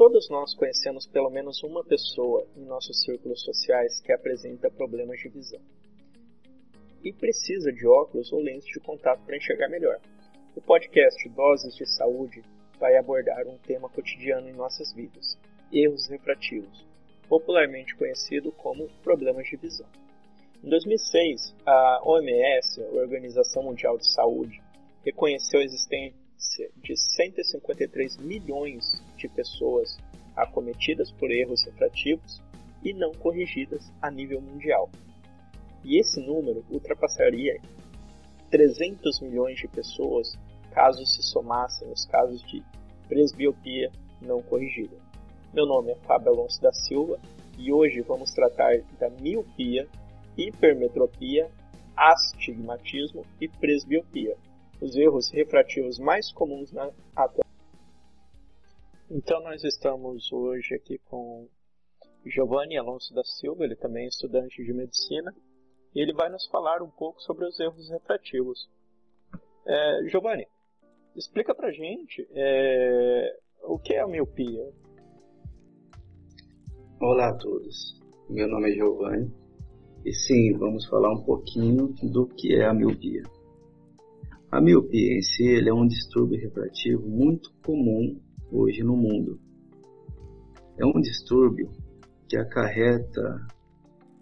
Todos 0.00 0.30
nós 0.30 0.54
conhecemos 0.54 1.06
pelo 1.06 1.28
menos 1.28 1.62
uma 1.62 1.84
pessoa 1.84 2.46
em 2.56 2.64
nossos 2.64 3.02
círculos 3.02 3.42
sociais 3.42 4.00
que 4.00 4.10
apresenta 4.10 4.70
problemas 4.70 5.20
de 5.20 5.28
visão 5.28 5.60
e 7.04 7.12
precisa 7.12 7.70
de 7.70 7.86
óculos 7.86 8.32
ou 8.32 8.40
lentes 8.40 8.66
de 8.66 8.80
contato 8.80 9.22
para 9.26 9.36
enxergar 9.36 9.68
melhor. 9.68 10.00
O 10.56 10.62
podcast 10.62 11.28
Doses 11.28 11.76
de 11.76 11.84
Saúde 11.84 12.42
vai 12.78 12.96
abordar 12.96 13.46
um 13.46 13.58
tema 13.58 13.90
cotidiano 13.90 14.48
em 14.48 14.54
nossas 14.54 14.90
vidas: 14.94 15.38
erros 15.70 16.08
refrativos, 16.08 16.82
popularmente 17.28 17.94
conhecido 17.94 18.50
como 18.52 18.88
problemas 19.02 19.48
de 19.48 19.56
visão. 19.56 19.86
Em 20.64 20.70
2006, 20.70 21.54
a 21.66 22.00
OMS, 22.08 22.82
a 22.82 23.02
Organização 23.02 23.64
Mundial 23.64 23.98
de 23.98 24.10
Saúde, 24.10 24.62
reconheceu 25.04 25.60
a 25.60 25.64
existência 25.64 26.19
de 26.82 26.96
153 26.96 28.18
milhões 28.18 29.02
de 29.16 29.28
pessoas 29.28 29.98
acometidas 30.36 31.10
por 31.12 31.30
erros 31.30 31.64
refrativos 31.64 32.42
e 32.82 32.92
não 32.92 33.12
corrigidas 33.12 33.92
a 34.00 34.10
nível 34.10 34.40
mundial. 34.40 34.90
E 35.84 35.98
esse 35.98 36.20
número 36.20 36.64
ultrapassaria 36.70 37.60
300 38.50 39.20
milhões 39.20 39.58
de 39.58 39.68
pessoas 39.68 40.38
caso 40.72 41.04
se 41.04 41.22
somassem 41.22 41.90
os 41.90 42.04
casos 42.06 42.42
de 42.42 42.62
presbiopia 43.08 43.90
não 44.20 44.42
corrigida. 44.42 44.96
Meu 45.52 45.66
nome 45.66 45.90
é 45.90 45.96
Fábio 45.96 46.30
Alonso 46.30 46.60
da 46.60 46.72
Silva 46.72 47.18
e 47.58 47.72
hoje 47.72 48.00
vamos 48.02 48.30
tratar 48.30 48.80
da 48.98 49.10
miopia, 49.20 49.88
hipermetropia, 50.36 51.50
astigmatismo 51.96 53.26
e 53.40 53.48
presbiopia, 53.48 54.36
os 54.80 54.96
erros 54.96 55.30
refrativos 55.30 55.98
mais 55.98 56.32
comuns 56.32 56.72
na 56.72 56.90
atualidade. 57.14 57.50
Então 59.10 59.42
nós 59.42 59.62
estamos 59.64 60.32
hoje 60.32 60.74
aqui 60.74 60.98
com 61.10 61.48
Giovanni 62.24 62.78
Alonso 62.78 63.12
da 63.14 63.24
Silva, 63.24 63.64
ele 63.64 63.76
também 63.76 64.04
é 64.04 64.08
estudante 64.08 64.64
de 64.64 64.72
medicina, 64.72 65.34
e 65.94 66.00
ele 66.00 66.12
vai 66.12 66.30
nos 66.30 66.46
falar 66.48 66.82
um 66.82 66.90
pouco 66.90 67.20
sobre 67.20 67.44
os 67.44 67.58
erros 67.58 67.90
refrativos. 67.90 68.70
É, 69.66 70.08
Giovanni, 70.08 70.46
explica 71.16 71.54
pra 71.54 71.72
gente 71.72 72.26
é, 72.32 73.36
o 73.64 73.78
que 73.78 73.94
é 73.94 74.00
a 74.00 74.06
miopia. 74.06 74.72
Olá 77.00 77.30
a 77.30 77.36
todos, 77.36 78.00
meu 78.28 78.46
nome 78.46 78.70
é 78.70 78.74
Giovanni 78.74 79.32
e 80.04 80.14
sim, 80.14 80.56
vamos 80.56 80.86
falar 80.86 81.12
um 81.12 81.22
pouquinho 81.24 81.88
do 82.02 82.26
que 82.28 82.54
é 82.54 82.64
a 82.64 82.72
miopia. 82.72 83.22
A 84.50 84.60
miopia 84.60 85.16
em 85.16 85.22
si 85.22 85.68
é 85.68 85.72
um 85.72 85.86
distúrbio 85.86 86.40
refrativo 86.40 87.08
muito 87.08 87.52
comum 87.64 88.20
hoje 88.50 88.82
no 88.82 88.96
mundo. 88.96 89.38
É 90.76 90.84
um 90.84 91.00
distúrbio 91.00 91.70
que 92.28 92.36
acarreta 92.36 93.46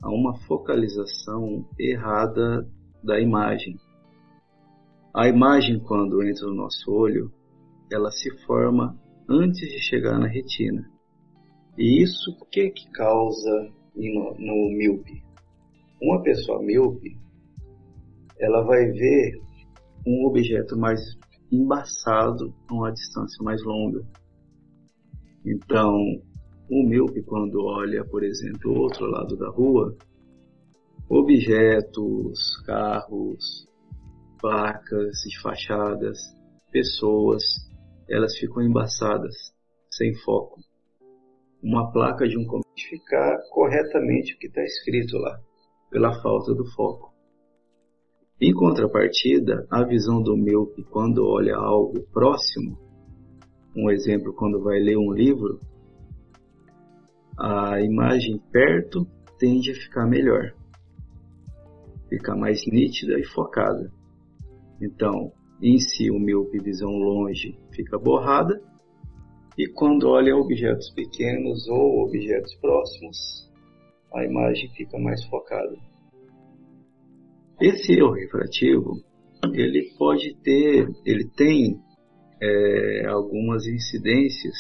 a 0.03 0.11
uma 0.11 0.37
focalização 0.41 1.67
errada 1.79 2.69
da 3.03 3.19
imagem. 3.19 3.79
A 5.15 5.27
imagem, 5.27 5.81
quando 5.81 6.23
entra 6.23 6.47
no 6.47 6.55
nosso 6.55 6.93
olho, 6.93 7.33
ela 7.91 8.11
se 8.11 8.31
forma 8.45 9.01
antes 9.27 9.67
de 9.67 9.79
chegar 9.79 10.19
na 10.19 10.27
retina. 10.27 10.87
E 11.79 12.03
isso 12.03 12.37
o 12.39 12.45
que 12.45 12.69
que 12.69 12.91
causa 12.91 13.73
no, 13.97 14.35
no 14.35 14.77
míope? 14.77 15.25
Uma 16.03 16.23
pessoa 16.23 16.63
míope, 16.63 17.17
ela 18.39 18.63
vai 18.63 18.91
ver 18.93 19.48
um 20.07 20.27
objeto 20.27 20.77
mais 20.77 21.01
embaçado 21.51 22.55
a 22.69 22.75
uma 22.75 22.93
distância 22.93 23.43
mais 23.43 23.63
longa. 23.65 24.05
Então, 25.45 25.95
o 26.71 26.87
míope, 26.87 27.23
quando 27.23 27.65
olha, 27.65 28.05
por 28.05 28.23
exemplo, 28.23 28.73
o 28.73 28.81
outro 28.81 29.07
lado 29.07 29.37
da 29.37 29.49
rua, 29.49 29.97
objetos, 31.09 32.63
carros, 32.67 33.67
placas 34.41 35.17
de 35.27 35.41
fachadas, 35.41 36.19
pessoas, 36.71 37.43
elas 38.09 38.37
ficam 38.37 38.63
embaçadas, 38.63 39.35
sem 39.91 40.15
foco. 40.15 40.61
Uma 41.63 41.91
placa 41.91 42.29
de 42.29 42.39
um 42.39 42.45
ficar 42.89 43.39
corretamente 43.51 44.35
o 44.35 44.39
que 44.39 44.47
está 44.47 44.63
escrito 44.63 45.17
lá, 45.19 45.41
pela 45.91 46.23
falta 46.23 46.55
do 46.55 46.65
foco. 46.73 47.13
Em 48.41 48.55
contrapartida, 48.55 49.67
a 49.69 49.83
visão 49.83 50.23
do 50.23 50.37
míope 50.37 50.85
quando 50.85 51.27
olha 51.27 51.57
algo 51.57 52.01
próximo, 52.13 52.79
um 53.77 53.91
exemplo 53.91 54.33
quando 54.33 54.63
vai 54.63 54.79
ler 54.79 54.97
um 54.97 55.13
livro, 55.13 55.61
a 57.37 57.81
imagem 57.81 58.41
perto 58.53 59.05
tende 59.41 59.73
a 59.73 59.75
ficar 59.75 60.07
melhor, 60.07 60.55
ficar 62.09 62.37
mais 62.37 62.65
nítida 62.65 63.19
e 63.19 63.25
focada. 63.25 63.91
Então, 64.81 65.33
em 65.61 65.77
si, 65.81 66.09
o 66.09 66.21
míope 66.21 66.61
visão 66.61 66.93
longe 66.93 67.59
fica 67.73 67.99
borrada, 67.99 68.63
e 69.59 69.67
quando 69.67 70.09
olha 70.09 70.37
objetos 70.37 70.91
pequenos 70.91 71.67
ou 71.69 72.05
objetos 72.05 72.55
próximos, 72.61 73.51
a 74.15 74.25
imagem 74.25 74.71
fica 74.77 74.97
mais 74.97 75.25
focada. 75.25 75.77
Esse 77.61 77.93
erro 77.95 78.13
refrativo, 78.13 79.03
ele 79.53 79.93
pode 79.99 80.33
ter, 80.45 80.87
ele 81.05 81.29
tem 81.37 81.77
é, 82.41 83.07
algumas 83.07 83.67
incidências 83.67 84.55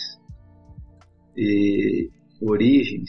e 1.37 2.11
origens 2.43 3.09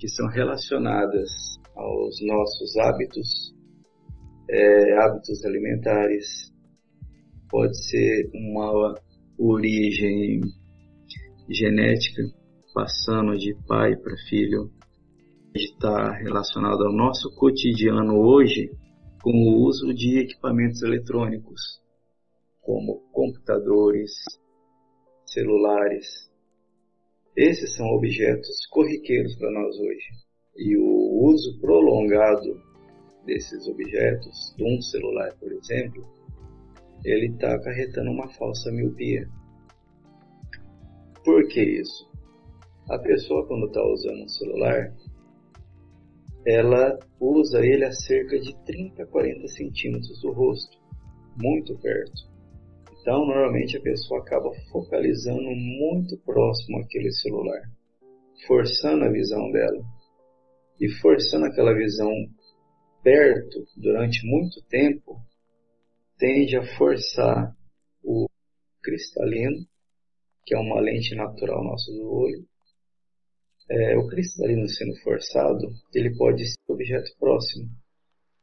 que 0.00 0.08
são 0.08 0.26
relacionadas 0.26 1.30
aos 1.76 2.16
nossos 2.26 2.76
hábitos, 2.78 3.54
é, 4.50 4.98
hábitos 4.98 5.44
alimentares, 5.44 6.52
pode 7.48 7.76
ser 7.76 8.28
uma 8.34 8.92
origem 9.38 10.40
genética, 11.48 12.24
passando 12.74 13.38
de 13.38 13.54
pai 13.68 13.94
para 13.94 14.16
filho, 14.28 14.68
está 15.54 16.12
relacionado 16.14 16.84
ao 16.84 16.92
nosso 16.92 17.32
cotidiano 17.36 18.18
hoje 18.18 18.68
com 19.22 19.30
o 19.30 19.64
uso 19.64 19.94
de 19.94 20.18
equipamentos 20.18 20.82
eletrônicos, 20.82 21.80
como 22.60 23.00
computadores, 23.12 24.12
celulares, 25.26 26.30
esses 27.36 27.74
são 27.74 27.86
objetos 27.86 28.66
corriqueiros 28.66 29.36
para 29.36 29.50
nós 29.52 29.78
hoje. 29.78 30.08
E 30.56 30.76
o 30.76 31.24
uso 31.24 31.58
prolongado 31.60 32.60
desses 33.24 33.66
objetos, 33.68 34.54
de 34.56 34.64
um 34.64 34.82
celular, 34.82 35.32
por 35.38 35.52
exemplo, 35.52 36.04
ele 37.04 37.28
está 37.28 37.54
acarretando 37.54 38.10
uma 38.10 38.28
falsa 38.28 38.70
miopia. 38.70 39.28
Por 41.24 41.46
que 41.48 41.62
isso? 41.62 42.10
A 42.90 42.98
pessoa, 42.98 43.46
quando 43.46 43.66
está 43.66 43.82
usando 43.82 44.24
um 44.24 44.28
celular, 44.28 44.92
ela 46.46 46.98
usa 47.20 47.64
ele 47.64 47.84
a 47.84 47.92
cerca 47.92 48.38
de 48.38 48.54
30 48.64 49.02
a 49.02 49.06
40 49.06 49.48
centímetros 49.48 50.20
do 50.20 50.32
rosto, 50.32 50.78
muito 51.40 51.78
perto. 51.78 52.32
Então, 53.00 53.26
normalmente 53.26 53.76
a 53.76 53.80
pessoa 53.80 54.20
acaba 54.20 54.50
focalizando 54.70 55.50
muito 55.50 56.16
próximo 56.18 56.78
àquele 56.78 57.12
celular, 57.12 57.62
forçando 58.46 59.04
a 59.04 59.10
visão 59.10 59.50
dela. 59.50 59.82
E 60.80 60.88
forçando 61.00 61.46
aquela 61.46 61.74
visão 61.74 62.10
perto 63.02 63.64
durante 63.76 64.24
muito 64.26 64.62
tempo, 64.68 65.20
tende 66.18 66.56
a 66.56 66.64
forçar 66.76 67.54
o 68.02 68.28
cristalino, 68.82 69.66
que 70.44 70.54
é 70.54 70.58
uma 70.58 70.80
lente 70.80 71.14
natural 71.14 71.62
nossa 71.64 71.92
do 71.92 72.08
olho. 72.08 72.44
É, 73.70 73.96
o 73.96 74.06
cristalino 74.06 74.68
sendo 74.68 74.94
forçado, 75.02 75.68
ele 75.94 76.14
pode 76.16 76.44
ser 76.44 76.56
objeto 76.68 77.10
próximo. 77.18 77.68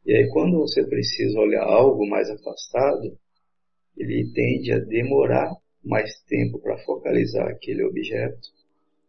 E 0.05 0.15
aí, 0.15 0.29
quando 0.29 0.57
você 0.57 0.83
precisa 0.87 1.39
olhar 1.39 1.63
algo 1.63 2.07
mais 2.07 2.29
afastado, 2.29 3.17
ele 3.97 4.31
tende 4.33 4.71
a 4.71 4.79
demorar 4.79 5.51
mais 5.83 6.19
tempo 6.27 6.59
para 6.59 6.77
focalizar 6.79 7.47
aquele 7.47 7.83
objeto, 7.83 8.47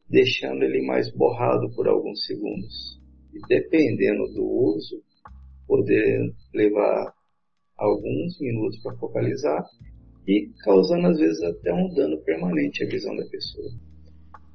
deixando 0.08 0.64
ele 0.64 0.84
mais 0.86 1.10
borrado 1.12 1.70
por 1.74 1.88
alguns 1.88 2.26
segundos. 2.26 3.00
E 3.32 3.38
dependendo 3.48 4.26
do 4.34 4.44
uso, 4.44 5.02
poder 5.66 6.32
levar 6.52 7.14
alguns 7.76 8.38
minutos 8.40 8.82
para 8.82 8.96
focalizar 8.96 9.64
e 10.26 10.50
causando 10.64 11.06
às 11.06 11.18
vezes 11.18 11.42
até 11.42 11.72
um 11.72 11.88
dano 11.94 12.18
permanente 12.24 12.84
à 12.84 12.86
visão 12.86 13.16
da 13.16 13.24
pessoa. 13.26 13.70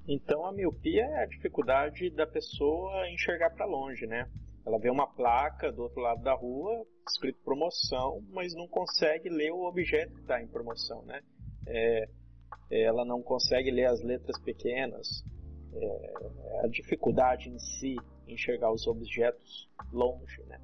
Então 0.07 0.45
a 0.45 0.51
miopia 0.51 1.03
é 1.03 1.23
a 1.23 1.25
dificuldade 1.25 2.09
da 2.11 2.27
pessoa 2.27 3.09
enxergar 3.09 3.49
para 3.51 3.65
longe, 3.65 4.05
né? 4.05 4.29
Ela 4.65 4.79
vê 4.79 4.89
uma 4.89 5.07
placa 5.07 5.71
do 5.71 5.83
outro 5.83 5.99
lado 5.99 6.21
da 6.23 6.33
rua, 6.33 6.85
escrito 7.07 7.39
promoção, 7.43 8.23
mas 8.29 8.53
não 8.53 8.67
consegue 8.67 9.29
ler 9.29 9.51
o 9.51 9.63
objeto 9.63 10.13
que 10.13 10.21
está 10.21 10.41
em 10.41 10.47
promoção, 10.47 11.03
né? 11.03 11.21
É, 11.67 12.07
ela 12.69 13.03
não 13.03 13.21
consegue 13.21 13.71
ler 13.71 13.85
as 13.85 14.01
letras 14.01 14.39
pequenas, 14.41 15.23
é, 15.73 16.13
a 16.63 16.67
dificuldade 16.67 17.49
em 17.49 17.59
si 17.59 17.95
enxergar 18.27 18.71
os 18.71 18.87
objetos 18.87 19.69
longe, 19.91 20.41
né? 20.43 20.59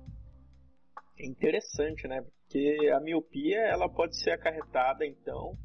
É 1.20 1.26
interessante, 1.26 2.08
né? 2.08 2.22
Porque 2.22 2.92
a 2.94 3.00
miopia 3.00 3.60
ela 3.60 3.88
pode 3.88 4.18
ser 4.18 4.32
acarretada 4.32 5.06
então 5.06 5.58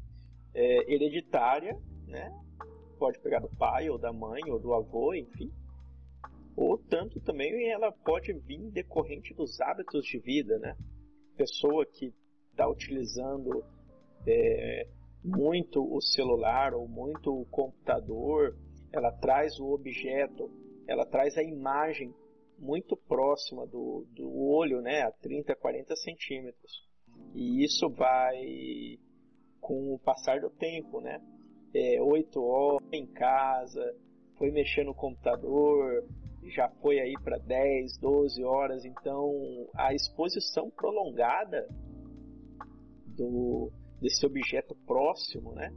é, 0.53 0.93
hereditária, 0.93 1.75
né? 2.07 2.31
Pode 2.97 3.19
pegar 3.19 3.39
do 3.39 3.49
pai 3.49 3.89
ou 3.89 3.97
da 3.97 4.11
mãe 4.11 4.41
ou 4.49 4.59
do 4.59 4.73
avô, 4.73 5.13
enfim. 5.13 5.51
Ou 6.55 6.77
tanto 6.77 7.19
também 7.19 7.69
ela 7.69 7.91
pode 7.91 8.33
vir 8.33 8.71
decorrente 8.71 9.33
dos 9.33 9.61
hábitos 9.61 10.05
de 10.05 10.17
vida, 10.19 10.57
né? 10.57 10.75
Pessoa 11.35 11.85
que 11.85 12.11
está 12.51 12.67
utilizando 12.67 13.63
é, 14.25 14.87
muito 15.23 15.83
o 15.83 16.01
celular 16.01 16.73
ou 16.73 16.87
muito 16.87 17.31
o 17.31 17.45
computador, 17.45 18.57
ela 18.91 19.11
traz 19.11 19.59
o 19.59 19.71
objeto, 19.71 20.49
ela 20.87 21.05
traz 21.05 21.37
a 21.37 21.43
imagem 21.43 22.13
muito 22.57 22.97
próxima 22.97 23.67
do, 23.67 24.07
do 24.11 24.27
olho, 24.35 24.81
né, 24.81 25.03
a 25.03 25.11
30, 25.11 25.55
40 25.55 25.95
centímetros. 25.95 26.87
E 27.35 27.63
isso 27.63 27.89
vai, 27.89 28.97
com 29.59 29.93
o 29.93 29.99
passar 29.99 30.39
do 30.39 30.49
tempo, 30.49 30.99
né, 31.01 31.21
é, 31.73 32.01
8 32.01 32.41
horas 32.41 32.87
em 32.91 33.05
casa, 33.07 33.95
foi 34.37 34.51
mexer 34.51 34.83
no 34.83 34.93
computador, 34.93 36.03
já 36.49 36.69
foi 36.81 36.99
aí 36.99 37.13
para 37.23 37.37
10, 37.37 37.97
12 37.99 38.43
horas, 38.43 38.85
então 38.85 39.67
a 39.75 39.93
exposição 39.93 40.69
prolongada 40.69 41.67
do, 43.05 43.71
desse 43.99 44.25
objeto 44.25 44.75
próximo, 44.85 45.53
né, 45.53 45.71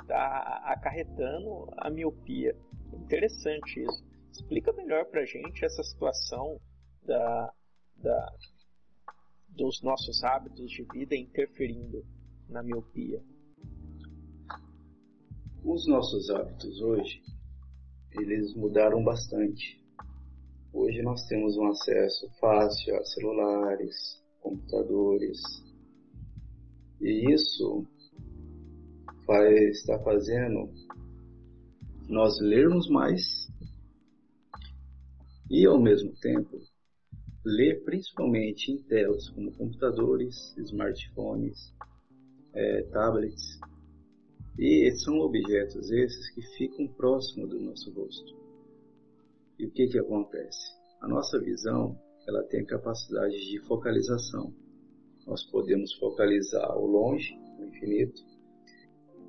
está 0.00 0.62
acarretando 0.66 1.68
a 1.78 1.90
miopia. 1.90 2.54
Interessante 2.92 3.82
isso. 3.82 4.04
Explica 4.30 4.72
melhor 4.72 5.06
para 5.06 5.24
gente 5.24 5.64
essa 5.64 5.82
situação 5.82 6.60
da, 7.02 7.52
da, 7.96 8.32
dos 9.48 9.82
nossos 9.82 10.22
hábitos 10.22 10.70
de 10.70 10.84
vida 10.92 11.16
interferindo 11.16 12.04
na 12.48 12.62
miopia. 12.62 13.22
Os 15.64 15.86
nossos 15.86 16.28
hábitos 16.28 16.80
hoje, 16.80 17.22
eles 18.10 18.52
mudaram 18.56 19.04
bastante. 19.04 19.80
Hoje 20.72 21.00
nós 21.02 21.24
temos 21.28 21.56
um 21.56 21.68
acesso 21.68 22.28
fácil 22.40 22.96
a 22.96 23.04
celulares, 23.04 24.20
computadores, 24.40 25.40
e 27.00 27.32
isso 27.32 27.86
vai 29.24 29.54
estar 29.68 30.00
fazendo 30.00 30.68
nós 32.08 32.40
lermos 32.40 32.88
mais 32.90 33.46
e 35.48 35.64
ao 35.64 35.80
mesmo 35.80 36.12
tempo 36.20 36.58
ler 37.44 37.84
principalmente 37.84 38.72
em 38.72 38.82
telas 38.82 39.28
como 39.30 39.52
computadores, 39.52 40.56
smartphones, 40.58 41.72
é, 42.52 42.82
tablets 42.90 43.60
e 44.58 44.90
são 44.96 45.18
objetos 45.20 45.90
esses 45.90 46.30
que 46.34 46.42
ficam 46.56 46.86
próximos 46.88 47.50
do 47.50 47.60
nosso 47.60 47.92
rosto. 47.92 48.36
E 49.58 49.66
o 49.66 49.70
que 49.70 49.88
que 49.88 49.98
acontece? 49.98 50.72
A 51.00 51.08
nossa 51.08 51.40
visão 51.40 51.98
ela 52.28 52.42
tem 52.44 52.64
capacidade 52.64 53.36
de 53.50 53.60
focalização 53.66 54.52
nós 55.26 55.44
podemos 55.44 55.92
focalizar 55.94 56.68
ao 56.70 56.84
longe, 56.84 57.38
no 57.58 57.66
infinito, 57.66 58.22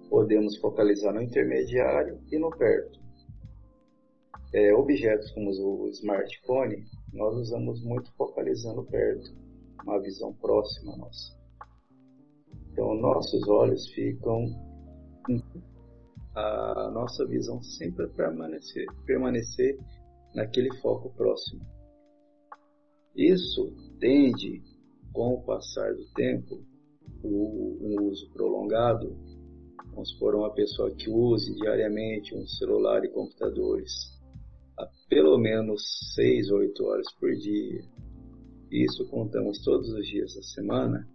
podemos 0.10 0.58
focalizar 0.58 1.14
no 1.14 1.22
intermediário 1.22 2.20
e 2.32 2.38
no 2.38 2.50
perto. 2.50 3.00
É, 4.54 4.74
objetos 4.74 5.32
como 5.32 5.50
o 5.50 5.88
smartphone, 5.90 6.86
nós 7.12 7.36
usamos 7.36 7.84
muito 7.84 8.12
focalizando 8.16 8.84
perto, 8.86 9.36
uma 9.84 10.00
visão 10.02 10.34
próxima 10.34 10.96
nossa. 10.98 11.38
Então, 12.72 12.96
nossos 12.96 13.48
olhos 13.48 13.88
ficam. 13.90 14.73
A 16.36 16.90
nossa 16.92 17.26
visão 17.26 17.62
sempre 17.62 18.08
permanecer, 18.08 18.86
permanecer 19.06 19.78
naquele 20.34 20.74
foco 20.78 21.10
próximo. 21.16 21.62
Isso 23.16 23.72
tende 24.00 24.62
com 25.14 25.36
o 25.36 25.44
passar 25.44 25.94
do 25.94 26.06
tempo, 26.16 26.66
o, 27.24 27.78
um 27.82 28.10
uso 28.10 28.30
prolongado, 28.32 29.16
vamos 29.92 30.10
supor 30.10 30.36
uma 30.36 30.52
pessoa 30.52 30.90
que 30.96 31.10
use 31.10 31.54
diariamente 31.56 32.36
um 32.36 32.48
celular 32.48 33.06
e 33.06 33.10
computadores 33.10 33.92
a 34.78 34.88
pelo 35.08 35.38
menos 35.38 35.84
6 36.16 36.50
ou 36.50 36.60
8 36.60 36.84
horas 36.84 37.14
por 37.20 37.32
dia, 37.36 37.84
isso 38.72 39.08
contamos 39.08 39.64
todos 39.64 39.88
os 39.90 40.08
dias 40.08 40.34
da 40.34 40.42
semana, 40.42 41.08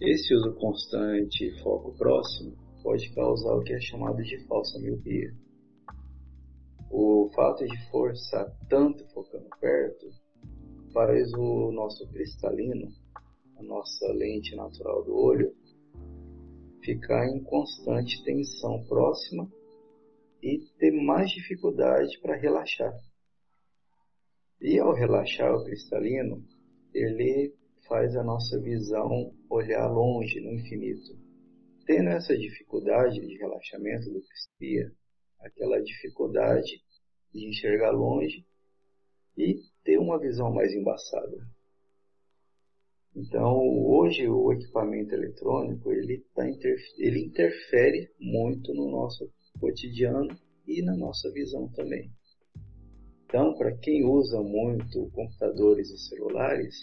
esse 0.00 0.34
uso 0.34 0.54
constante 0.54 1.44
e 1.44 1.62
foco 1.62 1.92
próximo 1.98 2.63
pode 2.84 3.10
causar 3.14 3.54
o 3.54 3.64
que 3.64 3.72
é 3.72 3.80
chamado 3.80 4.22
de 4.22 4.38
falsa 4.46 4.78
miopia. 4.78 5.34
O 6.90 7.30
fato 7.34 7.64
de 7.64 7.90
forçar 7.90 8.54
tanto 8.68 9.08
focando 9.08 9.48
perto 9.58 10.06
faz 10.92 11.32
o 11.32 11.72
nosso 11.72 12.06
cristalino, 12.08 12.92
a 13.56 13.62
nossa 13.62 14.06
lente 14.12 14.54
natural 14.54 15.02
do 15.02 15.16
olho, 15.16 15.56
ficar 16.84 17.26
em 17.26 17.42
constante 17.42 18.22
tensão 18.22 18.84
próxima 18.84 19.50
e 20.42 20.58
ter 20.78 20.92
mais 20.92 21.30
dificuldade 21.30 22.20
para 22.20 22.36
relaxar. 22.36 22.94
E 24.60 24.78
ao 24.78 24.92
relaxar 24.92 25.54
o 25.54 25.64
cristalino, 25.64 26.44
ele 26.92 27.54
faz 27.88 28.14
a 28.14 28.22
nossa 28.22 28.60
visão 28.60 29.34
olhar 29.48 29.88
longe 29.88 30.38
no 30.40 30.52
infinito. 30.52 31.23
Tendo 31.86 32.10
essa 32.10 32.36
dificuldade 32.36 33.20
de 33.20 33.36
relaxamento 33.36 34.10
do 34.10 34.22
cristalino, 34.22 34.94
aquela 35.40 35.82
dificuldade 35.82 36.82
de 37.32 37.48
enxergar 37.48 37.90
longe 37.90 38.46
e 39.36 39.60
ter 39.84 39.98
uma 39.98 40.18
visão 40.18 40.52
mais 40.52 40.72
embaçada. 40.72 41.46
Então, 43.14 43.58
hoje 43.86 44.26
o 44.28 44.52
equipamento 44.52 45.14
eletrônico 45.14 45.92
ele, 45.92 46.24
tá 46.34 46.44
ele 46.98 47.26
interfere 47.26 48.10
muito 48.18 48.74
no 48.74 48.90
nosso 48.90 49.30
cotidiano 49.60 50.36
e 50.66 50.82
na 50.82 50.96
nossa 50.96 51.30
visão 51.30 51.68
também. 51.68 52.10
Então, 53.24 53.54
para 53.56 53.76
quem 53.76 54.04
usa 54.04 54.40
muito 54.40 55.10
computadores 55.12 55.90
e 55.90 55.98
celulares, 55.98 56.74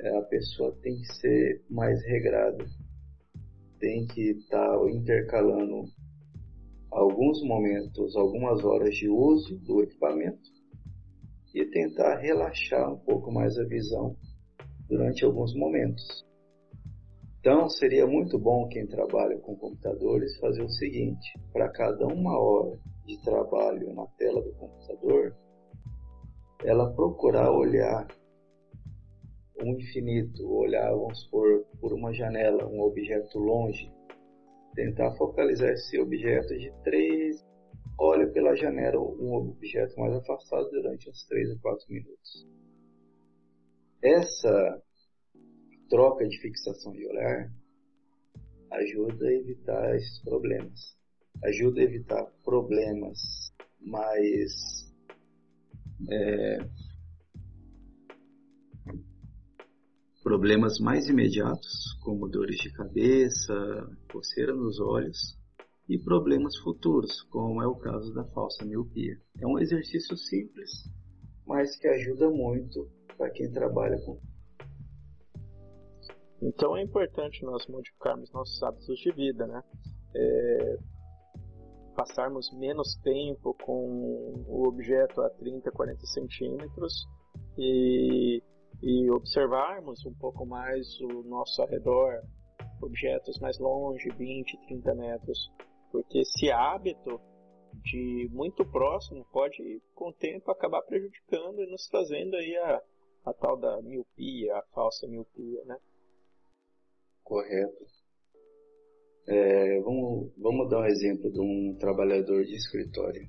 é, 0.00 0.16
a 0.16 0.22
pessoa 0.22 0.76
tem 0.82 0.96
que 0.96 1.06
ser 1.14 1.64
mais 1.68 2.04
regrada, 2.04 2.64
tem 3.84 4.06
que 4.06 4.30
estar 4.30 4.78
tá 4.78 4.90
intercalando 4.90 5.84
alguns 6.90 7.42
momentos, 7.42 8.16
algumas 8.16 8.64
horas 8.64 8.94
de 8.94 9.10
uso 9.10 9.58
do 9.58 9.82
equipamento 9.82 10.40
e 11.54 11.66
tentar 11.66 12.16
relaxar 12.16 12.90
um 12.90 12.96
pouco 12.96 13.30
mais 13.30 13.58
a 13.58 13.64
visão 13.64 14.16
durante 14.88 15.22
alguns 15.22 15.54
momentos. 15.54 16.24
Então, 17.40 17.68
seria 17.68 18.06
muito 18.06 18.38
bom 18.38 18.66
quem 18.68 18.86
trabalha 18.86 19.38
com 19.40 19.54
computadores 19.54 20.34
fazer 20.38 20.62
o 20.62 20.70
seguinte: 20.70 21.38
para 21.52 21.68
cada 21.68 22.06
uma 22.06 22.38
hora 22.38 22.78
de 23.04 23.22
trabalho 23.22 23.92
na 23.92 24.06
tela 24.16 24.40
do 24.40 24.52
computador, 24.54 25.36
ela 26.64 26.90
procurar 26.94 27.52
olhar 27.52 28.06
o 29.60 29.66
infinito, 29.66 30.46
olhar, 30.48 30.90
vamos 30.90 31.22
supor, 31.22 31.64
por 31.80 31.92
uma 31.92 32.12
janela, 32.12 32.66
um 32.66 32.80
objeto 32.80 33.38
longe, 33.38 33.90
tentar 34.74 35.14
focalizar 35.16 35.70
esse 35.70 35.98
objeto 35.98 36.56
de 36.58 36.72
3 36.82 37.54
olha 37.98 38.26
pela 38.28 38.56
janela 38.56 38.98
um 39.00 39.34
objeto 39.34 39.98
mais 39.98 40.14
afastado 40.14 40.68
durante 40.70 41.08
uns 41.08 41.24
3 41.26 41.52
a 41.52 41.58
4 41.60 41.86
minutos. 41.92 42.48
Essa 44.02 44.82
troca 45.88 46.26
de 46.26 46.38
fixação 46.40 46.92
de 46.92 47.06
olhar 47.06 47.50
ajuda 48.70 49.26
a 49.26 49.32
evitar 49.32 49.96
esses 49.96 50.22
problemas. 50.22 50.96
Ajuda 51.44 51.80
a 51.80 51.84
evitar 51.84 52.24
problemas 52.44 53.18
mais 53.80 54.52
é, 56.10 56.58
problemas 60.24 60.80
mais 60.80 61.06
imediatos, 61.08 61.94
como 62.02 62.26
dores 62.26 62.56
de 62.56 62.72
cabeça, 62.72 63.54
coceira 64.10 64.54
nos 64.54 64.80
olhos, 64.80 65.38
e 65.86 65.98
problemas 65.98 66.56
futuros, 66.56 67.22
como 67.24 67.62
é 67.62 67.66
o 67.66 67.76
caso 67.76 68.12
da 68.14 68.24
falsa 68.24 68.64
miopia. 68.64 69.20
É 69.38 69.46
um 69.46 69.58
exercício 69.58 70.16
simples, 70.16 70.90
mas 71.46 71.76
que 71.76 71.86
ajuda 71.86 72.30
muito 72.30 72.88
para 73.18 73.30
quem 73.30 73.52
trabalha 73.52 73.98
com. 73.98 74.18
Então 76.40 76.74
é 76.74 76.82
importante 76.82 77.44
nós 77.44 77.66
modificarmos 77.66 78.32
nossos 78.32 78.62
hábitos 78.62 78.98
de 78.98 79.12
vida, 79.12 79.46
né? 79.46 79.62
é, 80.14 80.78
passarmos 81.94 82.50
menos 82.52 82.94
tempo 83.02 83.54
com 83.62 84.44
o 84.46 84.66
objeto 84.66 85.20
a 85.20 85.30
30, 85.30 85.70
40 85.70 86.06
centímetros 86.06 87.06
e, 87.58 88.42
e 88.82 89.10
observarmos 89.10 90.04
um 90.04 90.14
pouco 90.14 90.44
mais 90.44 91.00
o 91.00 91.22
nosso 91.22 91.62
arredor, 91.62 92.22
objetos 92.82 93.38
mais 93.40 93.58
longe, 93.58 94.08
20, 94.10 94.56
30 94.66 94.94
metros, 94.94 95.52
porque 95.90 96.18
esse 96.18 96.50
hábito 96.50 97.20
de 97.82 98.28
muito 98.32 98.64
próximo 98.64 99.26
pode, 99.32 99.82
com 99.94 100.08
o 100.08 100.12
tempo, 100.12 100.50
acabar 100.50 100.82
prejudicando 100.82 101.60
e 101.60 101.70
nos 101.70 101.88
trazendo 101.88 102.36
aí 102.36 102.56
a, 102.56 102.82
a 103.26 103.32
tal 103.32 103.56
da 103.56 103.80
miopia, 103.82 104.56
a 104.56 104.62
falsa 104.74 105.06
miopia, 105.08 105.64
né? 105.64 105.76
Correto. 107.22 107.84
É, 109.26 109.80
vamos, 109.80 110.32
vamos 110.36 110.68
dar 110.68 110.80
um 110.80 110.86
exemplo 110.86 111.32
de 111.32 111.40
um 111.40 111.76
trabalhador 111.78 112.44
de 112.44 112.54
escritório. 112.54 113.26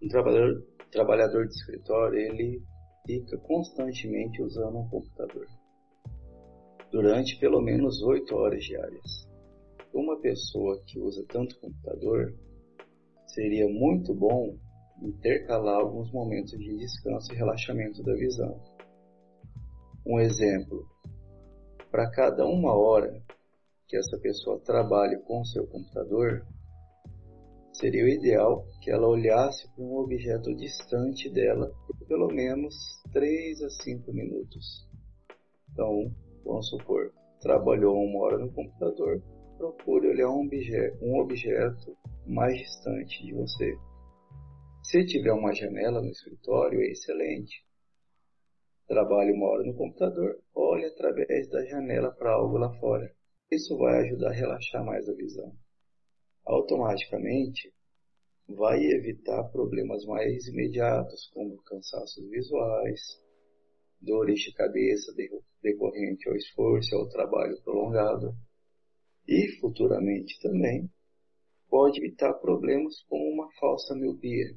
Um 0.00 0.08
trabalhador, 0.08 0.64
trabalhador 0.90 1.46
de 1.46 1.54
escritório, 1.54 2.18
ele 2.18 2.62
fica 3.06 3.36
constantemente 3.38 4.42
usando 4.42 4.78
um 4.78 4.88
computador 4.88 5.46
durante 6.94 7.36
pelo 7.40 7.60
menos 7.60 8.00
8 8.02 8.34
horas 8.36 8.64
diárias. 8.64 9.28
Uma 9.92 10.20
pessoa 10.20 10.80
que 10.86 11.00
usa 11.00 11.24
tanto 11.28 11.58
computador 11.58 12.32
seria 13.26 13.68
muito 13.68 14.14
bom 14.14 14.56
intercalar 15.02 15.80
alguns 15.80 16.12
momentos 16.12 16.56
de 16.56 16.76
descanso 16.76 17.32
e 17.32 17.36
relaxamento 17.36 18.00
da 18.02 18.14
visão. 18.14 18.60
Um 20.06 20.20
exemplo: 20.20 20.86
para 21.90 22.08
cada 22.10 22.46
uma 22.46 22.74
hora 22.76 23.20
que 23.88 23.96
essa 23.96 24.16
pessoa 24.18 24.60
trabalhe 24.60 25.18
com 25.22 25.44
seu 25.44 25.66
computador, 25.66 26.46
seria 27.74 28.04
o 28.04 28.08
ideal 28.08 28.66
que 28.80 28.90
ela 28.90 29.08
olhasse 29.08 29.68
para 29.74 29.84
um 29.84 29.96
objeto 29.96 30.54
distante 30.54 31.28
dela 31.30 31.70
por 31.86 32.06
pelo 32.06 32.28
menos 32.28 32.74
3 33.12 33.62
a 33.62 33.70
5 33.70 34.12
minutos. 34.12 34.88
Então, 35.72 36.10
vamos 36.44 36.68
supor, 36.68 37.12
trabalhou 37.40 37.96
uma 37.96 38.20
hora 38.20 38.38
no 38.38 38.52
computador, 38.52 39.22
procure 39.58 40.08
olhar 40.08 40.30
um 40.30 40.46
objeto, 40.46 41.04
um 41.04 41.18
objeto 41.18 41.96
mais 42.26 42.56
distante 42.58 43.24
de 43.24 43.34
você. 43.34 43.76
Se 44.82 45.04
tiver 45.06 45.32
uma 45.32 45.54
janela 45.54 46.00
no 46.00 46.10
escritório, 46.10 46.80
é 46.80 46.90
excelente. 46.90 47.64
Trabalhe 48.86 49.32
uma 49.32 49.48
hora 49.48 49.64
no 49.64 49.74
computador, 49.74 50.38
olhe 50.54 50.84
através 50.84 51.48
da 51.50 51.64
janela 51.64 52.12
para 52.12 52.32
algo 52.32 52.58
lá 52.58 52.72
fora. 52.78 53.10
Isso 53.50 53.76
vai 53.78 54.02
ajudar 54.02 54.28
a 54.28 54.34
relaxar 54.34 54.84
mais 54.84 55.08
a 55.08 55.14
visão. 55.14 55.52
Automaticamente, 56.44 57.72
vai 58.48 58.78
evitar 58.78 59.44
problemas 59.44 60.04
mais 60.04 60.46
imediatos, 60.46 61.30
como 61.32 61.62
cansaços 61.62 62.28
visuais, 62.28 63.00
dores 64.00 64.40
de 64.40 64.52
cabeça 64.52 65.12
decorrente 65.62 66.28
ao 66.28 66.36
esforço 66.36 66.94
e 66.94 66.98
ao 66.98 67.08
trabalho 67.08 67.60
prolongado, 67.62 68.34
e 69.26 69.48
futuramente 69.58 70.38
também 70.40 70.90
pode 71.70 71.98
evitar 71.98 72.34
problemas 72.34 73.02
como 73.08 73.24
uma 73.32 73.50
falsa 73.58 73.94
miopia. 73.94 74.54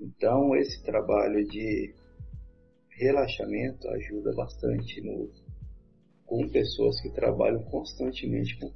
Então, 0.00 0.56
esse 0.56 0.82
trabalho 0.82 1.44
de 1.44 1.94
relaxamento 2.90 3.88
ajuda 3.88 4.34
bastante 4.34 5.00
no, 5.02 5.30
com 6.24 6.48
pessoas 6.48 7.00
que 7.00 7.10
trabalham 7.10 7.62
constantemente 7.64 8.58
com. 8.58 8.72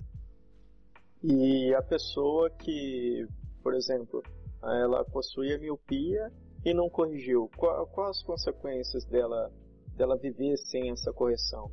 E 1.25 1.73
a 1.75 1.83
pessoa 1.83 2.51
que, 2.51 3.27
por 3.63 3.75
exemplo, 3.75 4.23
ela 4.63 5.05
possuía 5.05 5.59
miopia 5.59 6.33
e 6.65 6.75
não 6.75 6.91
corrigiu, 6.91 7.49
quais 7.57 7.89
qual 7.91 8.11
as 8.11 8.23
consequências 8.23 9.05
dela, 9.05 9.53
dela 9.97 10.17
viver 10.17 10.57
sem 10.59 10.91
essa 10.91 11.13
correção? 11.13 11.71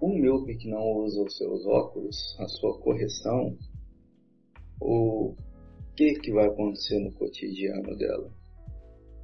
Um 0.00 0.14
míope 0.20 0.56
que 0.56 0.68
não 0.68 0.82
usa 0.98 1.22
os 1.22 1.36
seus 1.36 1.66
óculos, 1.66 2.36
a 2.38 2.46
sua 2.46 2.78
correção, 2.78 3.56
o 4.80 5.34
que, 5.96 6.14
que 6.20 6.32
vai 6.32 6.46
acontecer 6.46 7.00
no 7.00 7.12
cotidiano 7.14 7.96
dela? 7.96 8.30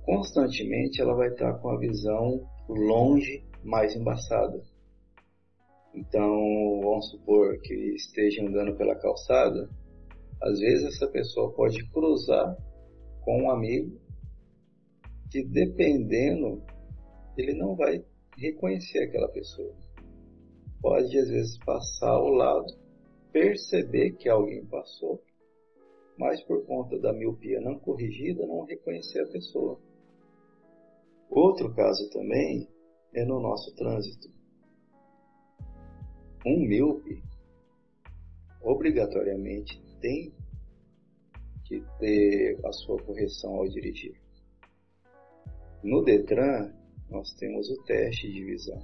Constantemente 0.03 1.01
ela 1.01 1.15
vai 1.15 1.29
estar 1.29 1.55
com 1.55 1.71
a 1.71 1.79
visão 1.79 2.45
longe 2.69 3.45
mais 3.63 3.95
embaçada. 3.95 4.61
Então, 5.95 6.81
vamos 6.83 7.11
supor 7.11 7.57
que 7.61 7.75
esteja 7.95 8.43
andando 8.43 8.77
pela 8.77 8.97
calçada, 8.97 9.69
às 10.43 10.59
vezes 10.59 10.97
essa 10.97 11.07
pessoa 11.09 11.53
pode 11.53 11.89
cruzar 11.91 12.57
com 13.23 13.45
um 13.45 13.51
amigo 13.51 13.99
que 15.31 15.45
dependendo, 15.45 16.63
ele 17.37 17.55
não 17.55 17.75
vai 17.75 18.05
reconhecer 18.37 19.05
aquela 19.05 19.29
pessoa. 19.29 19.75
Pode 20.81 21.19
às 21.19 21.29
vezes 21.29 21.59
passar 21.65 22.11
ao 22.11 22.29
lado, 22.29 22.67
perceber 23.33 24.13
que 24.13 24.29
alguém 24.29 24.65
passou, 24.67 25.23
mas 26.19 26.43
por 26.43 26.65
conta 26.67 26.99
da 26.99 27.13
miopia 27.13 27.61
não 27.61 27.79
corrigida, 27.79 28.47
não 28.47 28.65
reconhecer 28.65 29.21
a 29.23 29.29
pessoa. 29.29 29.79
Outro 31.31 31.73
caso 31.75 32.09
também 32.11 32.69
é 33.15 33.25
no 33.25 33.41
nosso 33.41 33.75
trânsito. 33.75 34.29
Um 36.47 36.61
míope 36.67 37.23
obrigatoriamente 38.63 39.83
tem 40.01 40.31
que 41.65 41.83
ter 41.99 42.61
a 42.65 42.73
sua 42.73 43.03
correção 43.03 43.55
ao 43.55 43.69
dirigir. 43.69 44.15
No 45.83 46.03
Detran, 46.03 46.71
nós 47.09 47.33
temos 47.35 47.71
o 47.71 47.83
teste 47.85 48.31
de 48.31 48.45
visão, 48.45 48.81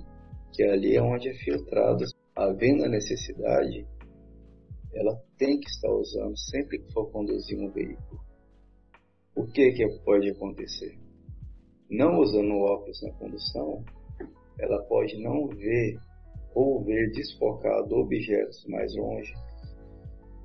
que 0.52 0.62
ali 0.62 0.96
é 0.96 1.02
onde 1.02 1.28
é 1.28 1.34
filtrado, 1.34 2.04
havendo 2.34 2.84
a 2.84 2.88
necessidade, 2.88 3.86
ela 4.94 5.14
tem 5.36 5.60
que 5.60 5.68
estar 5.68 5.90
usando 5.90 6.36
sempre 6.38 6.78
que 6.78 6.92
for 6.92 7.10
conduzir 7.10 7.58
um 7.58 7.70
veículo. 7.70 8.20
O 9.36 9.46
que, 9.46 9.72
que 9.72 9.86
pode 10.04 10.30
acontecer? 10.30 10.98
Não 11.90 12.20
usando 12.20 12.54
óculos 12.54 13.02
na 13.02 13.12
condução, 13.12 13.84
ela 14.58 14.82
pode 14.84 15.22
não 15.22 15.48
ver 15.48 15.98
ou 16.54 16.82
ver 16.84 17.10
desfocado 17.12 17.94
objetos 17.96 18.64
mais 18.66 18.94
longe. 18.96 19.32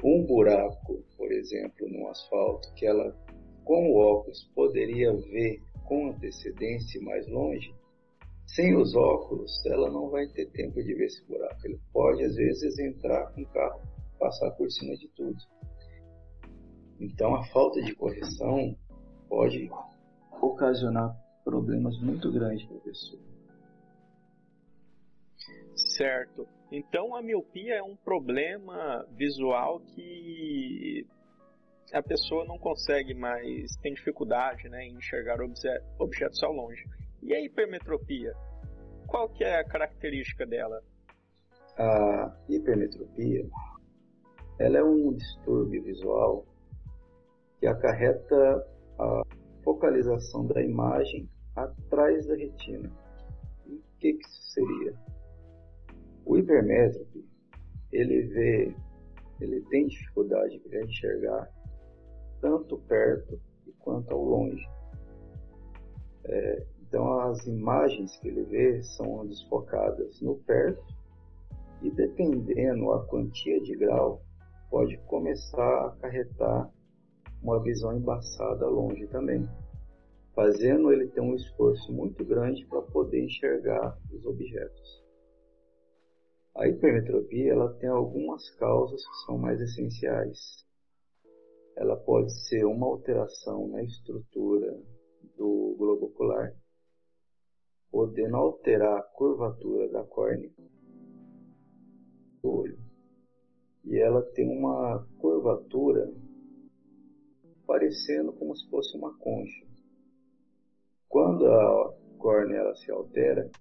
Um 0.04 0.24
buraco, 0.26 1.04
por 1.18 1.32
exemplo, 1.32 1.88
no 1.90 2.08
asfalto, 2.08 2.74
que 2.76 2.86
ela 2.86 3.16
com 3.64 3.92
o 3.92 3.98
óculos 3.98 4.44
poderia 4.54 5.12
ver 5.14 5.60
com 5.86 6.10
antecedência 6.10 7.02
mais 7.02 7.28
longe, 7.28 7.74
sem 8.46 8.76
os 8.76 8.96
óculos 8.96 9.66
ela 9.66 9.90
não 9.90 10.10
vai 10.10 10.28
ter 10.28 10.46
tempo 10.52 10.82
de 10.84 10.94
ver 10.94 11.06
esse 11.06 11.26
buraco. 11.26 11.60
Ele 11.66 11.80
pode 11.92 12.24
às 12.24 12.36
vezes 12.36 12.78
entrar 12.78 13.32
com 13.34 13.42
o 13.42 13.48
carro 13.48 13.82
passar 14.20 14.52
por 14.52 14.70
cima 14.72 14.96
de 14.96 15.08
tudo. 15.10 15.38
Então 17.00 17.36
a 17.36 17.44
falta 17.46 17.82
de 17.82 17.94
correção 17.96 18.76
pode 19.28 19.70
ocasionar 20.42 21.16
problemas 21.44 22.00
muito 22.00 22.32
grandes 22.32 22.66
para 22.68 22.78
a 22.78 22.82
pessoa. 22.82 23.22
Certo. 25.96 26.48
Então 26.72 27.16
a 27.16 27.22
miopia 27.22 27.76
é 27.76 27.84
um 27.84 27.96
problema 27.96 29.06
visual 29.12 29.80
que 29.80 31.08
a 31.94 32.02
pessoa 32.04 32.44
não 32.46 32.58
consegue 32.58 33.14
mais, 33.14 33.76
tem 33.82 33.94
dificuldade 33.94 34.68
né, 34.68 34.86
em 34.86 34.96
enxergar 34.96 35.38
objetos 36.00 36.44
ao 36.44 36.52
longe. 36.52 36.84
E 37.22 37.34
a 37.34 37.42
hipermetropia? 37.42 38.34
Qual 39.08 39.30
que 39.30 39.44
é 39.44 39.60
a 39.60 39.64
característica 39.64 40.46
dela? 40.46 40.82
A 41.78 42.36
hipermetropia 42.50 43.46
ela 44.60 44.78
é 44.78 44.84
um 44.84 45.14
distúrbio 45.14 45.84
visual 45.84 46.46
que 47.60 47.68
acarreta 47.68 48.68
a 48.98 49.22
focalização 49.64 50.46
da 50.48 50.62
imagem 50.62 51.30
atrás 51.56 52.26
da 52.28 52.36
retina. 52.36 52.90
O 53.68 53.80
que, 54.00 54.14
que 54.14 54.28
isso 54.28 54.52
seria? 54.52 55.05
O 56.26 56.38
hipermétrope, 56.38 57.24
ele 57.92 58.24
vê, 58.24 58.76
ele 59.40 59.62
tem 59.70 59.88
dificuldade 59.88 60.60
para 60.60 60.84
enxergar 60.84 61.50
tanto 62.42 62.78
perto 62.80 63.40
quanto 63.80 64.12
ao 64.12 64.24
longe. 64.24 64.68
É, 66.26 66.66
então 66.82 67.20
as 67.20 67.46
imagens 67.46 68.18
que 68.18 68.28
ele 68.28 68.44
vê 68.44 68.82
são 68.82 69.26
desfocadas 69.28 70.20
no 70.22 70.36
perto 70.40 70.84
e 71.84 71.92
dependendo 71.92 72.92
a 72.92 73.06
quantia 73.06 73.62
de 73.62 73.76
grau 73.76 74.22
pode 74.72 74.98
começar 75.06 75.62
a 75.62 75.88
acarretar 75.88 76.72
uma 77.42 77.62
visão 77.62 77.96
embaçada 77.96 78.68
longe 78.68 79.06
também, 79.08 79.48
fazendo 80.34 80.92
ele 80.92 81.08
ter 81.08 81.22
um 81.22 81.36
esforço 81.36 81.94
muito 81.94 82.26
grande 82.26 82.66
para 82.66 82.82
poder 82.82 83.24
enxergar 83.24 83.96
os 84.12 84.26
objetos. 84.26 85.05
A 86.56 86.70
hipermetropia 86.70 87.52
ela 87.52 87.74
tem 87.80 87.90
algumas 87.90 88.50
causas 88.52 89.06
que 89.06 89.26
são 89.26 89.38
mais 89.38 89.60
essenciais. 89.60 90.66
Ela 91.76 91.98
pode 91.98 92.32
ser 92.48 92.64
uma 92.66 92.88
alteração 92.88 93.68
na 93.68 93.84
estrutura 93.84 94.82
do 95.36 95.76
globo 95.78 96.06
ocular, 96.06 96.56
podendo 97.92 98.38
alterar 98.38 99.00
a 99.00 99.04
curvatura 99.04 99.90
da 99.90 100.06
córnea 100.06 100.50
do 102.42 102.50
olho. 102.50 102.80
E 103.84 103.98
ela 103.98 104.22
tem 104.22 104.48
uma 104.48 105.06
curvatura 105.20 106.10
parecendo 107.68 108.32
como 108.32 108.56
se 108.56 108.70
fosse 108.70 108.96
uma 108.98 109.14
concha. 109.18 109.66
Quando 111.10 111.46
a 111.48 111.94
córnea 112.18 112.60
ela 112.60 112.76
se 112.76 112.90
altera, 112.90 113.52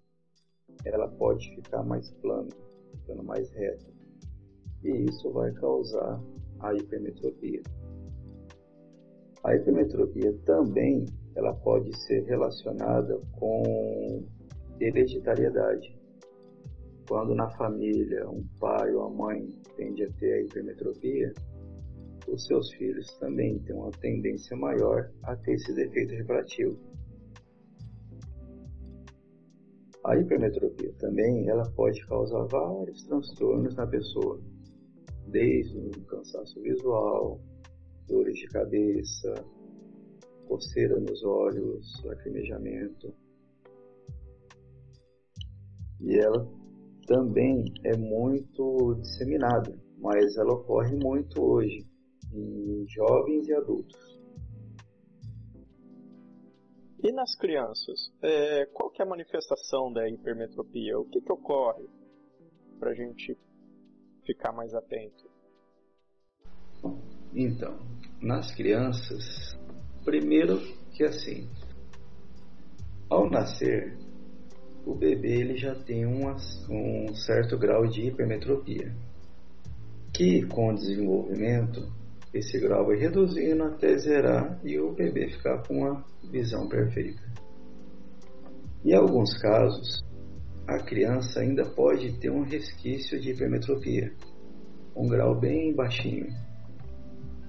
ela 0.85 1.09
pode 1.09 1.53
ficar 1.57 1.83
mais 1.83 2.09
plana, 2.21 2.51
ficando 3.05 3.23
mais 3.23 3.51
reta. 3.53 3.87
E 4.83 5.05
isso 5.09 5.31
vai 5.33 5.53
causar 5.53 6.21
a 6.61 6.75
hipermetropia. 6.75 7.63
A 9.45 9.55
hipermetropia 9.55 10.33
também 10.45 11.05
ela 11.37 11.53
pode 11.53 11.95
ser 12.07 12.25
relacionada 12.25 13.21
com 13.33 14.25
hereditariedade. 14.81 15.95
Quando 17.07 17.35
na 17.35 17.51
família 17.51 18.29
um 18.29 18.43
pai 18.59 18.95
ou 18.95 19.05
a 19.05 19.11
mãe 19.11 19.47
tende 19.77 20.05
a 20.05 20.11
ter 20.13 20.33
a 20.33 20.41
hipermetropia, 20.43 21.33
os 22.27 22.47
seus 22.47 22.73
filhos 22.73 23.07
também 23.19 23.59
têm 23.61 23.77
uma 23.77 23.91
tendência 23.91 24.57
maior 24.57 25.11
a 25.25 25.37
ter 25.37 25.55
esse 25.55 25.75
defeito 25.75 26.15
refrativo. 26.15 26.79
A 30.05 30.19
hipermetropia 30.19 30.93
também 30.99 31.49
ela 31.49 31.65
pode 31.71 32.07
causar 32.07 32.45
vários 32.45 33.05
transtornos 33.05 33.75
na 33.75 33.87
pessoa, 33.87 34.39
desde 35.29 35.79
um 35.79 35.91
cansaço 36.05 36.61
visual, 36.61 37.41
dores 38.07 38.37
de 38.37 38.47
cabeça, 38.49 39.35
coceira 40.47 41.01
nos 41.01 41.25
olhos, 41.25 42.03
lacrimejamento. 42.05 43.15
E 46.03 46.19
ela 46.19 46.47
também 47.07 47.65
é 47.85 47.97
muito 47.97 48.97
disseminada, 49.01 49.75
mas 49.99 50.37
ela 50.37 50.53
ocorre 50.53 50.95
muito 50.97 51.43
hoje 51.43 51.87
em 52.31 52.85
jovens 52.89 53.49
e 53.49 53.55
adultos. 53.55 54.14
E 57.05 57.13
nas 57.13 57.37
crianças, 57.37 58.11
é, 58.23 58.65
qual 58.73 58.89
que 58.89 59.03
é 59.03 59.05
a 59.05 59.09
manifestação 59.09 59.93
da 59.93 60.09
hipermetropia? 60.09 60.99
O 60.99 61.05
que, 61.05 61.21
que 61.21 61.31
ocorre 61.31 61.87
para 62.81 62.93
a 62.93 62.95
gente 62.95 63.37
ficar 64.25 64.53
mais 64.53 64.73
atento? 64.75 65.31
Então, 67.35 67.79
nas 68.23 68.55
crianças, 68.55 69.55
primeiro 70.03 70.59
que 70.95 71.05
assim, 71.05 71.47
ao 73.11 73.29
nascer, 73.29 73.99
o 74.87 74.95
bebê 74.95 75.41
ele 75.41 75.59
já 75.59 75.75
tem 75.75 76.07
um 76.07 77.15
certo 77.15 77.59
grau 77.59 77.87
de 77.87 78.01
hipermetropia, 78.01 78.97
que 80.11 80.47
com 80.47 80.71
o 80.71 80.75
desenvolvimento 80.75 81.87
esse 82.35 82.59
grau 82.59 82.85
vai 82.85 82.97
reduzindo 82.97 83.63
até 83.63 83.97
zerar 83.97 84.61
e 84.65 84.79
o 84.79 84.93
bebê 84.93 85.29
ficar 85.31 85.63
com 85.67 85.79
uma 85.79 86.05
visão 86.31 86.69
perfeita. 86.69 87.23
Em 88.85 88.93
alguns 88.93 89.39
casos, 89.39 90.05
a 90.67 90.79
criança 90.83 91.41
ainda 91.41 91.65
pode 91.65 92.19
ter 92.19 92.31
um 92.31 92.43
resquício 92.43 93.21
de 93.21 93.31
hipermetropia, 93.31 94.13
um 94.97 95.09
grau 95.09 95.39
bem 95.39 95.73
baixinho. 95.73 96.27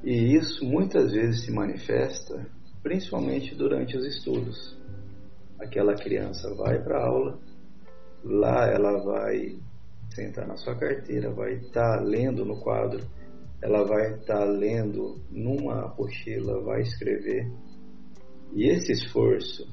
E 0.04 0.36
isso 0.36 0.64
muitas 0.64 1.12
vezes 1.12 1.46
se 1.46 1.52
manifesta 1.52 2.46
principalmente 2.84 3.56
durante 3.56 3.98
os 3.98 4.06
estudos. 4.06 4.80
Aquela 5.60 5.96
criança 5.96 6.54
vai 6.54 6.80
para 6.84 7.00
a 7.00 7.08
aula, 7.08 7.40
lá 8.24 8.68
ela 8.68 9.04
vai 9.04 9.58
sentar 10.14 10.48
na 10.48 10.56
sua 10.58 10.76
carteira, 10.76 11.34
vai 11.34 11.56
estar 11.56 11.98
tá 11.98 12.04
lendo 12.04 12.46
no 12.46 12.62
quadro 12.62 13.04
ela 13.62 13.84
vai 13.86 14.16
estar 14.16 14.40
tá 14.40 14.44
lendo 14.46 15.22
numa 15.30 15.86
apostila, 15.86 16.62
vai 16.62 16.82
escrever. 16.82 17.52
E 18.54 18.70
esse 18.70 18.92
esforço 18.92 19.68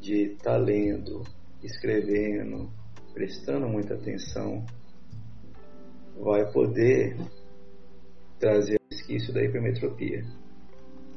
de 0.00 0.32
estar 0.32 0.52
tá 0.52 0.56
lendo, 0.56 1.22
escrevendo, 1.62 2.70
prestando 3.12 3.68
muita 3.68 3.94
atenção, 3.94 4.64
vai 6.18 6.50
poder 6.52 7.16
trazer 8.38 8.78
resquício 8.90 9.32
da 9.32 9.42
hipermetropia. 9.42 10.24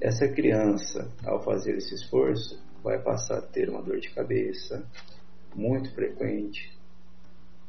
Essa 0.02 0.28
criança, 0.28 1.12
ao 1.26 1.44
fazer 1.44 1.78
esse 1.78 1.94
esforço, 1.96 2.62
vai 2.84 3.02
passar 3.02 3.40
a 3.40 3.42
ter 3.42 3.70
uma 3.70 3.82
dor 3.82 4.00
de 4.00 4.10
cabeça 4.12 4.88
muito 5.56 5.94
frequente, 5.94 6.72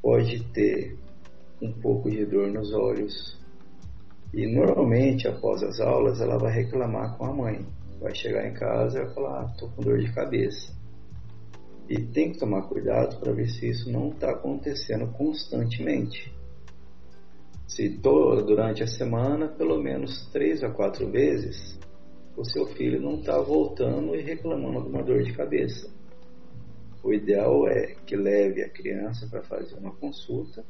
pode 0.00 0.44
ter 0.52 0.96
um 1.60 1.72
pouco 1.72 2.10
de 2.10 2.24
dor 2.24 2.50
nos 2.52 2.72
olhos, 2.72 3.39
e 4.32 4.46
normalmente, 4.46 5.26
após 5.26 5.62
as 5.62 5.80
aulas, 5.80 6.20
ela 6.20 6.38
vai 6.38 6.52
reclamar 6.52 7.16
com 7.16 7.24
a 7.24 7.32
mãe. 7.32 7.66
Vai 8.00 8.14
chegar 8.14 8.46
em 8.46 8.54
casa 8.54 8.98
e 8.98 9.04
vai 9.04 9.14
falar: 9.14 9.40
ah, 9.40 9.54
tô 9.58 9.68
com 9.68 9.82
dor 9.82 9.98
de 9.98 10.12
cabeça. 10.12 10.72
E 11.88 12.00
tem 12.00 12.30
que 12.30 12.38
tomar 12.38 12.62
cuidado 12.62 13.18
para 13.18 13.32
ver 13.32 13.48
se 13.48 13.68
isso 13.68 13.90
não 13.90 14.10
está 14.10 14.30
acontecendo 14.30 15.08
constantemente. 15.12 16.32
Se 17.66 17.88
durante 17.88 18.82
a 18.84 18.86
semana, 18.86 19.48
pelo 19.48 19.82
menos 19.82 20.28
três 20.32 20.62
a 20.62 20.70
quatro 20.70 21.10
vezes, 21.10 21.78
o 22.36 22.44
seu 22.44 22.66
filho 22.66 23.00
não 23.00 23.18
está 23.18 23.38
voltando 23.40 24.14
e 24.14 24.22
reclamando 24.22 24.82
de 24.82 24.88
uma 24.88 25.02
dor 25.02 25.22
de 25.22 25.32
cabeça. 25.32 25.90
O 27.02 27.12
ideal 27.12 27.68
é 27.68 27.96
que 28.06 28.14
leve 28.14 28.62
a 28.62 28.68
criança 28.68 29.26
para 29.26 29.42
fazer 29.42 29.76
uma 29.76 29.92
consulta 29.92 30.64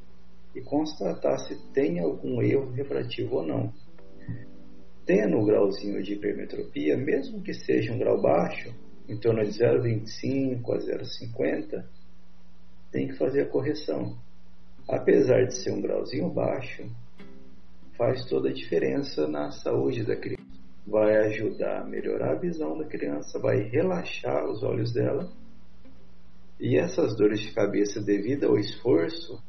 e 0.54 0.60
constatar 0.60 1.38
se 1.38 1.56
tem 1.72 2.00
algum 2.00 2.42
erro 2.42 2.70
refrativo 2.72 3.36
ou 3.36 3.46
não. 3.46 3.72
Tendo 5.06 5.38
o 5.38 5.44
grauzinho 5.44 6.02
de 6.02 6.14
hipermetropia, 6.14 6.96
mesmo 6.96 7.42
que 7.42 7.54
seja 7.54 7.92
um 7.92 7.98
grau 7.98 8.20
baixo, 8.20 8.74
em 9.08 9.18
torno 9.18 9.44
de 9.44 9.50
0,25 9.50 10.72
a 10.72 10.78
0,50, 10.78 11.84
tem 12.92 13.08
que 13.08 13.16
fazer 13.16 13.42
a 13.42 13.48
correção. 13.48 14.16
Apesar 14.88 15.44
de 15.46 15.56
ser 15.56 15.72
um 15.72 15.80
grauzinho 15.80 16.30
baixo, 16.30 16.84
faz 17.96 18.24
toda 18.26 18.48
a 18.48 18.52
diferença 18.52 19.28
na 19.28 19.50
saúde 19.50 20.04
da 20.04 20.16
criança. 20.16 20.40
Vai 20.86 21.16
ajudar 21.26 21.82
a 21.82 21.84
melhorar 21.84 22.32
a 22.32 22.38
visão 22.38 22.76
da 22.76 22.84
criança, 22.84 23.38
vai 23.38 23.62
relaxar 23.62 24.48
os 24.48 24.62
olhos 24.62 24.92
dela. 24.92 25.30
E 26.58 26.76
essas 26.76 27.16
dores 27.16 27.40
de 27.40 27.52
cabeça 27.52 28.00
devido 28.00 28.46
ao 28.46 28.58
esforço 28.58 29.40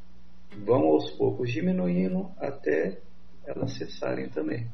vão 0.58 0.86
aos 0.86 1.10
poucos 1.12 1.50
diminuindo 1.50 2.30
até 2.38 3.00
elas 3.44 3.76
cessarem 3.76 4.28
também, 4.28 4.70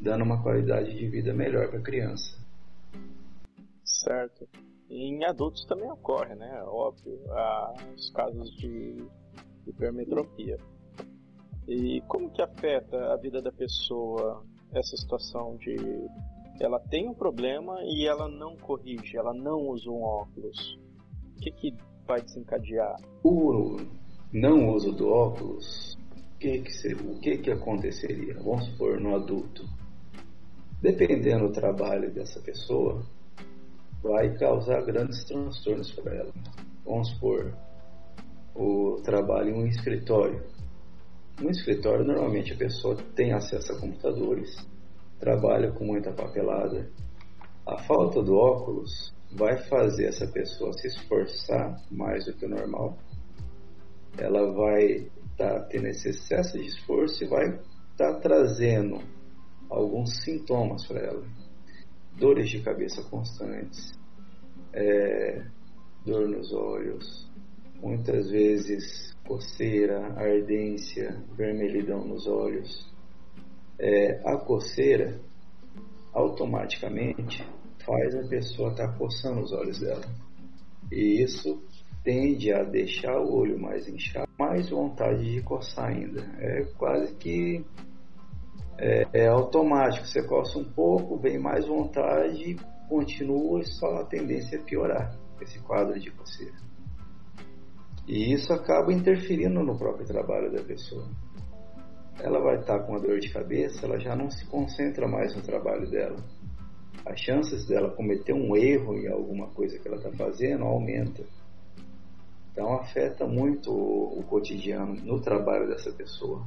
dando 0.00 0.24
uma 0.24 0.42
qualidade 0.42 0.96
de 0.96 1.08
vida 1.08 1.32
melhor 1.32 1.68
para 1.68 1.78
a 1.78 1.82
criança. 1.82 2.38
Certo. 3.84 4.48
E 4.88 5.04
em 5.04 5.24
adultos 5.24 5.64
também 5.66 5.90
ocorre, 5.90 6.34
né? 6.34 6.62
Óbvio, 6.64 7.18
os 7.96 8.10
casos 8.10 8.50
de 8.56 8.96
hipermetropia. 9.66 10.58
E 11.68 12.00
como 12.08 12.30
que 12.30 12.42
afeta 12.42 13.12
a 13.12 13.16
vida 13.16 13.40
da 13.40 13.52
pessoa 13.52 14.44
essa 14.72 14.96
situação 14.96 15.56
de 15.56 15.76
ela 16.60 16.78
tem 16.78 17.08
um 17.08 17.14
problema 17.14 17.78
e 17.84 18.06
ela 18.06 18.28
não 18.28 18.56
corrige, 18.56 19.16
ela 19.16 19.32
não 19.32 19.68
usa 19.68 19.88
um 19.90 20.02
óculos? 20.02 20.78
O 21.36 21.40
que, 21.40 21.50
que 21.52 21.74
vai 22.06 22.20
desencadear? 22.20 22.96
O 23.22 23.78
não 24.32 24.68
uso 24.68 24.92
do 24.92 25.08
óculos, 25.08 25.98
o 26.16 26.38
que 26.38 26.60
que, 26.60 26.72
seria, 26.72 27.02
o 27.02 27.18
que 27.18 27.38
que 27.38 27.50
aconteceria? 27.50 28.34
Vamos 28.34 28.66
supor 28.66 29.00
no 29.00 29.16
adulto. 29.16 29.64
Dependendo 30.80 31.48
do 31.48 31.52
trabalho 31.52 32.12
dessa 32.12 32.40
pessoa, 32.40 33.04
vai 34.00 34.32
causar 34.38 34.82
grandes 34.82 35.24
transtornos 35.24 35.90
para 35.92 36.14
ela. 36.14 36.32
Vamos 36.84 37.08
supor 37.10 37.52
o 38.54 39.00
trabalho 39.02 39.50
em 39.50 39.62
um 39.64 39.66
escritório. 39.66 40.42
No 41.40 41.50
escritório, 41.50 42.04
normalmente 42.04 42.52
a 42.52 42.56
pessoa 42.56 42.96
tem 43.16 43.32
acesso 43.32 43.72
a 43.72 43.80
computadores, 43.80 44.56
trabalha 45.18 45.72
com 45.72 45.84
muita 45.84 46.12
papelada. 46.12 46.88
A 47.66 47.78
falta 47.78 48.22
do 48.22 48.36
óculos 48.36 49.12
vai 49.32 49.58
fazer 49.64 50.06
essa 50.06 50.26
pessoa 50.26 50.72
se 50.72 50.86
esforçar 50.86 51.82
mais 51.90 52.24
do 52.26 52.32
que 52.34 52.46
o 52.46 52.48
normal 52.48 52.96
ela 54.18 54.52
vai 54.52 55.10
estar 55.32 55.60
tá 55.60 55.60
tendo 55.68 55.86
esse 55.86 56.10
excesso 56.10 56.58
de 56.58 56.66
esforço 56.66 57.24
e 57.24 57.28
vai 57.28 57.48
estar 57.48 58.14
tá 58.14 58.20
trazendo 58.20 59.00
alguns 59.68 60.22
sintomas 60.22 60.86
para 60.86 61.00
ela. 61.00 61.24
Dores 62.18 62.50
de 62.50 62.60
cabeça 62.60 63.02
constantes, 63.04 63.92
é, 64.72 65.44
dor 66.04 66.28
nos 66.28 66.52
olhos, 66.52 67.30
muitas 67.80 68.30
vezes 68.30 69.10
coceira, 69.26 70.12
ardência, 70.16 71.16
vermelhidão 71.36 72.04
nos 72.04 72.26
olhos. 72.26 72.90
É, 73.78 74.20
a 74.28 74.36
coceira 74.36 75.18
automaticamente 76.12 77.46
faz 77.84 78.14
a 78.14 78.28
pessoa 78.28 78.70
estar 78.72 78.88
tá 78.88 78.98
coçando 78.98 79.40
os 79.40 79.52
olhos 79.52 79.78
dela. 79.80 80.04
E 80.90 81.22
isso 81.22 81.62
tende 82.02 82.52
a 82.52 82.62
deixar 82.62 83.18
o 83.18 83.34
olho 83.34 83.58
mais 83.58 83.88
inchado, 83.88 84.28
mais 84.38 84.70
vontade 84.70 85.34
de 85.34 85.42
coçar 85.42 85.88
ainda. 85.88 86.22
É 86.38 86.64
quase 86.76 87.14
que 87.16 87.64
é, 88.78 89.06
é 89.12 89.28
automático. 89.28 90.06
Você 90.06 90.22
coça 90.22 90.58
um 90.58 90.64
pouco, 90.64 91.18
vem 91.18 91.38
mais 91.38 91.66
vontade, 91.66 92.56
continua 92.88 93.60
e 93.60 93.66
só 93.66 93.96
a 93.96 94.04
tendência 94.04 94.56
é 94.56 94.62
piorar 94.62 95.16
esse 95.40 95.58
quadro 95.60 95.98
de 95.98 96.10
coceira. 96.10 96.56
E 98.06 98.32
isso 98.32 98.52
acaba 98.52 98.92
interferindo 98.92 99.62
no 99.62 99.78
próprio 99.78 100.06
trabalho 100.06 100.50
da 100.50 100.62
pessoa. 100.62 101.06
Ela 102.18 102.40
vai 102.40 102.58
estar 102.58 102.80
com 102.80 102.92
uma 102.92 103.00
dor 103.00 103.18
de 103.18 103.32
cabeça, 103.32 103.86
ela 103.86 103.98
já 103.98 104.14
não 104.14 104.30
se 104.30 104.44
concentra 104.46 105.06
mais 105.06 105.34
no 105.34 105.42
trabalho 105.42 105.88
dela. 105.88 106.16
As 107.06 107.18
chances 107.18 107.66
dela 107.66 107.94
cometer 107.94 108.34
um 108.34 108.54
erro 108.56 108.96
em 108.98 109.08
alguma 109.08 109.48
coisa 109.48 109.78
que 109.78 109.88
ela 109.88 109.96
está 109.96 110.10
fazendo 110.12 110.64
aumenta. 110.64 111.24
Então 112.52 112.74
afeta 112.74 113.26
muito 113.26 113.70
o, 113.70 114.22
cotidiano 114.28 114.94
no 115.02 115.20
trabalho 115.20 115.68
dessa 115.68 115.92
pessoa. 115.92 116.46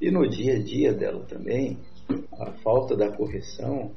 E 0.00 0.10
no 0.10 0.28
dia 0.28 0.54
a 0.54 0.62
dia 0.62 0.92
dela 0.92 1.24
também, 1.24 1.78
a 2.38 2.52
falta 2.62 2.96
da 2.96 3.10
correção, 3.10 3.90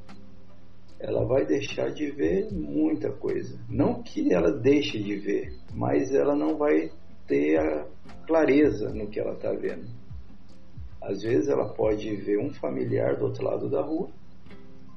ela 0.99 1.25
vai 1.25 1.45
deixar 1.45 1.91
de 1.91 2.09
ver 2.11 2.51
muita 2.51 3.11
coisa. 3.11 3.59
Não 3.69 4.01
que 4.01 4.33
ela 4.33 4.51
deixe 4.51 5.01
de 5.01 5.15
ver, 5.17 5.53
mas 5.73 6.13
ela 6.13 6.35
não 6.35 6.57
vai 6.57 6.91
ter 7.27 7.59
a 7.59 7.87
clareza 8.25 8.89
no 8.89 9.07
que 9.07 9.19
ela 9.19 9.33
está 9.33 9.51
vendo. 9.51 9.87
Às 11.01 11.23
vezes 11.23 11.49
ela 11.49 11.73
pode 11.73 12.15
ver 12.17 12.39
um 12.39 12.53
familiar 12.53 13.17
do 13.17 13.25
outro 13.25 13.43
lado 13.43 13.69
da 13.69 13.81
rua 13.81 14.09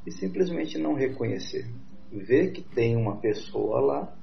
e 0.07 0.11
simplesmente 0.11 0.79
não 0.79 0.95
reconhecer. 0.95 1.67
Ver 2.13 2.53
que 2.53 2.63
tem 2.63 2.97
uma 2.97 3.17
pessoa 3.17 3.81
lá, 3.81 4.17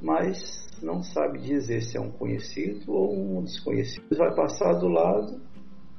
mas 0.00 0.66
não 0.82 1.02
sabe 1.02 1.40
dizer 1.40 1.82
se 1.82 1.96
é 1.96 2.00
um 2.00 2.10
conhecido 2.10 2.92
ou 2.92 3.14
um 3.14 3.42
desconhecido. 3.42 4.04
Vai 4.16 4.34
passar 4.34 4.74
do 4.74 4.88
lado 4.88 5.40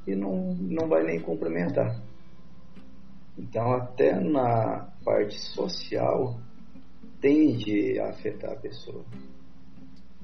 e 0.08 0.16
não, 0.16 0.54
não 0.56 0.88
vai 0.88 1.04
nem 1.04 1.20
cumprimentar. 1.20 2.02
Então, 3.38 3.72
até 3.74 4.20
na 4.20 4.90
parte 5.04 5.40
social, 5.40 6.38
tende 7.22 8.00
a 8.00 8.10
afetar 8.10 8.52
a 8.52 8.56
pessoa. 8.56 9.04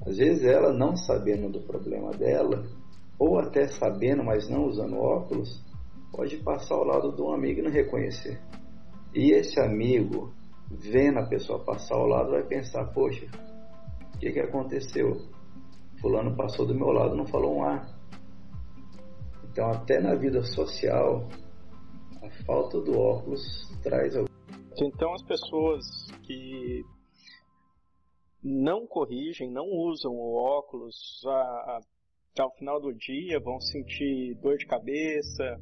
Às 0.06 0.18
vezes, 0.18 0.44
ela 0.44 0.74
não 0.74 0.96
sabendo 0.96 1.50
do 1.50 1.62
problema 1.62 2.12
dela, 2.12 2.66
ou 3.18 3.40
até 3.40 3.68
sabendo, 3.68 4.24
mas 4.24 4.50
não 4.50 4.66
usando 4.66 4.98
óculos, 4.98 5.64
pode 6.12 6.38
passar 6.38 6.76
ao 6.76 6.84
lado 6.84 7.14
de 7.14 7.22
um 7.22 7.34
amigo 7.34 7.60
e 7.60 7.64
não 7.64 7.72
reconhecer. 7.72 8.40
E 9.14 9.32
esse 9.32 9.60
amigo, 9.60 10.34
vendo 10.70 11.20
a 11.20 11.26
pessoa 11.26 11.64
passar 11.64 11.96
ao 11.96 12.06
lado, 12.06 12.32
vai 12.32 12.44
pensar: 12.44 12.86
poxa, 12.88 13.26
o 14.16 14.20
que, 14.20 14.32
que 14.32 14.40
aconteceu? 14.40 15.22
Fulano 16.00 16.36
passou 16.36 16.66
do 16.66 16.74
meu 16.74 16.92
lado, 16.92 17.16
não 17.16 17.26
falou 17.28 17.58
um 17.58 17.64
A. 17.64 17.86
Então, 19.44 19.72
até 19.72 20.00
na 20.00 20.16
vida 20.16 20.42
social, 20.44 21.28
a 22.22 22.46
falta 22.46 22.80
do 22.82 22.98
óculos 22.98 23.42
traz. 23.84 24.16
Então, 24.78 25.14
as 25.14 25.24
pessoas 25.24 25.86
que 26.24 26.84
não 28.44 28.86
corrigem, 28.88 29.52
não 29.52 29.66
usam 29.66 30.12
o 30.12 30.36
óculos, 30.36 30.96
a, 31.26 31.80
a, 32.40 32.50
final 32.58 32.80
do 32.82 32.94
dia 32.94 33.40
vão 33.40 33.60
sentir 33.60 34.36
dor 34.36 34.58
de 34.58 34.66
cabeça, 34.66 35.60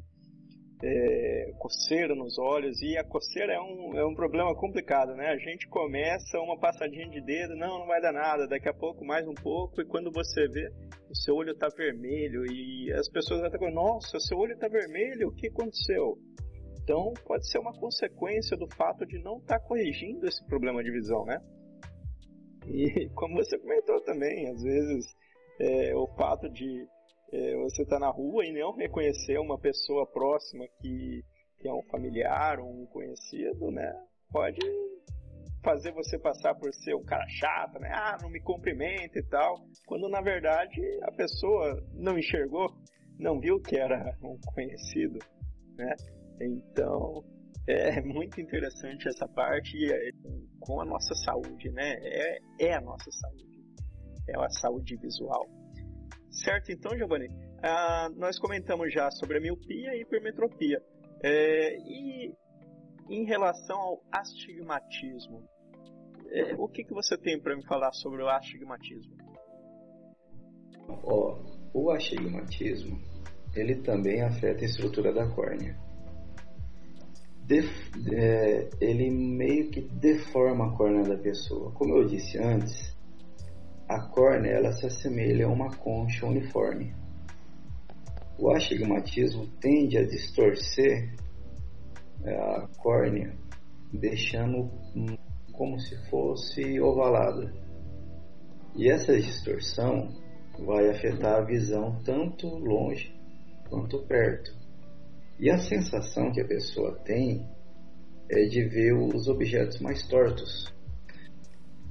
é, 0.82 1.52
coceira 1.58 2.14
nos 2.14 2.38
olhos, 2.38 2.80
e 2.82 2.96
a 2.98 3.04
coceira 3.04 3.54
é 3.54 3.60
um, 3.60 3.96
é 3.96 4.04
um 4.04 4.14
problema 4.14 4.54
complicado, 4.54 5.14
né? 5.14 5.28
A 5.28 5.38
gente 5.38 5.68
começa 5.68 6.38
uma 6.40 6.58
passadinha 6.58 7.08
de 7.08 7.20
dedo, 7.20 7.56
não, 7.56 7.80
não 7.80 7.86
vai 7.86 8.00
dar 8.00 8.12
nada, 8.12 8.46
daqui 8.46 8.68
a 8.68 8.74
pouco 8.74 9.04
mais 9.04 9.26
um 9.26 9.34
pouco, 9.34 9.80
e 9.80 9.86
quando 9.86 10.10
você 10.12 10.48
vê, 10.48 10.68
o 11.08 11.16
seu 11.16 11.34
olho 11.34 11.52
está 11.52 11.68
vermelho, 11.76 12.44
e 12.50 12.92
as 12.92 13.08
pessoas 13.10 13.40
vão 13.40 13.46
estar 13.46 13.58
falando, 13.58 13.74
nossa, 13.74 14.18
seu 14.20 14.38
olho 14.38 14.54
está 14.54 14.68
vermelho, 14.68 15.28
o 15.28 15.34
que 15.34 15.48
aconteceu? 15.48 16.18
Então, 16.82 17.14
pode 17.26 17.50
ser 17.50 17.58
uma 17.58 17.72
consequência 17.72 18.56
do 18.56 18.66
fato 18.74 19.06
de 19.06 19.18
não 19.22 19.38
estar 19.38 19.58
tá 19.58 19.66
corrigindo 19.66 20.26
esse 20.26 20.44
problema 20.46 20.82
de 20.82 20.90
visão, 20.90 21.24
né? 21.24 21.38
E 22.66 23.08
como 23.14 23.36
você 23.36 23.58
comentou 23.58 24.00
também, 24.02 24.50
às 24.50 24.62
vezes 24.62 25.06
é, 25.60 25.94
o 25.96 26.06
fato 26.16 26.48
de 26.50 26.86
você 27.56 27.82
estar 27.82 27.98
tá 27.98 28.06
na 28.06 28.10
rua 28.10 28.44
e 28.44 28.52
não 28.52 28.74
reconhecer 28.76 29.38
uma 29.38 29.58
pessoa 29.58 30.06
próxima 30.06 30.64
que, 30.80 31.22
que 31.58 31.68
é 31.68 31.72
um 31.72 31.82
familiar 31.90 32.60
ou 32.60 32.82
um 32.82 32.86
conhecido, 32.86 33.70
né? 33.70 33.92
Pode 34.30 34.60
fazer 35.62 35.92
você 35.92 36.18
passar 36.18 36.54
por 36.54 36.72
ser 36.74 36.94
um 36.94 37.02
cara 37.02 37.26
chato, 37.28 37.80
né? 37.80 37.90
Ah, 37.92 38.18
não 38.20 38.30
me 38.30 38.40
cumprimenta 38.40 39.18
e 39.18 39.22
tal. 39.24 39.66
Quando 39.86 40.08
na 40.08 40.20
verdade 40.20 40.80
a 41.02 41.12
pessoa 41.12 41.82
não 41.94 42.18
enxergou, 42.18 42.72
não 43.18 43.40
viu 43.40 43.60
que 43.60 43.76
era 43.76 44.16
um 44.22 44.38
conhecido, 44.54 45.18
né? 45.76 45.94
Então 46.40 47.24
é 47.66 48.00
muito 48.02 48.40
interessante 48.40 49.08
essa 49.08 49.26
parte 49.26 49.76
é, 49.90 50.10
com 50.60 50.80
a 50.80 50.84
nossa 50.84 51.14
saúde, 51.14 51.70
né? 51.70 51.94
É, 52.02 52.38
é 52.60 52.74
a 52.74 52.80
nossa 52.80 53.10
saúde, 53.10 53.64
é 54.28 54.38
a 54.38 54.50
saúde 54.50 54.96
visual. 54.96 55.63
Certo, 56.34 56.72
então, 56.72 56.96
Giovanni, 56.96 57.28
ah, 57.62 58.10
nós 58.16 58.38
comentamos 58.38 58.92
já 58.92 59.10
sobre 59.12 59.38
a 59.38 59.40
miopia 59.40 59.94
e 59.94 60.02
hipermetropia. 60.02 60.82
É, 61.22 61.78
e 61.78 62.34
em 63.08 63.24
relação 63.24 63.78
ao 63.78 64.02
astigmatismo, 64.12 65.48
é, 66.30 66.54
o 66.58 66.68
que, 66.68 66.84
que 66.84 66.92
você 66.92 67.16
tem 67.16 67.40
para 67.40 67.56
me 67.56 67.64
falar 67.64 67.92
sobre 67.92 68.22
o 68.22 68.28
astigmatismo? 68.28 69.16
Oh, 71.04 71.36
o 71.72 71.90
astigmatismo 71.90 73.00
ele 73.54 73.76
também 73.76 74.20
afeta 74.20 74.62
a 74.62 74.64
estrutura 74.64 75.12
da 75.12 75.26
córnea. 75.28 75.78
Def, 77.46 77.70
é, 78.12 78.68
ele 78.80 79.10
meio 79.10 79.70
que 79.70 79.82
deforma 79.82 80.66
a 80.66 80.76
córnea 80.76 81.04
da 81.04 81.16
pessoa. 81.16 81.70
Como 81.72 81.96
eu 81.96 82.04
disse 82.06 82.38
antes, 82.38 82.93
a 83.88 84.00
córnea 84.00 84.50
ela 84.52 84.72
se 84.72 84.86
assemelha 84.86 85.46
a 85.46 85.50
uma 85.50 85.70
concha 85.76 86.26
uniforme. 86.26 86.94
O 88.38 88.50
astigmatismo 88.50 89.46
tende 89.60 89.98
a 89.98 90.06
distorcer 90.06 91.14
é, 92.24 92.34
a 92.34 92.68
córnea, 92.78 93.36
deixando 93.92 94.70
como 95.52 95.78
se 95.78 95.96
fosse 96.08 96.80
ovalada. 96.80 97.52
E 98.74 98.90
essa 98.90 99.16
distorção 99.16 100.08
vai 100.58 100.88
afetar 100.88 101.36
a 101.36 101.44
visão 101.44 102.00
tanto 102.04 102.48
longe 102.48 103.14
quanto 103.68 104.04
perto. 104.06 104.52
E 105.38 105.50
a 105.50 105.58
sensação 105.58 106.32
que 106.32 106.40
a 106.40 106.46
pessoa 106.46 106.96
tem 107.04 107.46
é 108.30 108.44
de 108.46 108.64
ver 108.64 108.94
os 108.94 109.28
objetos 109.28 109.80
mais 109.80 110.06
tortos. 110.08 110.72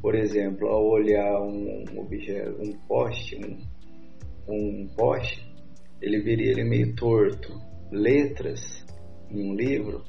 Por 0.03 0.15
exemplo, 0.15 0.67
ao 0.67 0.85
olhar 0.85 1.41
um 1.41 1.85
objeto, 1.97 2.61
um 2.61 2.73
poste, 2.89 3.37
um, 3.37 3.57
um 4.53 4.87
poste, 4.97 5.41
ele 6.01 6.21
veria 6.21 6.51
ele 6.51 6.65
meio 6.65 6.93
torto. 6.93 7.53
Letras 7.89 8.85
em 9.31 9.49
um 9.49 9.55
livro, 9.55 10.03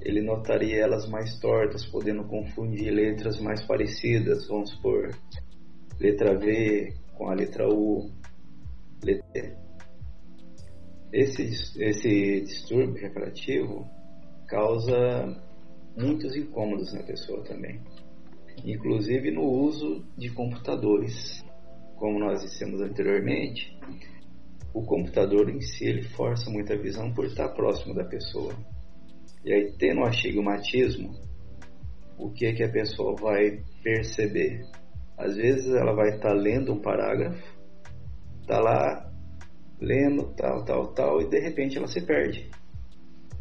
ele 0.00 0.22
notaria 0.22 0.80
elas 0.80 1.08
mais 1.08 1.40
tortas, 1.40 1.84
podendo 1.86 2.22
confundir 2.28 2.92
letras 2.92 3.40
mais 3.40 3.66
parecidas, 3.66 4.46
vamos 4.46 4.70
supor, 4.70 5.10
letra 5.98 6.38
V 6.38 6.94
com 7.18 7.28
a 7.28 7.34
letra 7.34 7.68
U, 7.68 8.08
letra 9.02 9.58
esse, 11.12 11.42
esse 11.82 12.42
distúrbio 12.42 13.02
refrativo 13.02 13.90
causa 14.46 15.36
muitos 15.96 16.36
incômodos 16.36 16.92
na 16.92 17.02
pessoa 17.02 17.42
também 17.42 17.80
inclusive 18.64 19.30
no 19.30 19.42
uso 19.42 20.04
de 20.16 20.30
computadores. 20.30 21.44
Como 21.96 22.18
nós 22.18 22.42
dissemos 22.42 22.80
anteriormente, 22.80 23.78
o 24.74 24.82
computador 24.82 25.48
em 25.48 25.60
si 25.60 25.86
ele 25.86 26.02
força 26.02 26.50
muita 26.50 26.76
visão 26.76 27.12
por 27.12 27.24
estar 27.24 27.48
próximo 27.50 27.94
da 27.94 28.04
pessoa. 28.04 28.54
E 29.44 29.52
aí, 29.52 29.72
tendo 29.78 30.00
o 30.00 30.04
astigmatismo, 30.04 31.14
o 32.18 32.30
que 32.30 32.46
é 32.46 32.52
que 32.52 32.62
a 32.62 32.70
pessoa 32.70 33.14
vai 33.16 33.62
perceber? 33.82 34.60
Às 35.16 35.36
vezes 35.36 35.74
ela 35.74 35.94
vai 35.94 36.10
estar 36.10 36.32
lendo 36.34 36.74
um 36.74 36.80
parágrafo, 36.80 37.42
está 38.42 38.60
lá 38.60 39.10
lendo 39.80 40.34
tal, 40.34 40.64
tal, 40.64 40.92
tal, 40.92 41.22
e 41.22 41.28
de 41.28 41.38
repente 41.40 41.78
ela 41.78 41.86
se 41.86 42.00
perde. 42.02 42.50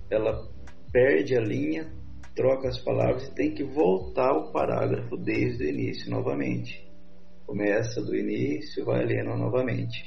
Ela 0.10 0.48
perde 0.92 1.36
a 1.36 1.42
linha 1.42 1.92
troca 2.36 2.68
as 2.68 2.78
palavras 2.80 3.28
e 3.28 3.34
tem 3.34 3.54
que 3.54 3.64
voltar 3.64 4.34
o 4.34 4.52
parágrafo 4.52 5.16
desde 5.18 5.64
o 5.64 5.70
início 5.70 6.12
novamente. 6.12 6.86
Começa 7.46 8.02
do 8.02 8.16
início, 8.16 8.84
vai 8.84 9.06
lendo 9.06 9.38
novamente. 9.38 10.04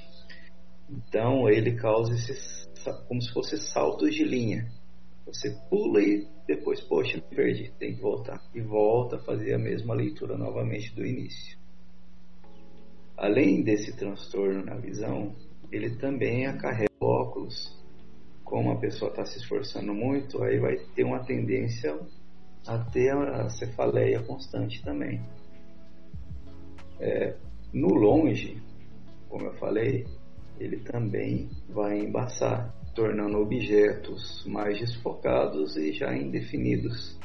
Então 0.90 1.48
ele 1.48 1.74
causa 1.76 2.12
esses 2.14 2.68
como 3.06 3.20
se 3.20 3.32
fossem 3.32 3.58
saltos 3.58 4.14
de 4.14 4.24
linha. 4.24 4.70
Você 5.26 5.50
pula 5.68 6.00
e 6.00 6.26
depois, 6.46 6.80
poxa, 6.80 7.20
perdi, 7.20 7.70
tem 7.78 7.94
que 7.94 8.00
voltar. 8.00 8.42
E 8.54 8.60
volta 8.60 9.16
a 9.16 9.24
fazer 9.24 9.54
a 9.54 9.58
mesma 9.58 9.94
leitura 9.94 10.38
novamente 10.38 10.94
do 10.94 11.04
início. 11.04 11.58
Além 13.16 13.62
desse 13.62 13.94
transtorno 13.96 14.64
na 14.64 14.76
visão, 14.76 15.34
ele 15.70 15.96
também 15.96 16.46
acarrega 16.46 16.88
óculos. 17.00 17.76
Como 18.42 18.70
a 18.70 18.80
pessoa 18.80 19.10
está 19.10 19.26
se 19.26 19.38
esforçando 19.38 19.92
muito, 19.92 20.42
aí 20.42 20.58
vai 20.58 20.76
ter 20.94 21.04
uma 21.04 21.22
tendência 21.24 21.98
a 22.68 22.78
ter 22.78 23.16
a 23.16 23.48
cefaleia 23.48 24.22
constante 24.22 24.82
também. 24.84 25.22
É, 27.00 27.34
no 27.72 27.94
longe, 27.94 28.62
como 29.28 29.46
eu 29.46 29.54
falei, 29.54 30.06
ele 30.60 30.78
também 30.80 31.48
vai 31.70 31.98
embaçar, 31.98 32.74
tornando 32.94 33.38
objetos 33.38 34.44
mais 34.46 34.78
desfocados 34.78 35.76
e 35.76 35.92
já 35.92 36.14
indefinidos, 36.14 37.18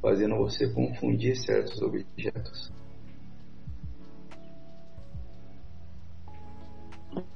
fazendo 0.00 0.36
você 0.36 0.72
confundir 0.72 1.36
certos 1.36 1.82
objetos. 1.82 2.72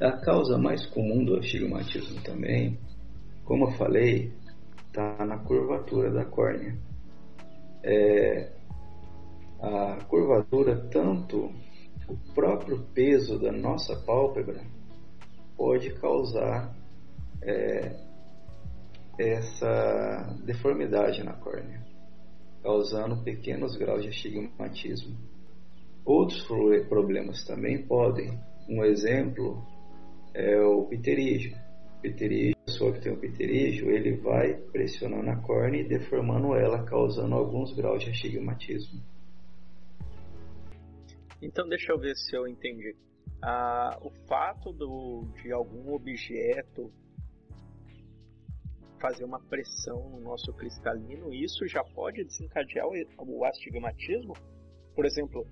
A 0.01 0.13
causa 0.13 0.57
mais 0.57 0.87
comum 0.87 1.23
do 1.25 1.37
astigmatismo 1.37 2.23
também, 2.23 2.79
como 3.45 3.67
eu 3.67 3.73
falei, 3.73 4.33
está 4.87 5.25
na 5.27 5.39
curvatura 5.39 6.11
da 6.11 6.25
córnea. 6.25 6.90
É, 7.83 8.53
a 9.61 10.05
curvatura, 10.05 10.77
tanto 10.91 11.51
o 12.09 12.35
próprio 12.35 12.83
peso 12.95 13.39
da 13.39 13.53
nossa 13.53 13.95
pálpebra 14.05 14.63
pode 15.57 15.93
causar 16.01 16.75
é, 17.43 17.95
essa 19.19 20.37
deformidade 20.45 21.23
na 21.23 21.35
córnea, 21.35 21.85
causando 22.63 23.23
pequenos 23.23 23.77
graus 23.77 24.03
de 24.03 24.09
astigmatismo. 24.09 25.17
Outros 26.05 26.43
problemas 26.89 27.45
também 27.45 27.87
podem. 27.87 28.39
Um 28.69 28.85
exemplo 28.85 29.63
é 30.35 30.61
o 30.61 30.87
pterígio. 30.87 31.57
Pterígio, 32.01 32.57
pessoa 32.81 32.93
que 32.93 33.01
tem 33.01 33.13
o 33.13 33.17
pterígio, 33.17 33.91
ele 33.91 34.17
vai 34.17 34.55
pressionando 34.55 35.29
a 35.29 35.37
córnea 35.37 35.83
e 35.83 35.85
deformando 35.85 36.55
ela, 36.55 36.83
causando 36.85 37.35
alguns 37.35 37.75
graus 37.75 38.03
de 38.03 38.11
astigmatismo. 38.11 39.03
Então 41.43 41.69
deixa 41.69 41.93
eu 41.93 41.99
ver 41.99 42.17
se 42.17 42.35
eu 42.35 42.47
entendi. 42.49 42.97
Ah, 43.43 43.99
o 44.03 44.11
fato 44.27 44.73
do, 44.73 45.27
de 45.43 45.53
algum 45.53 45.93
objeto 45.93 46.91
fazer 48.99 49.25
uma 49.25 49.41
pressão 49.41 50.11
no 50.11 50.21
nosso 50.21 50.53
cristalino, 50.53 51.33
isso 51.33 51.67
já 51.67 51.83
pode 51.83 52.23
desencadear 52.25 52.87
o, 52.87 52.93
o 53.19 53.45
astigmatismo? 53.45 54.35
Por 54.95 55.07
exemplo, 55.07 55.47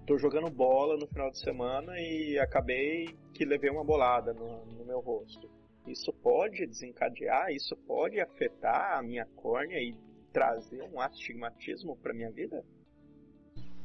estou 0.00 0.16
é, 0.16 0.18
jogando 0.18 0.50
bola 0.50 0.96
no 0.96 1.06
final 1.06 1.30
de 1.30 1.38
semana 1.38 1.92
e 1.98 2.38
acabei 2.38 3.16
que 3.32 3.44
levei 3.44 3.70
uma 3.70 3.84
bolada 3.84 4.32
no, 4.32 4.64
no 4.66 4.84
meu 4.84 5.00
rosto. 5.00 5.59
Isso 5.86 6.12
pode 6.12 6.66
desencadear, 6.66 7.50
isso 7.50 7.76
pode 7.86 8.20
afetar 8.20 8.98
a 8.98 9.02
minha 9.02 9.26
córnea 9.36 9.78
e 9.78 9.94
trazer 10.32 10.82
um 10.82 11.00
astigmatismo 11.00 11.96
para 11.96 12.14
minha 12.14 12.30
vida? 12.30 12.64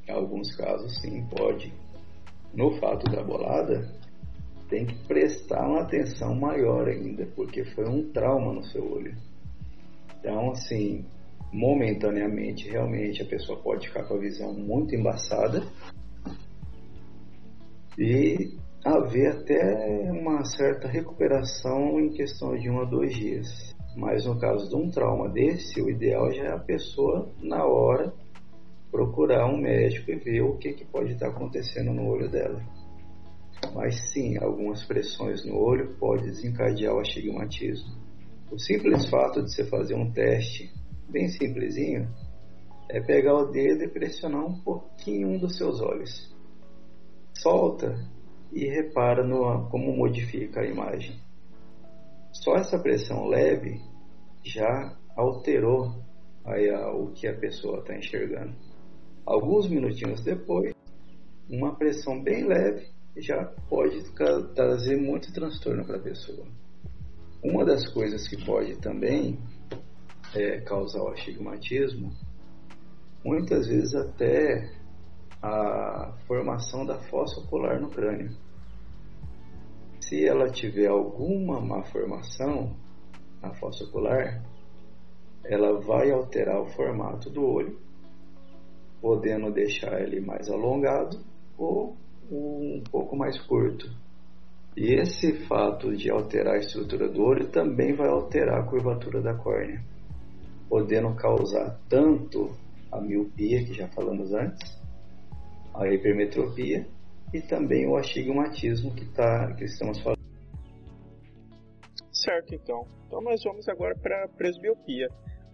Em 0.06 0.12
alguns 0.12 0.54
casos, 0.56 1.00
sim, 1.00 1.26
pode. 1.36 1.72
No 2.54 2.78
fato 2.78 3.10
da 3.10 3.22
bolada, 3.22 3.92
tem 4.68 4.86
que 4.86 4.94
prestar 5.06 5.66
uma 5.66 5.82
atenção 5.82 6.34
maior 6.34 6.88
ainda, 6.88 7.26
porque 7.34 7.64
foi 7.64 7.88
um 7.88 8.10
trauma 8.12 8.52
no 8.52 8.62
seu 8.64 8.84
olho. 8.84 9.16
Então, 10.18 10.50
assim, 10.50 11.04
momentaneamente, 11.52 12.68
realmente, 12.68 13.22
a 13.22 13.26
pessoa 13.26 13.60
pode 13.60 13.88
ficar 13.88 14.04
com 14.04 14.14
a 14.14 14.18
visão 14.18 14.52
muito 14.52 14.94
embaçada 14.94 15.62
e 17.98 18.56
haver 18.86 19.32
até 19.32 20.10
uma 20.12 20.44
certa 20.44 20.86
recuperação 20.86 21.98
em 21.98 22.10
questão 22.10 22.56
de 22.56 22.70
um 22.70 22.80
a 22.80 22.84
dois 22.84 23.14
dias. 23.14 23.74
Mas 23.96 24.26
no 24.26 24.38
caso 24.38 24.68
de 24.68 24.76
um 24.76 24.90
trauma 24.90 25.28
desse, 25.28 25.82
o 25.82 25.90
ideal 25.90 26.32
já 26.32 26.44
é 26.44 26.52
a 26.52 26.58
pessoa, 26.58 27.28
na 27.42 27.64
hora, 27.64 28.12
procurar 28.90 29.46
um 29.46 29.58
médico 29.58 30.10
e 30.10 30.16
ver 30.16 30.42
o 30.42 30.56
que, 30.56 30.72
que 30.72 30.84
pode 30.84 31.12
estar 31.12 31.28
acontecendo 31.28 31.92
no 31.92 32.06
olho 32.06 32.30
dela. 32.30 32.62
Mas 33.74 34.12
sim, 34.12 34.36
algumas 34.38 34.84
pressões 34.84 35.44
no 35.44 35.58
olho 35.58 35.96
pode 35.98 36.24
desencadear 36.24 36.94
o 36.94 37.00
astigmatismo. 37.00 37.90
O 38.52 38.58
simples 38.58 39.08
fato 39.08 39.42
de 39.42 39.52
você 39.52 39.64
fazer 39.64 39.94
um 39.94 40.12
teste 40.12 40.70
bem 41.08 41.28
simplesinho 41.28 42.08
é 42.88 43.00
pegar 43.00 43.34
o 43.34 43.50
dedo 43.50 43.82
e 43.82 43.88
pressionar 43.88 44.44
um 44.46 44.60
pouquinho 44.60 45.30
um 45.30 45.38
dos 45.38 45.56
seus 45.56 45.80
olhos. 45.80 46.32
Solta 47.38 47.96
e 48.56 48.64
repara 48.70 49.22
no, 49.22 49.68
como 49.68 49.94
modifica 49.94 50.62
a 50.62 50.66
imagem. 50.66 51.14
Só 52.32 52.54
essa 52.56 52.78
pressão 52.78 53.26
leve 53.26 53.82
já 54.42 54.96
alterou 55.14 56.02
aí 56.42 56.70
o 56.70 57.08
que 57.12 57.28
a 57.28 57.36
pessoa 57.36 57.80
está 57.80 57.94
enxergando. 57.94 58.54
Alguns 59.26 59.68
minutinhos 59.68 60.22
depois, 60.24 60.74
uma 61.50 61.76
pressão 61.76 62.22
bem 62.22 62.46
leve 62.46 62.88
já 63.18 63.44
pode 63.68 64.10
trazer 64.54 64.96
muito 64.96 65.30
transtorno 65.34 65.84
para 65.84 65.98
a 65.98 66.02
pessoa. 66.02 66.46
Uma 67.44 67.62
das 67.62 67.86
coisas 67.92 68.26
que 68.26 68.42
pode 68.42 68.78
também 68.78 69.38
é, 70.34 70.62
causar 70.62 71.02
o 71.02 71.08
astigmatismo, 71.08 72.10
muitas 73.22 73.66
vezes 73.68 73.94
até 73.94 74.70
a 75.42 76.16
formação 76.26 76.86
da 76.86 76.98
fossa 77.10 77.38
ocular 77.40 77.78
no 77.78 77.90
crânio. 77.90 78.45
Se 80.08 80.24
ela 80.24 80.48
tiver 80.48 80.86
alguma 80.86 81.60
má 81.60 81.82
formação 81.82 82.76
na 83.42 83.52
fossa 83.54 83.82
ocular, 83.82 84.40
ela 85.44 85.80
vai 85.80 86.12
alterar 86.12 86.60
o 86.60 86.66
formato 86.66 87.28
do 87.28 87.44
olho 87.44 87.76
podendo 89.00 89.50
deixar 89.50 90.00
ele 90.00 90.20
mais 90.20 90.48
alongado 90.48 91.18
ou 91.58 91.96
um 92.30 92.84
pouco 92.88 93.16
mais 93.16 93.36
curto. 93.46 93.90
E 94.76 94.94
esse 94.94 95.44
fato 95.46 95.96
de 95.96 96.08
alterar 96.08 96.54
a 96.54 96.58
estrutura 96.58 97.08
do 97.08 97.22
olho 97.22 97.48
também 97.48 97.92
vai 97.92 98.08
alterar 98.08 98.60
a 98.60 98.66
curvatura 98.66 99.20
da 99.20 99.34
córnea, 99.34 99.82
podendo 100.68 101.12
causar 101.16 101.80
tanto 101.88 102.52
a 102.92 103.00
miopia, 103.00 103.64
que 103.64 103.74
já 103.74 103.88
falamos 103.88 104.32
antes, 104.32 104.80
a 105.74 105.88
hipermetropia 105.88 106.86
e 107.32 107.40
também 107.40 107.86
o 107.86 107.96
astigmatismo 107.96 108.94
que, 108.94 109.04
tá, 109.12 109.52
que 109.54 109.64
estamos 109.64 110.00
falando. 110.00 110.20
Certo, 112.12 112.54
então. 112.54 112.86
Então 113.06 113.20
nós 113.20 113.42
vamos 113.44 113.68
agora 113.68 113.94
para 113.96 114.24
a 114.24 114.28
presbiopia. 114.28 115.08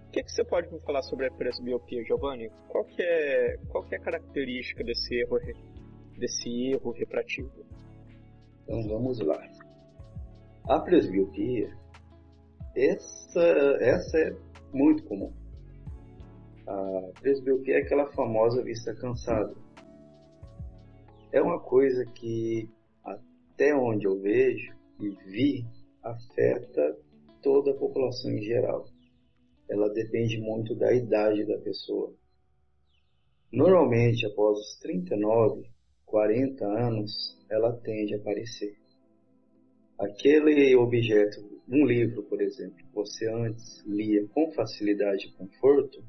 O 0.08 0.10
que, 0.12 0.22
que 0.22 0.30
você 0.30 0.44
pode 0.44 0.72
me 0.72 0.78
falar 0.80 1.02
sobre 1.02 1.26
a 1.26 1.30
presbiopia, 1.30 2.04
Giovanni? 2.04 2.50
Qual 2.68 2.84
que 2.84 3.02
é, 3.02 3.56
qual 3.70 3.84
que 3.84 3.94
é 3.94 3.98
a 3.98 4.00
característica 4.02 4.84
desse 4.84 5.14
erro, 5.14 5.38
desse 6.18 6.72
erro 6.72 6.92
refrativo? 6.92 7.50
Então 8.62 8.88
vamos 8.88 9.18
lá. 9.20 9.42
A 10.68 10.78
presbiopia, 10.80 11.70
essa, 12.76 13.40
essa 13.80 14.18
é 14.18 14.36
muito 14.72 15.02
comum. 15.04 15.32
A 16.66 17.20
presbiopia 17.20 17.76
é 17.76 17.82
aquela 17.82 18.06
famosa 18.12 18.62
vista 18.62 18.94
cansada. 18.94 19.52
É 21.32 21.40
uma 21.40 21.58
coisa 21.58 22.04
que, 22.04 22.68
até 23.04 23.74
onde 23.74 24.06
eu 24.06 24.20
vejo 24.20 24.74
e 25.00 25.08
vi, 25.30 25.66
afeta 26.02 26.96
toda 27.42 27.72
a 27.72 27.76
população 27.76 28.30
em 28.30 28.42
geral 28.42 28.86
ela 29.72 29.88
depende 29.88 30.38
muito 30.38 30.74
da 30.74 30.92
idade 30.92 31.46
da 31.46 31.56
pessoa. 31.58 32.14
Normalmente, 33.50 34.26
após 34.26 34.58
os 34.58 34.78
39, 34.80 35.66
40 36.04 36.64
anos, 36.66 37.38
ela 37.50 37.72
tende 37.72 38.14
a 38.14 38.18
aparecer. 38.18 38.76
Aquele 39.98 40.74
objeto, 40.76 41.40
um 41.68 41.86
livro, 41.86 42.22
por 42.24 42.42
exemplo, 42.42 42.76
que 42.76 42.94
você 42.94 43.26
antes 43.28 43.82
lia 43.86 44.26
com 44.28 44.52
facilidade 44.52 45.28
e 45.28 45.32
conforto, 45.32 46.04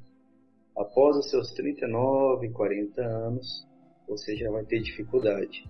após 0.76 1.16
os 1.18 1.30
seus 1.30 1.52
39, 1.54 2.50
40 2.50 3.02
anos, 3.02 3.66
você 4.08 4.36
já 4.36 4.50
vai 4.52 4.66
ter 4.66 4.82
dificuldade. 4.82 5.64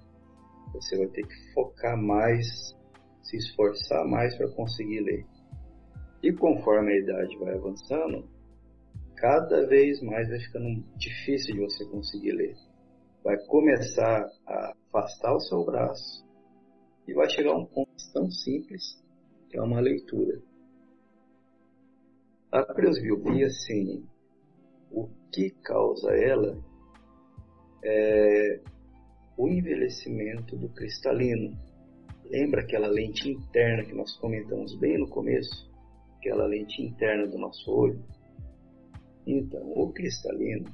Você 0.74 0.98
vai 0.98 1.08
ter 1.08 1.26
que 1.26 1.54
focar 1.54 1.98
mais, 1.98 2.76
se 3.22 3.38
esforçar 3.38 4.06
mais 4.08 4.36
para 4.36 4.50
conseguir 4.50 5.02
ler. 5.02 5.26
E 6.22 6.34
conforme 6.34 6.94
a 6.94 6.98
idade 6.98 7.38
vai 7.38 7.54
avançando, 7.54 8.28
cada 9.16 9.68
vez 9.68 10.02
mais 10.02 10.28
vai 10.30 10.40
ficando 10.40 10.84
difícil 10.98 11.56
de 11.56 11.62
você 11.62 11.86
conseguir 11.86 12.32
ler. 12.32 12.56
vai 13.24 13.38
começar 13.46 14.30
a 14.46 14.74
afastar 14.88 15.34
o 15.34 15.40
seu 15.40 15.64
braço 15.64 16.26
e 17.08 17.14
vai 17.14 17.30
chegar 17.30 17.52
a 17.52 17.58
um 17.58 17.66
ponto 17.66 17.92
tão 18.14 18.30
simples 18.30 19.02
que 19.50 19.58
é 19.58 19.62
uma 19.62 19.80
leitura. 19.80 20.42
A 22.52 22.64
presbiopia, 22.64 23.50
sim, 23.50 24.06
o 24.92 25.08
que 25.32 25.50
causa 25.64 26.12
ela 26.12 26.58
é 27.84 28.60
o 29.38 29.48
envelhecimento 29.48 30.56
do 30.56 30.70
cristalino. 30.70 31.58
Lembra 32.26 32.62
aquela 32.62 32.88
lente 32.88 33.30
interna 33.30 33.84
que 33.84 33.94
nós 33.94 34.16
comentamos 34.18 34.76
bem 34.80 34.98
no 34.98 35.10
começo? 35.10 35.72
Aquela 36.18 36.46
lente 36.46 36.82
interna 36.82 37.28
do 37.28 37.38
nosso 37.38 37.70
olho? 37.72 38.04
Então, 39.26 39.62
o 39.76 39.92
cristalino, 39.92 40.74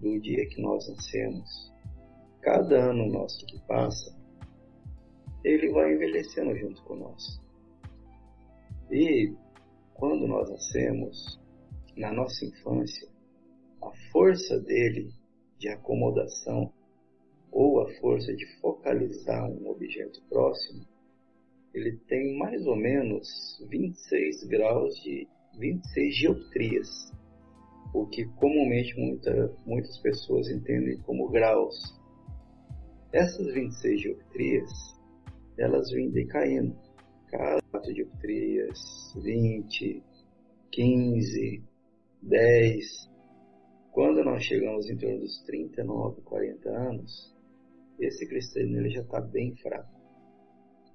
do 0.00 0.20
dia 0.20 0.46
que 0.48 0.60
nós 0.60 0.88
nascemos, 0.88 1.72
cada 2.42 2.90
ano 2.90 3.06
nosso 3.06 3.46
que 3.46 3.58
passa, 3.66 4.14
ele 5.42 5.70
vai 5.70 5.94
envelhecendo 5.94 6.56
junto 6.56 6.82
com 6.82 6.96
nós. 6.96 7.40
E 8.90 9.34
quando 9.94 10.26
nós 10.26 10.50
nascemos, 10.50 11.40
na 11.96 12.12
nossa 12.12 12.44
infância, 12.44 13.08
a 13.82 13.90
força 14.10 14.58
dele 14.60 15.10
de 15.64 15.70
acomodação 15.70 16.70
ou 17.50 17.80
a 17.80 17.88
força 17.94 18.34
de 18.34 18.44
focalizar 18.60 19.50
um 19.50 19.70
objeto 19.70 20.22
próximo, 20.28 20.84
ele 21.72 21.96
tem 22.06 22.36
mais 22.36 22.66
ou 22.66 22.76
menos 22.76 23.58
26 23.70 24.44
graus 24.44 24.94
de 24.96 25.26
26 25.58 26.16
geometrias, 26.16 27.12
o 27.94 28.06
que 28.06 28.26
comumente 28.36 28.94
muita, 28.98 29.56
muitas 29.64 29.96
pessoas 30.00 30.50
entendem 30.50 30.98
como 30.98 31.30
graus. 31.30 31.98
Essas 33.10 33.54
26 33.54 34.02
geometrias, 34.02 34.70
elas 35.56 35.90
vêm 35.90 36.10
decaindo. 36.10 36.76
Cada 37.28 37.62
4 37.70 37.94
dioptrias, 37.94 39.14
20, 39.16 40.02
15, 40.70 41.62
10. 42.22 43.13
Quando 43.94 44.24
nós 44.24 44.42
chegamos 44.42 44.90
em 44.90 44.96
torno 44.96 45.20
dos 45.20 45.40
39, 45.44 46.20
40 46.22 46.68
anos, 46.68 47.32
esse 48.00 48.26
cristalino 48.26 48.90
já 48.90 49.02
está 49.02 49.20
bem 49.20 49.54
fraco. 49.54 49.94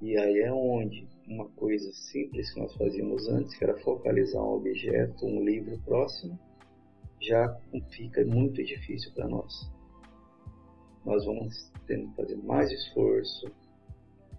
E 0.01 0.17
aí 0.17 0.39
é 0.39 0.51
onde 0.51 1.07
uma 1.25 1.47
coisa 1.51 1.89
simples 1.93 2.53
que 2.53 2.59
nós 2.59 2.75
fazíamos 2.75 3.25
antes, 3.29 3.57
que 3.57 3.63
era 3.63 3.79
focalizar 3.79 4.43
um 4.43 4.55
objeto, 4.55 5.25
um 5.25 5.41
livro 5.45 5.79
próximo, 5.85 6.37
já 7.21 7.57
fica 7.89 8.25
muito 8.25 8.61
difícil 8.61 9.13
para 9.13 9.29
nós. 9.29 9.53
Nós 11.05 11.23
vamos 11.25 11.71
tendo 11.87 12.09
que 12.09 12.15
fazer 12.17 12.35
mais 12.43 12.69
esforço, 12.69 13.49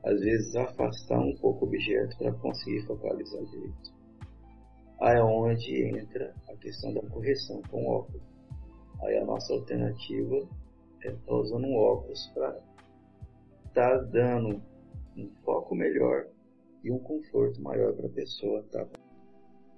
às 0.05 0.21
vezes 0.21 0.55
afastar 0.55 1.19
um 1.19 1.35
pouco 1.37 1.65
o 1.65 1.69
objeto 1.69 2.15
para 2.19 2.35
conseguir 2.35 2.83
focalizar 2.87 3.43
direito. 3.43 3.95
Aí 5.01 5.17
é 5.17 5.23
onde 5.23 5.83
entra 5.83 6.35
a 6.47 6.55
questão 6.57 6.93
da 6.93 7.01
correção 7.09 7.63
com 7.71 7.87
óculos. 7.87 8.30
Aí 9.03 9.17
a 9.19 9.25
nossa 9.25 9.53
alternativa 9.53 10.37
é 11.03 11.09
estar 11.09 11.27
tá 11.27 11.35
usando 11.35 11.67
um 11.67 11.77
óculos 11.77 12.31
para 12.35 12.59
estar 13.67 13.99
tá 13.99 14.05
dando 14.05 14.63
um 15.17 15.31
foco 15.45 15.75
melhor 15.75 16.27
e 16.85 16.91
um 16.91 16.99
conforto 16.99 17.61
maior 17.61 17.95
para 17.95 18.07
a 18.07 18.11
pessoa 18.11 18.63
tá? 18.71 18.87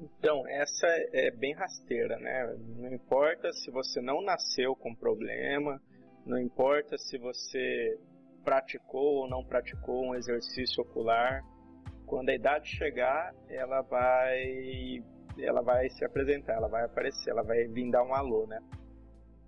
Então, 0.00 0.46
essa 0.48 0.86
é 1.12 1.30
bem 1.30 1.54
rasteira, 1.54 2.18
né? 2.18 2.56
Não 2.76 2.92
importa 2.92 3.52
se 3.52 3.70
você 3.70 4.00
não 4.00 4.20
nasceu 4.20 4.74
com 4.74 4.92
problema, 4.94 5.80
não 6.26 6.40
importa 6.40 6.98
se 6.98 7.16
você 7.18 7.98
praticou 8.42 9.18
ou 9.18 9.28
não 9.28 9.44
praticou 9.44 10.04
um 10.04 10.14
exercício 10.14 10.82
ocular, 10.82 11.42
quando 12.06 12.30
a 12.30 12.34
idade 12.34 12.68
chegar, 12.68 13.32
ela 13.48 13.80
vai 13.82 15.02
ela 15.38 15.62
vai 15.62 15.88
se 15.88 16.04
apresentar, 16.04 16.54
ela 16.54 16.68
vai 16.68 16.84
aparecer, 16.84 17.30
ela 17.30 17.42
vai 17.42 17.66
vir 17.68 17.90
dar 17.90 18.02
um 18.02 18.14
alô, 18.14 18.46
né? 18.46 18.60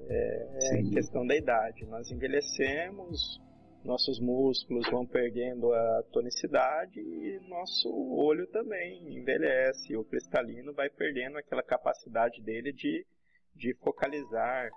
É, 0.09 0.79
é 0.79 0.83
questão 0.93 1.27
da 1.27 1.35
idade. 1.35 1.85
Nós 1.87 2.11
envelhecemos, 2.11 3.41
nossos 3.85 4.19
músculos 4.19 4.89
vão 4.91 5.07
perdendo 5.07 5.73
a 5.73 6.03
tonicidade 6.13 7.01
e 7.01 7.39
nosso 7.49 7.89
olho 7.91 8.47
também 8.49 9.17
envelhece. 9.17 9.97
O 9.97 10.05
cristalino 10.05 10.73
vai 10.73 10.89
perdendo 10.89 11.39
aquela 11.39 11.63
capacidade 11.63 12.43
dele 12.43 12.73
de, 12.73 13.07
de 13.55 13.75
focalizar 13.75 14.71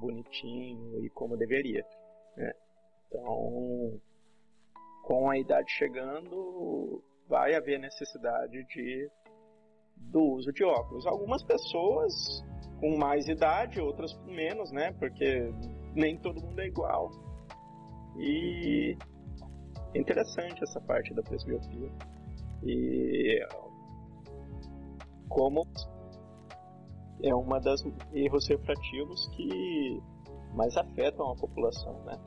bonitinho 0.00 1.04
e 1.04 1.10
como 1.10 1.36
deveria. 1.36 1.84
Né? 2.36 2.52
Então, 3.08 4.00
com 5.04 5.28
a 5.28 5.38
idade 5.38 5.70
chegando, 5.72 7.02
vai 7.28 7.54
haver 7.54 7.78
necessidade 7.78 8.64
de 8.66 9.10
do 9.96 10.20
uso 10.20 10.52
de 10.52 10.64
óculos. 10.64 11.06
Algumas 11.06 11.42
pessoas 11.44 12.42
com 12.82 12.96
mais 12.98 13.28
idade, 13.28 13.80
outras 13.80 14.12
com 14.12 14.32
menos, 14.32 14.72
né? 14.72 14.92
Porque 14.98 15.54
nem 15.94 16.18
todo 16.18 16.42
mundo 16.42 16.60
é 16.60 16.66
igual. 16.66 17.12
E 18.18 18.98
é 19.94 19.98
interessante 20.00 20.60
essa 20.64 20.80
parte 20.80 21.14
da 21.14 21.22
presbiopia. 21.22 21.92
E 22.64 23.38
como 25.28 25.64
é 27.22 27.32
uma 27.32 27.60
das 27.60 27.80
erros 28.12 28.48
refrativos 28.48 29.28
que 29.36 30.02
mais 30.52 30.76
afetam 30.76 31.30
a 31.30 31.36
população, 31.36 32.02
né? 32.04 32.18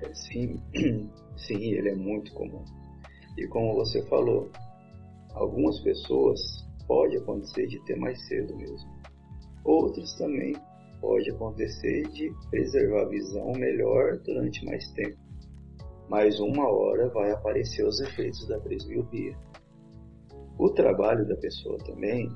É, 0.00 0.14
sim, 0.14 0.62
sim, 1.36 1.72
ele 1.72 1.88
é 1.88 1.96
muito 1.96 2.32
comum. 2.34 2.64
E 3.36 3.48
como 3.48 3.74
você 3.74 4.00
falou, 4.06 4.48
algumas 5.34 5.80
pessoas 5.80 6.65
pode 6.86 7.16
acontecer 7.16 7.66
de 7.66 7.82
ter 7.84 7.96
mais 7.96 8.20
cedo 8.26 8.56
mesmo. 8.56 8.88
Outras 9.64 10.16
também 10.16 10.54
pode 11.00 11.30
acontecer 11.30 12.08
de 12.08 12.32
preservar 12.50 13.02
a 13.02 13.08
visão 13.08 13.52
melhor 13.52 14.18
durante 14.18 14.64
mais 14.64 14.88
tempo. 14.92 15.18
Mas 16.08 16.38
uma 16.38 16.68
hora 16.68 17.08
vai 17.08 17.32
aparecer 17.32 17.84
os 17.84 18.00
efeitos 18.00 18.46
da 18.48 18.60
presbiopia. 18.60 19.36
O 20.58 20.70
trabalho 20.70 21.26
da 21.26 21.36
pessoa 21.36 21.76
também 21.78 22.30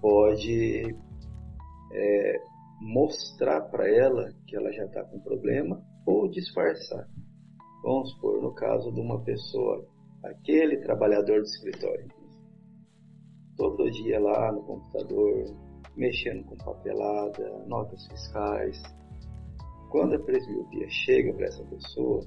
pode 0.00 0.94
é, 1.92 2.40
mostrar 2.80 3.62
para 3.62 3.88
ela 3.88 4.32
que 4.46 4.56
ela 4.56 4.70
já 4.72 4.84
está 4.84 5.02
com 5.04 5.18
problema 5.20 5.82
ou 6.06 6.28
disfarçar. 6.30 7.06
Vamos 7.82 8.10
supor, 8.12 8.40
no 8.40 8.54
caso 8.54 8.92
de 8.92 9.00
uma 9.00 9.22
pessoa, 9.22 9.86
aquele 10.24 10.78
trabalhador 10.78 11.40
do 11.40 11.46
escritório, 11.46 12.08
todo 13.56 13.90
dia 13.90 14.20
lá 14.20 14.52
no 14.52 14.62
computador, 14.62 15.44
mexendo 15.96 16.44
com 16.44 16.56
papelada, 16.56 17.64
notas 17.66 18.06
fiscais. 18.06 18.82
Quando 19.90 20.14
a 20.14 20.18
presbiopia 20.18 20.88
chega 20.90 21.32
para 21.32 21.46
essa 21.46 21.64
pessoa, 21.64 22.20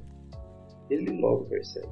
ele 0.89 1.19
logo 1.19 1.45
percebe. 1.45 1.87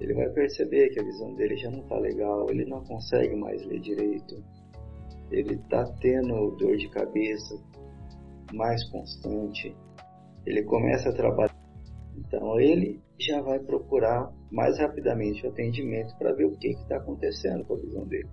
Ele 0.00 0.14
vai 0.14 0.28
perceber 0.30 0.90
que 0.90 1.00
a 1.00 1.04
visão 1.04 1.34
dele 1.34 1.56
já 1.56 1.70
não 1.70 1.80
está 1.80 1.98
legal, 1.98 2.50
ele 2.50 2.64
não 2.64 2.82
consegue 2.84 3.36
mais 3.36 3.64
ler 3.66 3.80
direito, 3.80 4.42
ele 5.30 5.54
está 5.54 5.84
tendo 6.00 6.50
dor 6.52 6.76
de 6.76 6.88
cabeça 6.88 7.58
mais 8.52 8.82
constante, 8.90 9.76
ele 10.46 10.62
começa 10.64 11.10
a 11.10 11.12
trabalhar. 11.12 11.54
Então 12.16 12.58
ele 12.58 13.00
já 13.18 13.40
vai 13.42 13.58
procurar 13.58 14.32
mais 14.50 14.78
rapidamente 14.78 15.46
o 15.46 15.50
atendimento 15.50 16.16
para 16.18 16.32
ver 16.32 16.46
o 16.46 16.56
que 16.56 16.68
está 16.68 16.96
acontecendo 16.96 17.64
com 17.64 17.74
a 17.74 17.78
visão 17.78 18.06
dele. 18.06 18.28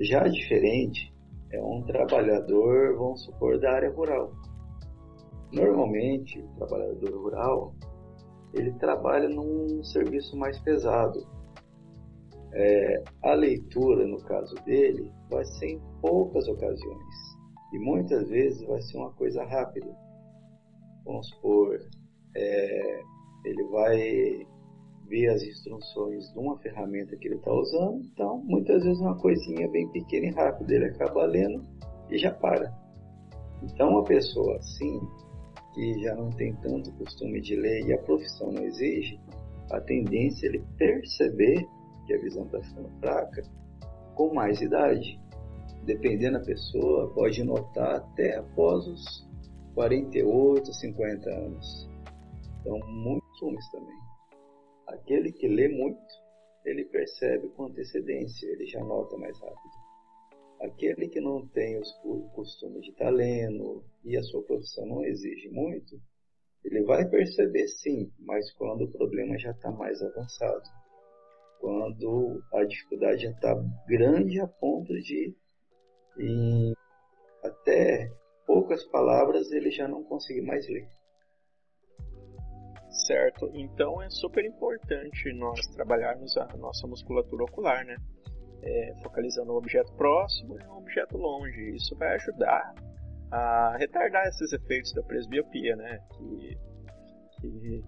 Já 0.00 0.28
diferente 0.28 1.14
é 1.50 1.62
um 1.62 1.82
trabalhador, 1.82 2.96
vamos 2.96 3.24
supor, 3.24 3.58
da 3.58 3.72
área 3.72 3.90
rural. 3.90 4.32
Normalmente, 5.52 6.38
o 6.40 6.48
trabalhador 6.56 7.10
rural 7.10 7.74
ele 8.54 8.72
trabalha 8.74 9.28
num 9.28 9.82
serviço 9.82 10.36
mais 10.36 10.58
pesado. 10.60 11.26
É, 12.52 13.04
a 13.24 13.34
leitura, 13.34 14.06
no 14.06 14.22
caso 14.24 14.54
dele, 14.64 15.12
vai 15.30 15.44
ser 15.44 15.66
em 15.66 15.82
poucas 16.00 16.46
ocasiões 16.48 17.14
e 17.72 17.78
muitas 17.78 18.28
vezes 18.28 18.66
vai 18.66 18.80
ser 18.80 18.96
uma 18.96 19.12
coisa 19.12 19.44
rápida 19.44 19.94
vamos 21.08 21.26
supor, 21.30 21.80
é, 22.36 23.00
ele 23.46 23.64
vai 23.70 24.46
ver 25.08 25.28
as 25.28 25.42
instruções 25.42 26.30
de 26.32 26.38
uma 26.38 26.58
ferramenta 26.58 27.16
que 27.16 27.28
ele 27.28 27.36
está 27.36 27.52
usando, 27.52 28.02
então 28.12 28.38
muitas 28.44 28.84
vezes 28.84 29.00
uma 29.00 29.16
coisinha 29.16 29.68
bem 29.68 29.88
pequena 29.88 30.26
e 30.26 30.30
rápida, 30.30 30.74
ele 30.74 30.86
acaba 30.86 31.24
lendo 31.24 31.64
e 32.10 32.18
já 32.18 32.32
para. 32.32 32.72
Então 33.62 33.90
uma 33.90 34.04
pessoa 34.04 34.56
assim, 34.56 35.00
que 35.74 36.02
já 36.02 36.14
não 36.14 36.30
tem 36.30 36.54
tanto 36.56 36.92
costume 36.92 37.40
de 37.40 37.56
ler 37.56 37.86
e 37.86 37.92
a 37.92 37.98
profissão 37.98 38.52
não 38.52 38.62
exige, 38.62 39.18
a 39.70 39.80
tendência 39.80 40.46
é 40.46 40.50
ele 40.50 40.64
perceber 40.76 41.66
que 42.06 42.14
a 42.14 42.18
visão 42.20 42.44
está 42.46 42.60
ficando 42.62 42.90
fraca 43.00 43.42
com 44.14 44.34
mais 44.34 44.60
idade. 44.60 45.20
Dependendo 45.84 46.38
da 46.38 46.44
pessoa, 46.44 47.12
pode 47.14 47.42
notar 47.44 47.96
até 47.96 48.36
após 48.36 48.86
os 48.86 49.28
48, 49.74 50.72
50 50.72 51.30
anos. 51.30 51.88
Então, 52.60 52.78
muitos 52.88 53.42
homens 53.42 53.70
também. 53.70 54.07
Aquele 54.88 55.32
que 55.32 55.46
lê 55.46 55.68
muito, 55.68 56.00
ele 56.64 56.84
percebe 56.84 57.48
com 57.50 57.64
antecedência, 57.64 58.46
ele 58.46 58.66
já 58.66 58.82
nota 58.82 59.16
mais 59.16 59.38
rápido. 59.38 59.78
Aquele 60.60 61.08
que 61.08 61.20
não 61.20 61.46
tem 61.48 61.78
os, 61.78 61.88
o 62.04 62.28
costume 62.34 62.80
de 62.80 62.90
estar 62.90 63.10
lendo 63.10 63.84
e 64.04 64.16
a 64.16 64.22
sua 64.22 64.42
profissão 64.42 64.86
não 64.86 65.04
exige 65.04 65.48
muito, 65.50 66.00
ele 66.64 66.82
vai 66.82 67.08
perceber 67.08 67.68
sim, 67.68 68.10
mas 68.18 68.50
quando 68.52 68.84
o 68.84 68.90
problema 68.90 69.38
já 69.38 69.50
está 69.50 69.70
mais 69.70 70.02
avançado. 70.02 70.68
Quando 71.60 72.42
a 72.52 72.64
dificuldade 72.64 73.22
já 73.22 73.30
está 73.30 73.54
grande 73.86 74.40
a 74.40 74.46
ponto 74.46 74.92
de, 75.00 75.34
em 76.18 76.72
até 77.42 78.10
poucas 78.46 78.84
palavras, 78.84 79.50
ele 79.52 79.70
já 79.70 79.86
não 79.86 80.02
conseguir 80.04 80.42
mais 80.42 80.66
ler. 80.68 80.88
Certo, 83.08 83.50
então 83.54 84.02
é 84.02 84.10
super 84.10 84.44
importante 84.44 85.32
nós 85.32 85.58
trabalharmos 85.68 86.36
a 86.36 86.46
nossa 86.58 86.86
musculatura 86.86 87.44
ocular, 87.44 87.82
né? 87.86 87.96
É, 88.62 88.92
focalizando 89.02 89.50
um 89.50 89.56
objeto 89.56 89.90
próximo 89.94 90.60
e 90.60 90.66
um 90.66 90.76
objeto 90.76 91.16
longe. 91.16 91.74
Isso 91.74 91.96
vai 91.96 92.16
ajudar 92.16 92.74
a 93.30 93.78
retardar 93.78 94.26
esses 94.26 94.52
efeitos 94.52 94.92
da 94.92 95.02
presbiopia, 95.04 95.74
né? 95.74 95.98
Que, 96.10 96.58
que 97.40 97.84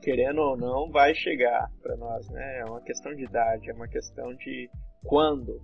querendo 0.00 0.40
ou 0.40 0.56
não 0.56 0.90
vai 0.90 1.14
chegar 1.14 1.70
para 1.82 1.94
nós, 1.98 2.26
né? 2.30 2.60
É 2.60 2.64
uma 2.64 2.80
questão 2.80 3.14
de 3.14 3.22
idade, 3.22 3.68
é 3.68 3.74
uma 3.74 3.88
questão 3.88 4.34
de 4.36 4.70
quando, 5.04 5.60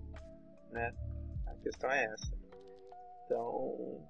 né? 0.70 0.92
A 1.46 1.54
questão 1.62 1.90
é 1.90 2.04
essa. 2.04 2.36
Então, 3.24 4.06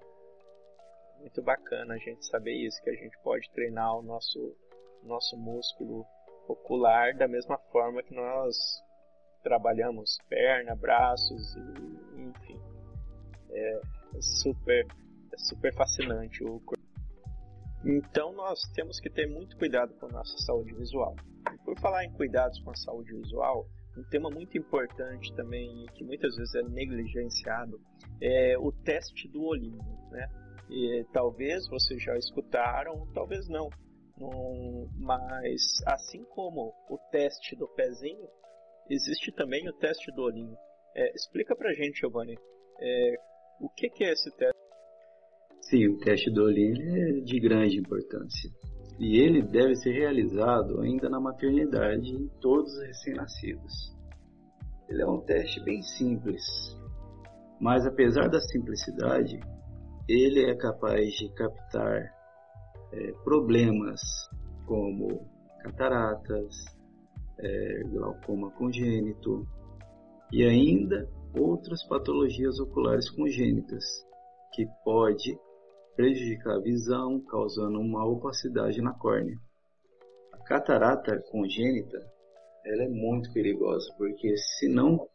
muito 1.23 1.41
bacana 1.41 1.93
a 1.93 1.97
gente 1.97 2.25
saber 2.25 2.53
isso, 2.53 2.81
que 2.83 2.89
a 2.89 2.95
gente 2.95 3.17
pode 3.23 3.49
treinar 3.51 3.97
o 3.97 4.01
nosso, 4.01 4.55
nosso 5.03 5.37
músculo 5.37 6.05
ocular 6.47 7.15
da 7.15 7.27
mesma 7.27 7.57
forma 7.71 8.03
que 8.03 8.13
nós 8.13 8.57
trabalhamos 9.41 10.17
perna, 10.29 10.75
braços, 10.75 11.55
e, 11.55 12.21
enfim. 12.21 12.59
É, 13.51 13.79
super, 14.19 14.85
é 15.31 15.37
super 15.37 15.73
fascinante 15.73 16.43
o 16.43 16.59
corpo. 16.59 16.83
Então 17.85 18.33
nós 18.33 18.59
temos 18.73 18.99
que 18.99 19.09
ter 19.09 19.27
muito 19.27 19.57
cuidado 19.57 19.93
com 19.95 20.07
a 20.07 20.09
nossa 20.09 20.37
saúde 20.39 20.73
visual. 20.73 21.15
E 21.53 21.57
por 21.63 21.79
falar 21.79 22.03
em 22.03 22.11
cuidados 22.13 22.59
com 22.61 22.71
a 22.71 22.75
saúde 22.75 23.13
visual, 23.13 23.65
um 23.97 24.03
tema 24.03 24.29
muito 24.29 24.57
importante 24.57 25.33
também 25.35 25.83
e 25.83 25.87
que 25.91 26.03
muitas 26.03 26.35
vezes 26.35 26.55
é 26.55 26.63
negligenciado 26.63 27.79
é 28.21 28.57
o 28.57 28.71
teste 28.71 29.27
do 29.27 29.43
olhinho, 29.43 29.83
né? 30.11 30.27
E 30.69 31.05
talvez 31.11 31.67
vocês 31.67 32.01
já 32.01 32.15
escutaram, 32.17 33.07
talvez 33.13 33.47
não. 33.47 33.69
Um, 34.19 34.87
mas 34.99 35.61
assim 35.87 36.23
como 36.25 36.73
o 36.89 36.97
teste 37.11 37.55
do 37.55 37.67
pezinho, 37.69 38.27
existe 38.89 39.31
também 39.31 39.67
o 39.67 39.73
teste 39.73 40.11
do 40.11 40.23
olhinho. 40.23 40.55
É, 40.95 41.11
explica 41.15 41.55
pra 41.55 41.73
gente, 41.73 41.99
Giovanni, 41.99 42.37
é, 42.79 43.15
o 43.59 43.69
que, 43.69 43.89
que, 43.89 44.03
é 44.03 44.11
esse 44.11 44.29
teste? 44.37 44.53
Sim, 45.61 45.87
o 45.87 45.97
teste 45.99 46.29
do 46.31 46.43
olhinho 46.43 47.19
é 47.19 47.21
de 47.21 47.39
grande 47.39 47.79
importância. 47.79 48.49
E 48.99 49.19
ele 49.19 49.41
deve 49.41 49.75
ser 49.77 49.91
realizado 49.91 50.81
ainda 50.81 51.09
na 51.09 51.19
maternidade 51.19 52.09
em 52.11 52.27
todos 52.39 52.71
os 52.73 52.83
recém-nascidos. 52.83 53.73
Ele 54.87 55.01
é 55.01 55.07
um 55.07 55.21
teste 55.21 55.63
bem 55.63 55.81
simples, 55.81 56.43
mas 57.59 57.85
apesar 57.87 58.27
da 58.29 58.39
simplicidade, 58.39 59.39
ele 60.07 60.49
é 60.49 60.55
capaz 60.55 61.13
de 61.13 61.29
captar 61.33 62.13
é, 62.91 63.11
problemas 63.23 64.01
como 64.65 65.27
cataratas, 65.61 66.65
é, 67.39 67.83
glaucoma 67.85 68.51
congênito 68.51 69.47
e 70.31 70.43
ainda 70.43 71.09
outras 71.33 71.83
patologias 71.87 72.59
oculares 72.59 73.09
congênitas 73.09 73.83
que 74.53 74.67
pode 74.83 75.37
prejudicar 75.95 76.55
a 76.55 76.59
visão, 76.59 77.19
causando 77.21 77.79
uma 77.79 78.05
opacidade 78.05 78.81
na 78.81 78.93
córnea. 78.93 79.37
A 80.33 80.37
catarata 80.39 81.17
congênita 81.31 81.97
ela 82.65 82.83
é 82.83 82.89
muito 82.89 83.31
perigosa, 83.33 83.93
porque 83.97 84.35
se 84.37 84.67
não 84.67 85.07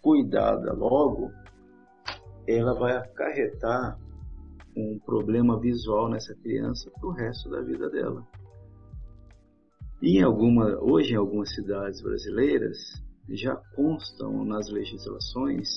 cuidada 0.00 0.72
logo, 0.72 1.30
ela 2.46 2.74
vai 2.74 2.96
acarretar 2.96 3.98
um 4.76 4.98
problema 4.98 5.58
visual 5.58 6.08
nessa 6.08 6.34
criança 6.34 6.90
para 6.90 7.08
o 7.08 7.12
resto 7.12 7.48
da 7.50 7.62
vida 7.62 7.88
dela. 7.90 8.26
Em 10.02 10.22
alguma, 10.22 10.78
hoje 10.82 11.12
em 11.12 11.16
algumas 11.16 11.54
cidades 11.54 12.02
brasileiras 12.02 12.76
já 13.30 13.56
constam 13.74 14.44
nas 14.44 14.68
legislações 14.70 15.68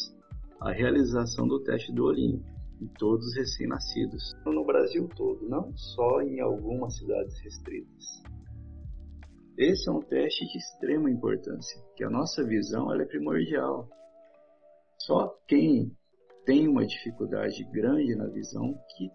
a 0.60 0.72
realização 0.72 1.48
do 1.48 1.64
teste 1.64 1.94
do 1.94 2.06
olhinho 2.06 2.44
em 2.82 2.88
todos 3.00 3.26
os 3.26 3.36
recém-nascidos, 3.36 4.34
no 4.46 4.64
Brasil 4.66 5.08
todo, 5.16 5.48
não 5.50 5.76
só 5.76 6.22
em 6.22 6.40
algumas 6.40 6.96
cidades 6.98 7.40
restritas. 7.40 8.24
Esse 9.58 9.90
é 9.90 9.92
um 9.92 10.02
teste 10.02 10.46
de 10.46 10.58
extrema 10.58 11.10
importância, 11.10 11.82
que 11.96 12.04
a 12.04 12.10
nossa 12.10 12.44
visão 12.44 12.94
é 12.94 13.06
primordial. 13.06 13.90
Só 15.00 15.36
quem 15.48 15.97
tem 16.48 16.66
uma 16.66 16.88
dificuldade 16.88 17.62
grande 17.66 18.16
na 18.16 18.26
visão 18.28 18.74
que 18.96 19.12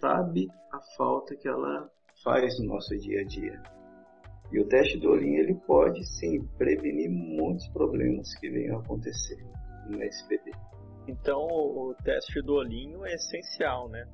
sabe 0.00 0.46
a 0.72 0.80
falta 0.96 1.34
que 1.34 1.48
ela 1.48 1.90
faz 2.22 2.56
no 2.60 2.66
nosso 2.66 2.96
dia 2.98 3.20
a 3.20 3.24
dia. 3.24 3.60
E 4.52 4.60
o 4.60 4.68
teste 4.68 4.96
do 5.00 5.10
olhinho 5.10 5.40
ele 5.40 5.54
pode 5.66 6.06
sim 6.06 6.40
prevenir 6.56 7.10
muitos 7.10 7.68
problemas 7.70 8.32
que 8.36 8.48
venham 8.48 8.76
a 8.76 8.80
acontecer 8.80 9.44
no 9.88 10.00
SPD. 10.04 10.52
Então 11.08 11.40
o 11.40 11.92
teste 12.04 12.40
do 12.42 12.54
olhinho 12.54 13.04
é 13.04 13.14
essencial, 13.14 13.88
né? 13.88 14.06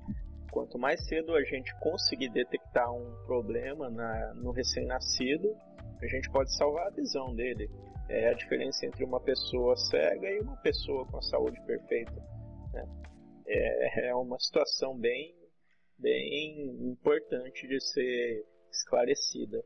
Quanto 0.51 0.79
mais 0.79 1.07
cedo 1.07 1.35
a 1.35 1.45
gente 1.45 1.71
conseguir 1.81 2.31
detectar 2.31 2.91
um 2.91 3.13
problema 3.27 3.91
na, 3.91 4.33
no 4.37 4.53
recém-nascido, 4.53 5.55
a 6.01 6.07
gente 6.07 6.31
pode 6.31 6.51
salvar 6.57 6.87
a 6.87 6.91
visão 6.91 7.35
dele. 7.35 7.69
É 8.09 8.31
a 8.31 8.35
diferença 8.35 8.87
entre 8.87 9.05
uma 9.05 9.21
pessoa 9.21 9.77
cega 9.77 10.31
e 10.31 10.41
uma 10.41 10.57
pessoa 10.57 11.05
com 11.07 11.19
a 11.19 11.23
saúde 11.23 11.61
perfeita. 11.67 12.34
Né? 12.75 12.87
É, 13.47 14.09
é 14.09 14.15
uma 14.15 14.39
situação 14.39 14.99
bem, 14.99 15.35
bem 15.99 16.91
importante 16.91 17.67
de 17.67 17.81
ser 17.81 18.45
esclarecida. 18.71 19.63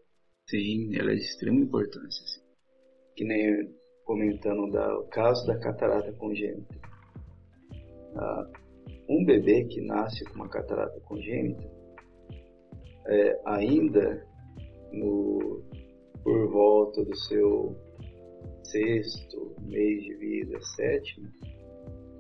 Sim, 0.49 0.97
ela 0.97 1.13
é 1.13 1.15
de 1.15 1.23
extrema 1.23 1.61
importância. 1.61 2.27
Sim. 2.27 2.43
Que 3.17 3.25
nem 3.25 3.75
comentando 4.05 4.71
da, 4.71 4.99
o 4.99 5.07
caso 5.09 5.47
da 5.47 5.59
catarata 5.59 6.13
congênita. 6.15 6.75
Ah, 8.17 8.51
um 9.09 9.25
bebê 9.25 9.65
que 9.65 9.81
nasce 9.81 10.25
com 10.25 10.35
uma 10.37 10.49
catarata 10.49 11.01
congênita, 11.01 11.63
é, 13.07 13.41
ainda 13.47 14.27
no, 14.93 15.63
por 16.23 16.51
volta 16.51 17.05
do 17.05 17.17
seu 17.17 17.77
sexto 18.65 19.57
mês 19.63 20.05
de 20.05 20.15
vida, 20.17 20.61
sétimo, 20.77 21.29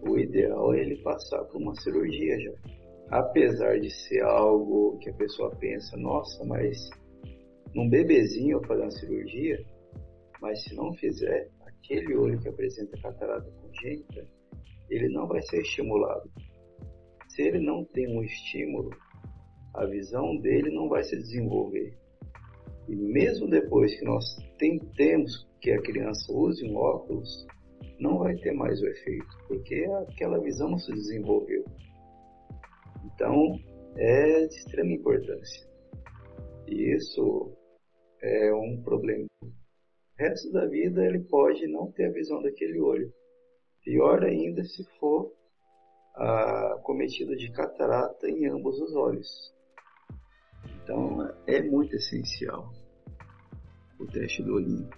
o 0.02 0.18
ideal 0.18 0.74
é 0.74 0.80
ele 0.80 1.02
passar 1.02 1.44
por 1.44 1.60
uma 1.60 1.74
cirurgia 1.76 2.38
já. 2.40 2.52
Apesar 3.10 3.80
de 3.80 3.90
ser 3.90 4.22
algo 4.22 4.98
que 4.98 5.10
a 5.10 5.14
pessoa 5.14 5.50
pensa, 5.56 5.96
nossa, 5.96 6.44
mas 6.44 6.90
num 7.74 7.88
bebezinho 7.88 8.58
eu 8.58 8.66
fazer 8.66 8.82
uma 8.82 8.90
cirurgia, 8.90 9.64
mas 10.40 10.62
se 10.62 10.74
não 10.74 10.92
fizer, 10.94 11.50
aquele 11.66 12.16
olho 12.16 12.38
que 12.40 12.48
apresenta 12.48 13.00
catarata 13.00 13.50
congênita, 13.50 14.26
ele 14.90 15.08
não 15.08 15.26
vai 15.26 15.40
ser 15.42 15.60
estimulado. 15.60 16.30
Se 17.28 17.42
ele 17.42 17.60
não 17.60 17.84
tem 17.84 18.08
um 18.08 18.22
estímulo, 18.22 18.90
a 19.74 19.86
visão 19.86 20.36
dele 20.38 20.70
não 20.74 20.88
vai 20.88 21.02
se 21.02 21.16
desenvolver. 21.16 21.96
E 22.88 22.96
mesmo 22.96 23.48
depois 23.48 23.98
que 23.98 24.04
nós 24.04 24.24
tentemos 24.58 25.46
que 25.60 25.70
a 25.70 25.82
criança 25.82 26.32
use 26.32 26.64
um 26.66 26.76
óculos, 26.76 27.46
não 27.98 28.18
vai 28.18 28.34
ter 28.36 28.52
mais 28.52 28.80
o 28.80 28.86
efeito, 28.86 29.38
porque 29.46 29.86
aquela 30.08 30.40
visão 30.40 30.70
não 30.70 30.78
se 30.78 30.92
desenvolveu. 30.92 31.64
Então, 33.04 33.58
é 33.96 34.46
de 34.46 34.54
extrema 34.54 34.92
importância. 34.92 35.68
E 36.66 36.94
isso 36.94 37.52
é 38.22 38.52
um 38.54 38.80
problema. 38.82 39.26
O 39.42 39.48
resto 40.16 40.52
da 40.52 40.66
vida 40.66 41.04
ele 41.04 41.20
pode 41.20 41.66
não 41.66 41.90
ter 41.92 42.06
a 42.06 42.12
visão 42.12 42.42
daquele 42.42 42.80
olho. 42.80 43.12
Pior 43.82 44.22
ainda 44.24 44.64
se 44.64 44.84
for 44.98 45.32
a 46.14 46.80
cometida 46.82 47.34
de 47.36 47.50
catarata 47.52 48.28
em 48.28 48.46
ambos 48.46 48.80
os 48.80 48.94
olhos. 48.94 49.54
Então 50.82 51.32
é 51.46 51.62
muito 51.62 51.94
essencial 51.94 52.72
o 53.98 54.06
teste 54.06 54.42
do 54.42 54.54
olhinho. 54.54 54.90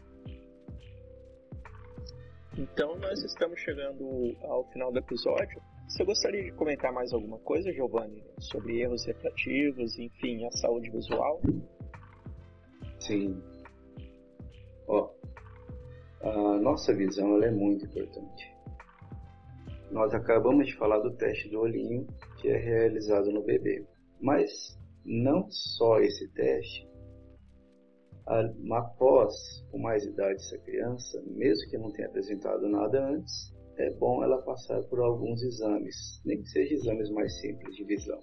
Então 2.58 2.96
nós 2.98 3.22
estamos 3.22 3.60
chegando 3.60 4.36
ao 4.42 4.64
final 4.70 4.90
do 4.92 4.98
episódio. 4.98 5.62
Você 5.88 6.04
gostaria 6.04 6.42
de 6.44 6.52
comentar 6.52 6.92
mais 6.92 7.12
alguma 7.12 7.38
coisa, 7.38 7.72
Giovanni, 7.72 8.22
sobre 8.38 8.80
erros 8.80 9.04
refrativos, 9.06 9.98
enfim, 9.98 10.44
a 10.46 10.50
saúde 10.52 10.90
visual? 10.90 11.40
Sim. 12.98 13.42
Ó, 14.86 15.10
a 16.22 16.58
nossa 16.60 16.94
visão 16.94 17.36
ela 17.36 17.46
é 17.46 17.50
muito 17.50 17.84
importante. 17.86 18.50
Nós 19.90 20.12
acabamos 20.14 20.66
de 20.66 20.76
falar 20.76 20.98
do 20.98 21.16
teste 21.16 21.48
do 21.48 21.60
olhinho 21.60 22.06
que 22.40 22.48
é 22.48 22.56
realizado 22.56 23.30
no 23.32 23.42
bebê, 23.42 23.84
mas 24.20 24.78
não 25.04 25.50
só 25.50 26.00
esse 26.00 26.28
teste. 26.32 26.89
Após 28.72 29.34
com 29.72 29.78
mais 29.78 30.04
idade 30.04 30.34
dessa 30.34 30.58
criança, 30.58 31.20
mesmo 31.26 31.68
que 31.68 31.76
não 31.76 31.90
tenha 31.90 32.06
apresentado 32.06 32.68
nada 32.68 33.08
antes, 33.08 33.52
é 33.76 33.90
bom 33.94 34.22
ela 34.22 34.40
passar 34.42 34.80
por 34.84 35.00
alguns 35.00 35.42
exames, 35.42 36.22
nem 36.24 36.40
que 36.40 36.48
sejam 36.48 36.78
exames 36.78 37.10
mais 37.10 37.40
simples 37.40 37.74
de 37.74 37.84
visão. 37.84 38.20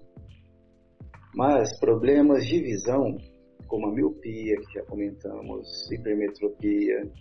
Mas 1.35 1.77
problemas 1.79 2.45
de 2.45 2.61
visão, 2.61 3.17
como 3.67 3.87
a 3.87 3.93
miopia, 3.93 4.55
que 4.55 4.73
já 4.75 4.85
comentamos, 4.85 5.91
hipermetropia, 5.91 7.11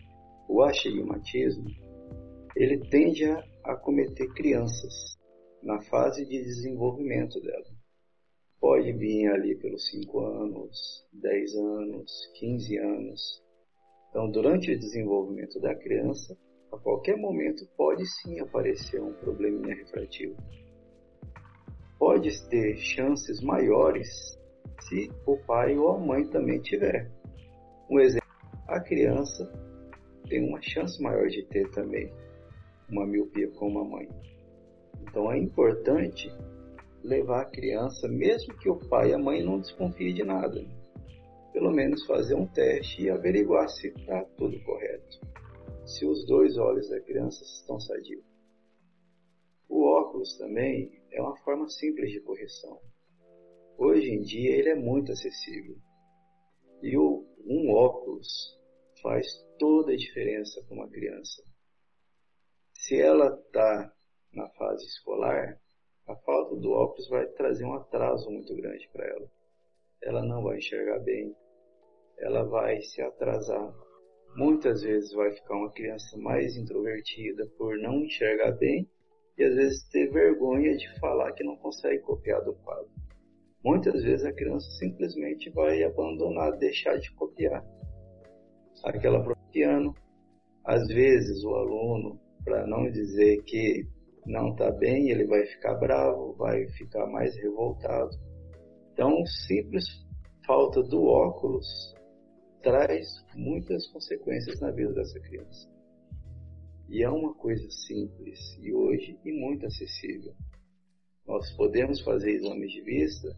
o 0.48 0.62
astigmatismo, 0.62 1.66
ele 2.54 2.78
tende 2.88 3.24
a 3.24 3.42
acometer 3.64 4.28
crianças 4.34 5.18
na 5.62 5.82
fase 5.82 6.24
de 6.24 6.40
desenvolvimento 6.40 7.40
dela. 7.40 7.75
Pode 8.60 8.92
vir 8.92 9.28
ali 9.28 9.54
pelos 9.56 9.86
5 9.90 10.20
anos, 10.20 11.06
10 11.12 11.54
anos, 11.56 12.12
15 12.38 12.78
anos. 12.78 13.42
Então, 14.10 14.30
durante 14.30 14.72
o 14.72 14.78
desenvolvimento 14.78 15.60
da 15.60 15.74
criança, 15.74 16.36
a 16.72 16.78
qualquer 16.78 17.16
momento 17.16 17.66
pode 17.76 18.04
sim 18.06 18.40
aparecer 18.40 19.00
um 19.00 19.12
probleminha 19.12 19.74
refrativo. 19.74 20.36
Pode 21.98 22.30
ter 22.48 22.76
chances 22.76 23.40
maiores 23.42 24.38
se 24.82 25.10
o 25.26 25.36
pai 25.46 25.76
ou 25.76 25.90
a 25.90 25.98
mãe 25.98 26.26
também 26.28 26.60
tiver. 26.60 27.10
Um 27.90 28.00
exemplo, 28.00 28.28
a 28.68 28.80
criança 28.80 29.50
tem 30.28 30.46
uma 30.48 30.60
chance 30.60 31.00
maior 31.02 31.28
de 31.28 31.42
ter 31.44 31.70
também 31.70 32.12
uma 32.90 33.06
miopia 33.06 33.48
como 33.52 33.80
a 33.80 33.84
mãe. 33.84 34.08
Então 35.02 35.30
é 35.30 35.38
importante 35.38 36.30
levar 37.06 37.42
a 37.42 37.50
criança, 37.50 38.08
mesmo 38.08 38.56
que 38.58 38.68
o 38.68 38.78
pai 38.88 39.10
e 39.10 39.14
a 39.14 39.18
mãe 39.18 39.42
não 39.42 39.60
desconfiem 39.60 40.12
de 40.12 40.24
nada. 40.24 40.60
Pelo 41.52 41.70
menos 41.70 42.04
fazer 42.04 42.34
um 42.34 42.46
teste 42.46 43.02
e 43.02 43.10
averiguar 43.10 43.68
se 43.68 43.88
está 43.88 44.24
tudo 44.36 44.62
correto. 44.64 45.20
Se 45.86 46.04
os 46.04 46.26
dois 46.26 46.58
olhos 46.58 46.88
da 46.90 47.00
criança 47.00 47.42
estão 47.44 47.78
sadios. 47.78 48.24
O 49.68 49.84
óculos 49.84 50.36
também 50.36 50.90
é 51.12 51.20
uma 51.22 51.36
forma 51.38 51.68
simples 51.68 52.10
de 52.10 52.20
correção. 52.20 52.80
Hoje 53.78 54.10
em 54.10 54.22
dia 54.22 54.56
ele 54.56 54.70
é 54.70 54.74
muito 54.74 55.12
acessível. 55.12 55.76
E 56.82 56.98
um 56.98 57.70
óculos 57.70 58.26
faz 59.00 59.26
toda 59.58 59.92
a 59.92 59.96
diferença 59.96 60.62
para 60.64 60.74
uma 60.74 60.88
criança. 60.88 61.42
Se 62.74 63.00
ela 63.00 63.34
está 63.34 63.92
na 64.32 64.48
fase 64.50 64.84
escolar, 64.84 65.60
a 66.06 66.14
falta 66.14 66.54
do 66.56 66.70
óculos 66.70 67.08
vai 67.08 67.26
trazer 67.26 67.64
um 67.64 67.74
atraso 67.74 68.30
muito 68.30 68.54
grande 68.54 68.88
para 68.92 69.06
ela. 69.06 69.30
Ela 70.02 70.22
não 70.22 70.42
vai 70.42 70.58
enxergar 70.58 71.00
bem, 71.00 71.34
ela 72.18 72.44
vai 72.44 72.80
se 72.82 73.02
atrasar. 73.02 73.74
Muitas 74.36 74.82
vezes 74.82 75.12
vai 75.12 75.32
ficar 75.32 75.56
uma 75.56 75.72
criança 75.72 76.16
mais 76.18 76.56
introvertida 76.56 77.46
por 77.58 77.76
não 77.78 78.04
enxergar 78.04 78.52
bem 78.52 78.88
e 79.36 79.44
às 79.44 79.54
vezes 79.54 79.88
ter 79.90 80.10
vergonha 80.10 80.76
de 80.76 81.00
falar 81.00 81.32
que 81.32 81.42
não 81.42 81.56
consegue 81.56 82.00
copiar 82.02 82.42
do 82.44 82.54
quadro. 82.54 82.90
Muitas 83.64 84.04
vezes 84.04 84.24
a 84.24 84.32
criança 84.32 84.70
simplesmente 84.78 85.50
vai 85.50 85.82
abandonar, 85.82 86.56
deixar 86.56 86.98
de 86.98 87.12
copiar 87.14 87.64
aquela 88.84 89.34
piano. 89.50 89.94
Às 90.64 90.86
vezes 90.86 91.42
o 91.42 91.54
aluno, 91.54 92.20
para 92.44 92.66
não 92.66 92.90
dizer 92.90 93.42
que 93.42 93.86
não 94.26 94.50
está 94.50 94.70
bem, 94.72 95.08
ele 95.10 95.26
vai 95.26 95.46
ficar 95.46 95.74
bravo, 95.74 96.34
vai 96.34 96.66
ficar 96.70 97.06
mais 97.06 97.34
revoltado. 97.36 98.10
Então, 98.92 99.24
simples 99.26 99.84
falta 100.44 100.82
do 100.82 101.04
óculos 101.04 101.94
traz 102.62 103.06
muitas 103.34 103.86
consequências 103.88 104.60
na 104.60 104.70
vida 104.72 104.92
dessa 104.92 105.20
criança. 105.20 105.68
E 106.88 107.02
é 107.02 107.08
uma 107.08 107.34
coisa 107.34 107.68
simples 107.70 108.38
e 108.60 108.72
hoje 108.72 109.18
e 109.24 109.32
muito 109.32 109.66
acessível. 109.66 110.34
Nós 111.26 111.50
podemos 111.56 112.00
fazer 112.00 112.30
exames 112.30 112.72
de 112.72 112.82
vista 112.82 113.28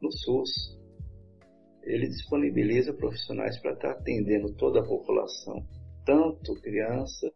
no 0.00 0.10
SUS, 0.12 0.78
ele 1.82 2.06
disponibiliza 2.06 2.92
profissionais 2.94 3.58
para 3.60 3.72
estar 3.72 3.90
atendendo 3.92 4.54
toda 4.54 4.80
a 4.80 4.86
população, 4.86 5.66
tanto 6.04 6.54
crianças, 6.60 7.32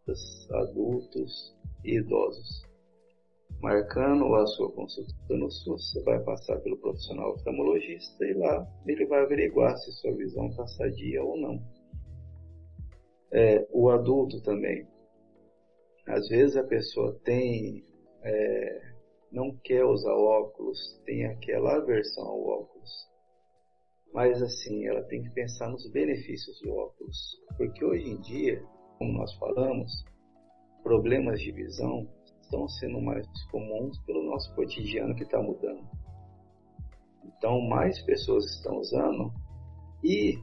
adultos 0.51 1.54
e 1.85 1.97
idosos. 1.97 2.65
Marcando 3.61 4.35
a 4.35 4.45
sua 4.47 4.71
consulta 4.71 5.13
no 5.29 5.49
SUS, 5.49 5.91
você 5.91 6.03
vai 6.03 6.19
passar 6.23 6.59
pelo 6.59 6.77
profissional 6.77 7.33
oftalmologista 7.33 8.25
e 8.25 8.33
lá 8.33 8.67
ele 8.85 9.05
vai 9.05 9.23
averiguar 9.23 9.77
se 9.77 9.91
sua 9.93 10.11
visão 10.13 10.47
está 10.47 10.67
sadia 10.67 11.23
ou 11.23 11.37
não. 11.37 11.61
É, 13.31 13.67
o 13.71 13.89
adulto 13.89 14.41
também. 14.41 14.85
Às 16.07 16.27
vezes 16.27 16.57
a 16.57 16.63
pessoa 16.63 17.19
tem, 17.23 17.83
é, 18.23 18.81
não 19.31 19.55
quer 19.63 19.83
usar 19.83 20.13
óculos, 20.13 21.01
tem 21.05 21.25
aquela 21.25 21.77
aversão 21.77 22.25
ao 22.25 22.41
óculos 22.41 23.15
mas 24.15 24.41
assim, 24.41 24.87
ela 24.87 25.03
tem 25.03 25.21
que 25.23 25.29
pensar 25.31 25.69
nos 25.69 25.91
benefícios 25.91 26.57
do 26.61 26.71
óculos. 26.71 27.37
Porque 27.57 27.83
hoje 27.83 28.09
em 28.11 28.21
dia, 28.21 28.63
como 28.97 29.11
nós 29.11 29.35
falamos, 29.35 29.91
problemas 30.85 31.41
de 31.41 31.51
visão 31.51 32.07
estão 32.43 32.67
sendo 32.67 33.01
mais 33.01 33.25
comuns 33.49 33.99
pelo 34.05 34.23
nosso 34.23 34.53
cotidiano 34.53 35.15
que 35.15 35.23
está 35.23 35.41
mudando. 35.41 35.83
Então, 37.25 37.59
mais 37.61 37.99
pessoas 38.03 38.45
estão 38.53 38.77
usando 38.77 39.33
e 40.03 40.37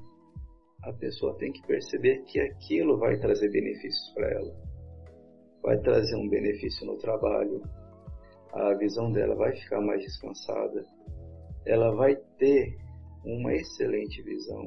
a 0.82 0.93
pessoa 0.95 1.38
tem 1.38 1.53
que 1.53 1.64
perceber 1.64 2.24
que 2.24 2.40
aquilo 2.40 2.99
vai 2.99 3.16
trazer 3.20 3.51
benefícios 3.51 4.12
para 4.14 4.28
ela. 4.32 4.53
Vai 5.62 5.78
trazer 5.78 6.16
um 6.16 6.28
benefício 6.28 6.84
no 6.88 6.99
trabalho, 6.99 7.62
a 8.53 8.74
visão 8.74 9.12
dela 9.12 9.36
vai 9.36 9.55
ficar 9.55 9.80
mais 9.80 10.03
descansada, 10.03 10.84
ela 11.64 11.95
vai 11.95 12.16
ter 12.36 12.76
uma 13.24 13.55
excelente 13.55 14.20
visão. 14.22 14.64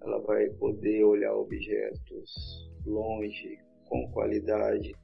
Ela 0.00 0.20
vai 0.20 0.48
poder 0.50 1.02
olhar 1.02 1.34
objetos 1.34 2.30
longe, 2.86 3.65
com 3.86 4.10
qualidade, 4.10 4.94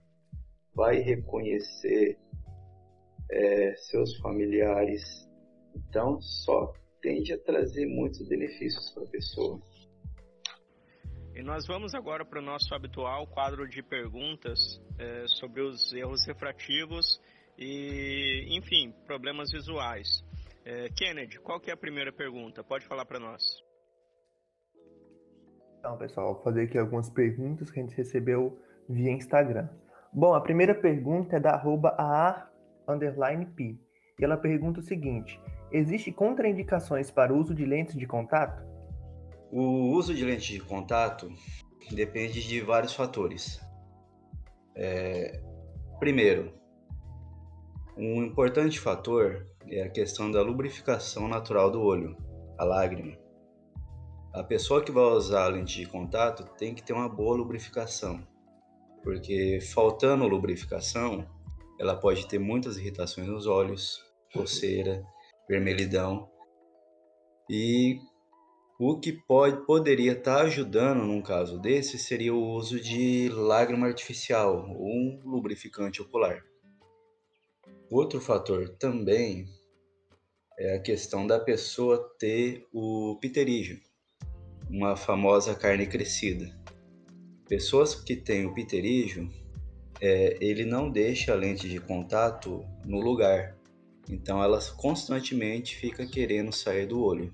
vai 0.75 0.99
reconhecer 0.99 2.19
é, 3.31 3.75
seus 3.77 4.17
familiares. 4.19 5.03
Então, 5.75 6.21
só 6.21 6.73
tende 7.01 7.33
a 7.33 7.39
trazer 7.39 7.87
muitos 7.87 8.27
benefícios 8.29 8.91
para 8.93 9.05
a 9.05 9.09
pessoa. 9.09 9.61
E 11.35 11.43
nós 11.43 11.67
vamos 11.67 11.95
agora 11.95 12.25
para 12.25 12.41
o 12.41 12.43
nosso 12.43 12.75
habitual 12.75 13.27
quadro 13.27 13.67
de 13.67 13.83
perguntas 13.83 14.59
é, 14.99 15.27
sobre 15.27 15.63
os 15.63 15.93
erros 15.93 16.27
refrativos 16.27 17.21
e, 17.59 18.49
enfim, 18.51 18.93
problemas 19.07 19.51
visuais. 19.51 20.23
É, 20.65 20.89
Kennedy, 20.91 21.41
qual 21.41 21.59
que 21.59 21.71
é 21.71 21.75
a 21.75 21.77
primeira 21.77 22.13
pergunta? 22.13 22.63
Pode 22.63 22.87
falar 22.87 23.07
para 23.07 23.19
nós. 23.19 23.43
Então, 25.79 25.97
pessoal, 25.99 26.35
vou 26.35 26.45
fazer 26.45 26.65
aqui 26.65 26.79
algumas 26.79 27.11
perguntas 27.11 27.71
que 27.71 27.81
a 27.81 27.83
gente 27.83 27.97
recebeu 27.97 28.57
via 28.89 29.13
Instagram. 29.13 29.69
Bom, 30.13 30.35
a 30.35 30.41
primeira 30.41 30.75
pergunta 30.75 31.37
é 31.37 31.41
da 31.41 31.53
arroba. 31.53 31.97
E 34.19 34.25
ela 34.25 34.37
pergunta 34.37 34.81
o 34.81 34.83
seguinte: 34.83 35.41
existe 35.71 36.13
contraindicações 36.13 37.11
para 37.11 37.33
o 37.33 37.39
uso 37.39 37.55
de 37.55 37.65
lentes 37.65 37.97
de 37.97 38.07
contato? 38.07 38.63
O 39.51 39.91
uso 39.93 40.15
de 40.15 40.25
lentes 40.25 40.47
de 40.47 40.61
contato 40.61 41.31
depende 41.91 42.47
de 42.47 42.61
vários 42.61 42.95
fatores. 42.95 43.61
É, 44.75 45.41
primeiro, 45.99 46.53
um 47.97 48.23
importante 48.23 48.81
fator 48.81 49.47
é 49.69 49.83
a 49.83 49.91
questão 49.91 50.31
da 50.31 50.43
lubrificação 50.43 51.29
natural 51.29 51.71
do 51.71 51.83
olho, 51.83 52.17
a 52.59 52.65
lágrima. 52.65 53.17
A 54.33 54.43
pessoa 54.43 54.83
que 54.83 54.91
vai 54.91 55.05
usar 55.05 55.45
a 55.45 55.49
lente 55.49 55.79
de 55.79 55.87
contato 55.87 56.45
tem 56.57 56.75
que 56.75 56.83
ter 56.83 56.95
uma 56.95 57.09
boa 57.09 57.37
lubrificação, 57.37 58.27
porque 59.03 59.61
faltando 59.61 60.27
lubrificação, 60.27 61.27
ela 61.79 61.97
pode 61.97 62.27
ter 62.29 62.39
muitas 62.39 62.77
irritações 62.77 63.27
nos 63.27 63.47
olhos, 63.47 64.03
coceira, 64.33 65.05
vermelhidão. 65.49 66.31
E 67.51 67.99
o 68.79 68.99
que 68.99 69.13
pode, 69.13 69.65
poderia 69.67 70.13
estar 70.13 70.37
tá 70.37 70.43
ajudando 70.43 71.05
num 71.05 71.23
caso 71.23 71.59
desse 71.59 71.99
seria 71.99 72.35
o 72.35 72.53
uso 72.55 72.81
de 72.81 73.29
lágrima 73.29 73.87
artificial 73.87 74.69
ou 74.71 74.89
um 74.89 75.21
lubrificante 75.25 76.01
ocular. 76.01 76.43
outro 77.91 78.21
fator 78.21 78.69
também 78.79 79.47
é 80.59 80.77
a 80.77 80.81
questão 80.81 81.27
da 81.27 81.39
pessoa 81.39 82.15
ter 82.19 82.67
o 82.73 83.19
pterígio, 83.21 83.81
uma 84.71 84.97
famosa 84.97 85.55
carne 85.55 85.87
crescida. 85.87 86.47
Pessoas 87.53 87.95
que 87.95 88.17
têm 88.17 88.47
o 88.47 88.55
pterígio, 88.55 89.31
é, 90.01 90.39
ele 90.41 90.65
não 90.65 90.91
deixa 90.91 91.33
a 91.33 91.37
lente 91.37 91.69
de 91.69 91.79
contato 91.79 92.65
no 92.83 92.99
lugar, 92.99 93.55
então 94.09 94.43
ela 94.43 94.59
constantemente 94.79 95.77
fica 95.77 96.07
querendo 96.07 96.51
sair 96.51 96.87
do 96.87 97.03
olho. 97.03 97.31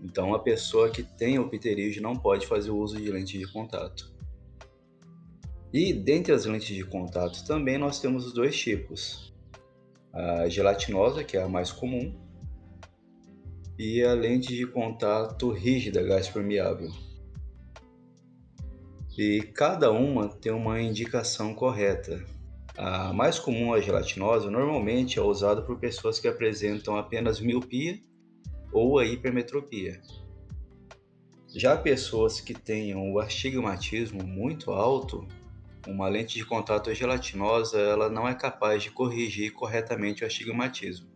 Então 0.00 0.32
a 0.32 0.38
pessoa 0.38 0.88
que 0.88 1.02
tem 1.02 1.36
o 1.36 1.48
pterígio 1.48 2.00
não 2.00 2.14
pode 2.14 2.46
fazer 2.46 2.70
o 2.70 2.76
uso 2.76 2.96
de 2.96 3.10
lente 3.10 3.36
de 3.36 3.52
contato. 3.52 4.14
E 5.72 5.92
dentre 5.92 6.32
as 6.32 6.44
lentes 6.44 6.76
de 6.76 6.84
contato 6.84 7.44
também 7.44 7.78
nós 7.78 7.98
temos 7.98 8.24
os 8.24 8.32
dois 8.32 8.56
tipos. 8.56 9.34
A 10.12 10.48
gelatinosa, 10.48 11.24
que 11.24 11.36
é 11.36 11.42
a 11.42 11.48
mais 11.48 11.72
comum, 11.72 12.14
e 13.76 14.00
a 14.04 14.14
lente 14.14 14.54
de 14.54 14.64
contato 14.64 15.50
rígida, 15.50 16.04
gás 16.04 16.28
permeável. 16.28 16.88
E 19.16 19.42
cada 19.54 19.90
uma 19.90 20.28
tem 20.28 20.52
uma 20.52 20.80
indicação 20.80 21.54
correta. 21.54 22.24
A 22.76 23.12
mais 23.12 23.38
comum, 23.38 23.74
a 23.74 23.80
gelatinosa, 23.80 24.50
normalmente 24.50 25.18
é 25.18 25.22
usada 25.22 25.60
por 25.62 25.78
pessoas 25.78 26.18
que 26.18 26.26
apresentam 26.26 26.96
apenas 26.96 27.40
miopia 27.40 27.98
ou 28.72 28.98
a 28.98 29.04
hipermetropia. 29.04 30.00
Já 31.54 31.76
pessoas 31.76 32.40
que 32.40 32.54
tenham 32.54 33.12
o 33.12 33.18
astigmatismo 33.18 34.24
muito 34.24 34.70
alto 34.70 35.28
uma 35.86 36.08
lente 36.08 36.36
de 36.36 36.44
contato 36.44 36.94
gelatinosa 36.94 37.78
ela 37.78 38.08
não 38.08 38.28
é 38.28 38.34
capaz 38.34 38.82
de 38.82 38.90
corrigir 38.90 39.52
corretamente 39.52 40.22
o 40.22 40.26
astigmatismo. 40.26 41.10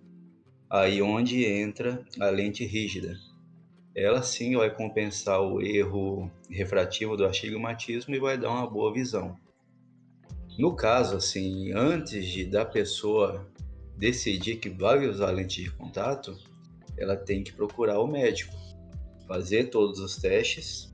Aí 0.68 1.00
onde 1.00 1.44
entra 1.44 2.04
a 2.20 2.28
lente 2.28 2.64
rígida. 2.64 3.16
Ela 3.96 4.22
sim 4.22 4.54
vai 4.54 4.68
compensar 4.68 5.40
o 5.40 5.62
erro 5.62 6.30
refrativo 6.50 7.16
do 7.16 7.24
astigmatismo 7.24 8.14
e 8.14 8.20
vai 8.20 8.36
dar 8.36 8.50
uma 8.50 8.68
boa 8.68 8.92
visão. 8.92 9.34
No 10.58 10.76
caso, 10.76 11.16
assim, 11.16 11.72
antes 11.72 12.26
de 12.26 12.44
da 12.44 12.62
pessoa 12.66 13.50
decidir 13.96 14.56
que 14.56 14.68
vai 14.68 15.08
usar 15.08 15.30
lente 15.30 15.62
de 15.62 15.70
contato, 15.70 16.36
ela 16.98 17.16
tem 17.16 17.42
que 17.42 17.54
procurar 17.54 17.98
o 17.98 18.06
médico, 18.06 18.54
fazer 19.26 19.70
todos 19.70 19.98
os 19.98 20.16
testes, 20.16 20.92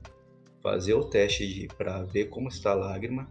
fazer 0.61 0.93
o 0.93 1.03
teste 1.03 1.67
para 1.77 2.03
ver 2.03 2.29
como 2.29 2.47
está 2.47 2.71
a 2.71 2.75
lágrima, 2.75 3.29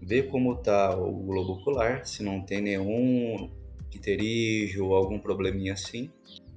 ver 0.00 0.28
como 0.28 0.54
está 0.54 0.96
o 0.96 1.12
globo 1.12 1.52
ocular, 1.52 2.06
se 2.06 2.22
não 2.22 2.40
tem 2.40 2.62
nenhum 2.62 3.50
pterígio 3.90 4.86
ou 4.86 4.94
algum 4.94 5.18
probleminha 5.18 5.74
assim. 5.74 6.10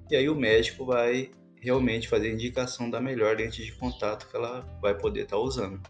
E 0.09 0.15
aí 0.15 0.29
o 0.29 0.35
médico 0.35 0.85
vai 0.85 1.31
realmente 1.59 2.07
fazer 2.07 2.29
a 2.29 2.33
indicação 2.33 2.89
da 2.89 3.01
melhor 3.01 3.35
lente 3.35 3.63
de 3.63 3.71
contato 3.73 4.27
que 4.27 4.35
ela 4.35 4.61
vai 4.81 4.97
poder 4.97 5.21
estar 5.21 5.35
tá 5.35 5.41
usando. 5.41 5.81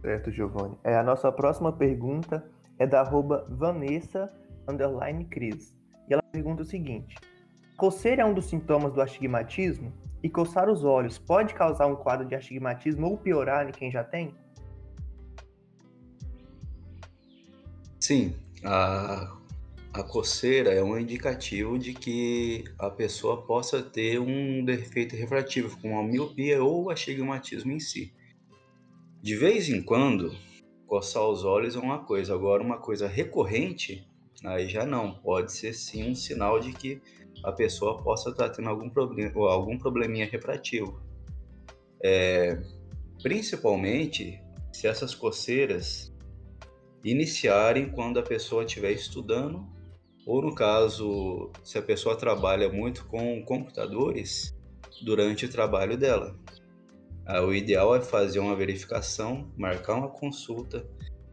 Certo, 0.00 0.30
Giovanni. 0.30 0.76
É, 0.84 0.96
a 0.96 1.02
nossa 1.02 1.32
próxima 1.32 1.72
pergunta 1.72 2.44
é 2.78 2.86
da 2.86 3.00
arroba 3.00 3.46
Vanessa 3.48 4.32
Cris. 5.30 5.74
E 6.08 6.12
ela 6.12 6.22
pergunta 6.30 6.62
o 6.62 6.66
seguinte: 6.66 7.14
Coceira 7.76 8.22
é 8.22 8.24
um 8.24 8.34
dos 8.34 8.46
sintomas 8.46 8.92
do 8.92 9.00
astigmatismo? 9.00 9.92
E 10.22 10.28
coçar 10.28 10.70
os 10.70 10.84
olhos 10.84 11.18
pode 11.18 11.52
causar 11.52 11.86
um 11.86 11.96
quadro 11.96 12.26
de 12.26 12.34
astigmatismo 12.34 13.06
ou 13.06 13.18
piorar 13.18 13.68
em 13.68 13.72
quem 13.72 13.90
já 13.90 14.02
tem? 14.02 14.34
Sim, 18.00 18.34
a, 18.64 19.36
a 19.94 20.02
coceira 20.02 20.72
é 20.72 20.82
um 20.82 20.98
indicativo 20.98 21.78
de 21.78 21.94
que 21.94 22.64
a 22.76 22.90
pessoa 22.90 23.42
possa 23.42 23.80
ter 23.80 24.18
um 24.18 24.64
defeito 24.64 25.14
refrativo, 25.14 25.80
como 25.80 26.00
a 26.00 26.02
miopia 26.02 26.60
ou 26.60 26.90
astigmatismo 26.90 27.70
em 27.70 27.78
si. 27.78 28.12
De 29.22 29.36
vez 29.36 29.68
em 29.68 29.80
quando, 29.80 30.34
coçar 30.84 31.22
os 31.22 31.44
olhos 31.44 31.76
é 31.76 31.78
uma 31.78 32.00
coisa, 32.00 32.34
agora 32.34 32.60
uma 32.60 32.78
coisa 32.78 33.06
recorrente, 33.06 34.04
aí 34.44 34.68
já 34.68 34.84
não. 34.84 35.14
Pode 35.14 35.52
ser 35.52 35.72
sim 35.72 36.10
um 36.10 36.14
sinal 36.14 36.58
de 36.58 36.72
que 36.72 37.00
a 37.44 37.52
pessoa 37.52 38.02
possa 38.02 38.30
estar 38.30 38.48
tendo 38.48 38.68
algum, 38.68 38.90
problema, 38.90 39.30
algum 39.48 39.78
probleminha 39.78 40.26
refrativo. 40.26 41.00
É, 42.02 42.60
principalmente 43.22 44.42
se 44.72 44.88
essas 44.88 45.14
coceiras 45.14 46.12
iniciarem 47.04 47.88
quando 47.90 48.18
a 48.18 48.24
pessoa 48.24 48.64
estiver 48.64 48.90
estudando, 48.90 49.72
ou 50.26 50.42
no 50.42 50.54
caso, 50.54 51.50
se 51.62 51.78
a 51.78 51.82
pessoa 51.82 52.16
trabalha 52.16 52.68
muito 52.72 53.06
com 53.06 53.44
computadores, 53.44 54.54
durante 55.02 55.46
o 55.46 55.50
trabalho 55.50 55.96
dela. 55.96 56.36
Ah, 57.26 57.42
o 57.42 57.54
ideal 57.54 57.94
é 57.94 58.00
fazer 58.00 58.38
uma 58.38 58.54
verificação, 58.54 59.50
marcar 59.56 59.94
uma 59.94 60.08
consulta, 60.08 60.86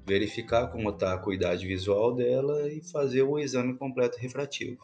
verificar 0.05 0.67
como 0.67 0.89
está 0.89 1.13
a 1.13 1.17
cuidade 1.17 1.65
visual 1.67 2.15
dela 2.15 2.69
e 2.69 2.81
fazer 2.81 3.23
o 3.23 3.37
exame 3.37 3.77
completo 3.77 4.17
refrativo. 4.17 4.79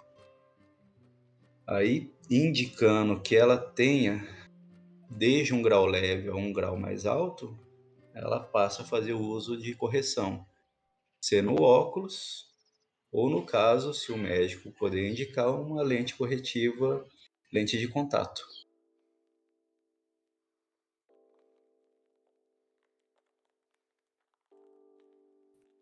Aí, 1.66 2.12
indicando 2.30 3.20
que 3.20 3.36
ela 3.36 3.58
tenha 3.58 4.26
desde 5.10 5.53
um 5.53 5.62
grau 5.62 5.86
leve 5.86 6.30
a 6.30 6.36
um 6.36 6.51
grau 6.51 6.78
mais 6.78 7.05
alto, 7.05 7.58
ela 8.14 8.39
passa 8.39 8.82
a 8.82 8.86
fazer 8.86 9.14
o 9.14 9.22
uso 9.22 9.58
de 9.58 9.74
correção, 9.76 10.45
ser 11.22 11.41
no 11.41 11.62
óculos, 11.62 12.47
ou 13.12 13.30
no 13.30 13.45
caso, 13.45 13.93
se 13.93 14.12
o 14.12 14.18
médico 14.18 14.72
poder 14.72 15.10
indicar 15.10 15.49
uma 15.49 15.82
lente 15.82 16.16
corretiva, 16.16 17.05
lente 17.51 17.78
de 17.78 17.88
contato. 17.88 18.41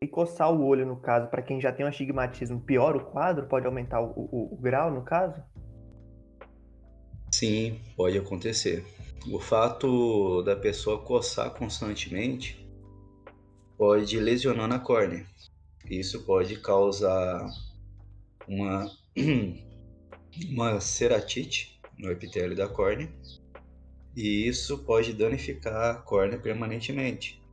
E 0.01 0.07
coçar 0.07 0.51
o 0.53 0.63
olho, 0.63 0.85
no 0.85 0.97
caso, 0.97 1.27
para 1.29 1.41
quem 1.41 1.59
já 1.59 1.71
tem 1.71 1.85
um 1.85 1.89
astigmatismo, 1.89 2.61
piora 2.61 2.97
o 2.97 3.05
quadro? 3.05 3.47
Pode 3.47 3.65
aumentar 3.65 4.01
o, 4.01 4.11
o, 4.11 4.53
o 4.53 4.57
grau, 4.57 4.91
no 4.91 5.03
caso? 5.03 5.41
Sim, 7.31 7.81
pode 7.97 8.17
acontecer. 8.17 8.85
O 9.31 9.39
fato 9.39 10.43
da 10.43 10.55
pessoa 10.55 11.01
coçar 11.01 11.49
constantemente 11.51 12.63
pode 13.77 14.19
lesionar 14.19 14.67
na 14.67 14.79
córnea. 14.79 15.25
Isso 15.89 16.23
pode 16.25 16.59
causar 16.59 17.47
uma, 18.47 18.91
uma 20.49 20.79
ceratite 20.79 21.79
no 21.97 22.11
epitélio 22.11 22.55
da 22.55 22.67
córnea 22.67 23.11
e 24.15 24.47
isso 24.47 24.79
pode 24.79 25.13
danificar 25.13 25.91
a 25.91 25.95
córnea 25.95 26.39
permanentemente, 26.39 27.43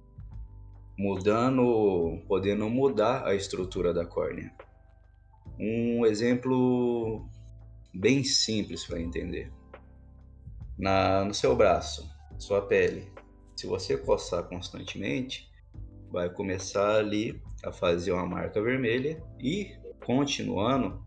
mudando, 0.96 2.22
podendo 2.28 2.68
mudar 2.70 3.26
a 3.26 3.34
estrutura 3.34 3.92
da 3.92 4.06
córnea. 4.06 4.52
Um 5.58 6.06
exemplo 6.06 7.28
bem 7.92 8.22
simples 8.24 8.86
para 8.86 9.00
entender. 9.00 9.52
Na, 10.78 11.24
no 11.24 11.34
seu 11.34 11.54
braço, 11.54 12.08
sua 12.38 12.62
pele, 12.62 13.12
se 13.56 13.66
você 13.66 13.96
coçar 13.96 14.44
constantemente, 14.44 15.50
vai 16.10 16.30
começar 16.30 16.96
ali 16.96 17.42
a 17.64 17.72
fazer 17.72 18.12
uma 18.12 18.26
marca 18.26 18.60
vermelha 18.62 19.22
e 19.38 19.76
continuando 20.04 21.04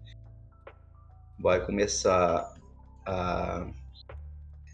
vai 1.40 1.66
começar 1.66 2.54
a 3.06 3.68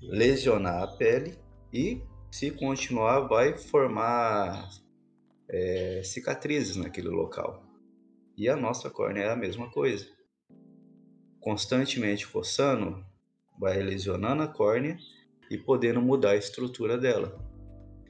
lesionar 0.01 0.84
a 0.84 0.88
pele 0.88 1.38
e 1.73 2.01
se 2.32 2.51
continuar 2.51 3.21
vai 3.21 3.57
formar 3.57 4.69
é, 5.49 6.01
cicatrizes 6.03 6.75
naquele 6.75 7.09
local. 7.09 7.63
E 8.38 8.47
a 8.47 8.55
nossa 8.55 8.89
córnea 8.89 9.23
é 9.23 9.32
a 9.32 9.36
mesma 9.36 9.69
coisa. 9.69 10.07
Constantemente 11.39 12.27
coçando, 12.27 13.03
vai 13.59 13.82
lesionando 13.82 14.43
a 14.43 14.47
córnea 14.47 14.97
e 15.49 15.57
podendo 15.57 16.01
mudar 16.01 16.32
a 16.32 16.38
estrutura 16.38 16.97
dela 16.97 17.51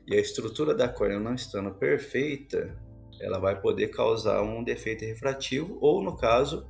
e 0.07 0.15
a 0.15 0.19
estrutura 0.19 0.74
da 0.74 0.89
córnea 0.89 1.19
não 1.19 1.34
estando 1.34 1.72
perfeita, 1.72 2.78
ela 3.22 3.39
vai 3.39 3.59
poder 3.59 3.89
causar 3.89 4.41
um 4.41 4.63
defeito 4.63 5.05
refrativo 5.05 5.78
ou, 5.82 6.03
no 6.03 6.17
caso, 6.17 6.67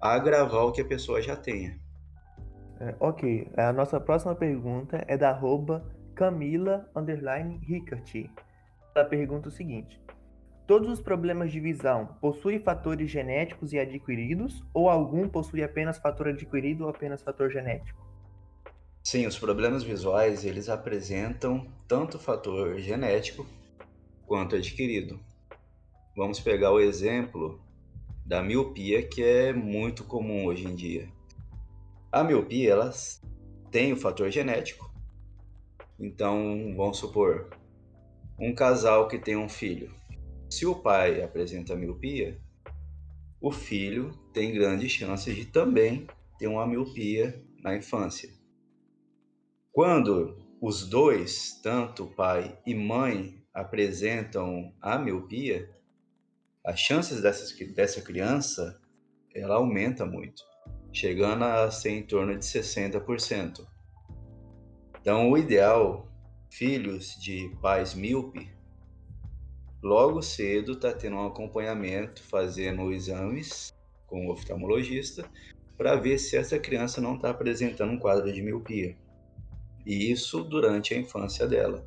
agravar 0.00 0.66
o 0.66 0.72
que 0.72 0.80
a 0.80 0.84
pessoa 0.84 1.20
já 1.20 1.34
tenha. 1.34 1.78
É, 2.80 2.94
ok, 3.00 3.48
a 3.56 3.72
nossa 3.72 3.98
próxima 4.00 4.34
pergunta 4.34 5.04
é 5.08 5.16
da 5.16 5.30
arroba 5.30 5.84
Camila 6.14 6.88
Rickert. 7.62 8.30
Ela 8.94 9.04
pergunta 9.04 9.48
o 9.48 9.52
seguinte: 9.52 10.00
Todos 10.66 10.88
os 10.88 11.00
problemas 11.00 11.52
de 11.52 11.60
visão 11.60 12.16
possuem 12.20 12.58
fatores 12.58 13.10
genéticos 13.10 13.72
e 13.72 13.78
adquiridos, 13.78 14.64
ou 14.72 14.88
algum 14.88 15.28
possui 15.28 15.62
apenas 15.62 15.98
fator 15.98 16.28
adquirido 16.28 16.84
ou 16.84 16.90
apenas 16.90 17.22
fator 17.22 17.50
genético? 17.50 18.02
Sim, 19.02 19.26
os 19.26 19.38
problemas 19.38 19.82
visuais 19.82 20.46
eles 20.46 20.70
apresentam 20.70 21.66
tanto 21.86 22.18
fator 22.18 22.78
genético 22.78 23.46
quanto 24.26 24.56
adquirido. 24.56 25.20
Vamos 26.16 26.40
pegar 26.40 26.72
o 26.72 26.80
exemplo 26.80 27.60
da 28.24 28.42
miopia, 28.42 29.06
que 29.06 29.22
é 29.22 29.52
muito 29.52 30.04
comum 30.04 30.46
hoje 30.46 30.64
em 30.66 30.74
dia. 30.74 31.08
A 32.10 32.22
miopia, 32.24 32.72
ela 32.72 32.92
tem 33.70 33.92
o 33.92 33.96
fator 33.96 34.30
genético. 34.30 34.90
Então, 35.98 36.74
vamos 36.76 36.98
supor, 36.98 37.50
um 38.38 38.54
casal 38.54 39.08
que 39.08 39.18
tem 39.18 39.36
um 39.36 39.48
filho. 39.48 39.94
Se 40.48 40.64
o 40.64 40.74
pai 40.74 41.22
apresenta 41.22 41.76
miopia, 41.76 42.40
o 43.40 43.50
filho 43.50 44.12
tem 44.32 44.54
grandes 44.54 44.90
chances 44.90 45.34
de 45.34 45.44
também 45.44 46.06
ter 46.38 46.46
uma 46.46 46.66
miopia 46.66 47.42
na 47.62 47.76
infância. 47.76 48.30
Quando 49.72 50.36
os 50.60 50.88
dois, 50.88 51.60
tanto 51.62 52.06
pai 52.06 52.58
e 52.64 52.74
mãe, 52.74 53.44
apresentam 53.52 54.72
a 54.80 54.98
miopia, 54.98 55.68
as 56.64 56.80
chances 56.80 57.20
dessas, 57.20 57.52
dessa 57.74 58.00
criança 58.00 58.80
ela 59.34 59.56
aumenta 59.56 60.06
muito, 60.06 60.42
chegando 60.92 61.44
a 61.44 61.70
ser 61.70 61.90
em 61.90 62.02
torno 62.02 62.38
de 62.38 62.44
60%. 62.44 63.66
Então, 65.00 65.30
o 65.30 65.36
ideal, 65.36 66.08
filhos 66.50 67.16
de 67.20 67.54
pais 67.60 67.94
míope, 67.94 68.48
logo 69.82 70.22
cedo 70.22 70.72
está 70.72 70.92
tendo 70.92 71.16
um 71.16 71.26
acompanhamento, 71.26 72.22
fazendo 72.22 72.92
exames 72.92 73.74
com 74.06 74.26
o 74.26 74.32
oftalmologista, 74.32 75.28
para 75.76 75.96
ver 75.96 76.18
se 76.18 76.36
essa 76.36 76.58
criança 76.58 77.00
não 77.00 77.16
está 77.16 77.30
apresentando 77.30 77.92
um 77.92 77.98
quadro 77.98 78.32
de 78.32 78.40
miopia. 78.40 78.96
E 79.84 80.10
isso 80.10 80.42
durante 80.44 80.94
a 80.94 80.96
infância 80.96 81.46
dela. 81.46 81.86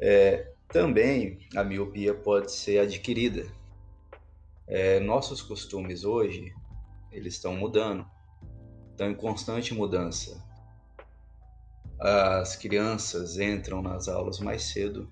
É, 0.00 0.53
também 0.68 1.38
a 1.54 1.62
miopia 1.62 2.14
pode 2.14 2.52
ser 2.52 2.78
adquirida. 2.78 3.46
É, 4.66 4.98
nossos 5.00 5.42
costumes 5.42 6.04
hoje 6.04 6.52
eles 7.12 7.34
estão 7.34 7.54
mudando, 7.54 8.04
estão 8.90 9.10
em 9.10 9.14
constante 9.14 9.72
mudança. 9.72 10.42
As 12.00 12.56
crianças 12.56 13.38
entram 13.38 13.80
nas 13.80 14.08
aulas 14.08 14.40
mais 14.40 14.64
cedo, 14.64 15.10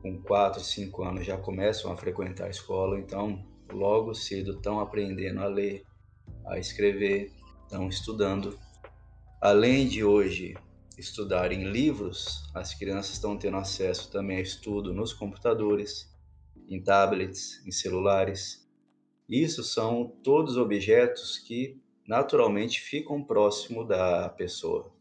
com 0.00 0.20
4, 0.22 0.60
5 0.60 1.02
anos 1.02 1.26
já 1.26 1.36
começam 1.36 1.92
a 1.92 1.96
frequentar 1.96 2.46
a 2.46 2.50
escola, 2.50 2.98
então 2.98 3.44
logo 3.70 4.14
cedo 4.14 4.52
estão 4.52 4.80
aprendendo 4.80 5.40
a 5.40 5.46
ler, 5.46 5.84
a 6.46 6.58
escrever, 6.58 7.32
estão 7.64 7.88
estudando. 7.88 8.58
Além 9.40 9.86
de 9.86 10.02
hoje 10.02 10.56
estudar 10.98 11.52
em 11.52 11.70
livros, 11.70 12.50
as 12.52 12.74
crianças 12.74 13.12
estão 13.12 13.38
tendo 13.38 13.56
acesso 13.56 14.10
também 14.10 14.38
a 14.38 14.42
estudo 14.42 14.92
nos 14.92 15.12
computadores, 15.12 16.12
em 16.68 16.82
tablets, 16.82 17.64
em 17.64 17.70
celulares. 17.70 18.68
Isso 19.28 19.62
são 19.62 20.08
todos 20.24 20.56
objetos 20.56 21.38
que 21.38 21.80
naturalmente 22.06 22.80
ficam 22.80 23.22
próximo 23.22 23.86
da 23.86 24.28
pessoa. 24.30 24.92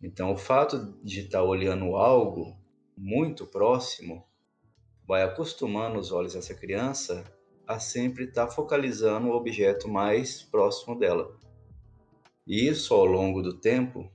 Então, 0.00 0.32
o 0.32 0.36
fato 0.36 0.96
de 1.02 1.20
estar 1.20 1.42
olhando 1.42 1.96
algo 1.96 2.56
muito 2.96 3.46
próximo 3.46 4.24
vai 5.06 5.22
acostumando 5.22 5.98
os 5.98 6.12
olhos 6.12 6.34
dessa 6.34 6.54
criança 6.54 7.24
a 7.66 7.78
sempre 7.78 8.24
estar 8.24 8.48
focalizando 8.48 9.28
o 9.28 9.36
objeto 9.36 9.88
mais 9.88 10.42
próximo 10.42 10.98
dela. 10.98 11.36
E 12.46 12.68
isso, 12.68 12.92
ao 12.94 13.04
longo 13.04 13.40
do 13.40 13.58
tempo, 13.58 14.10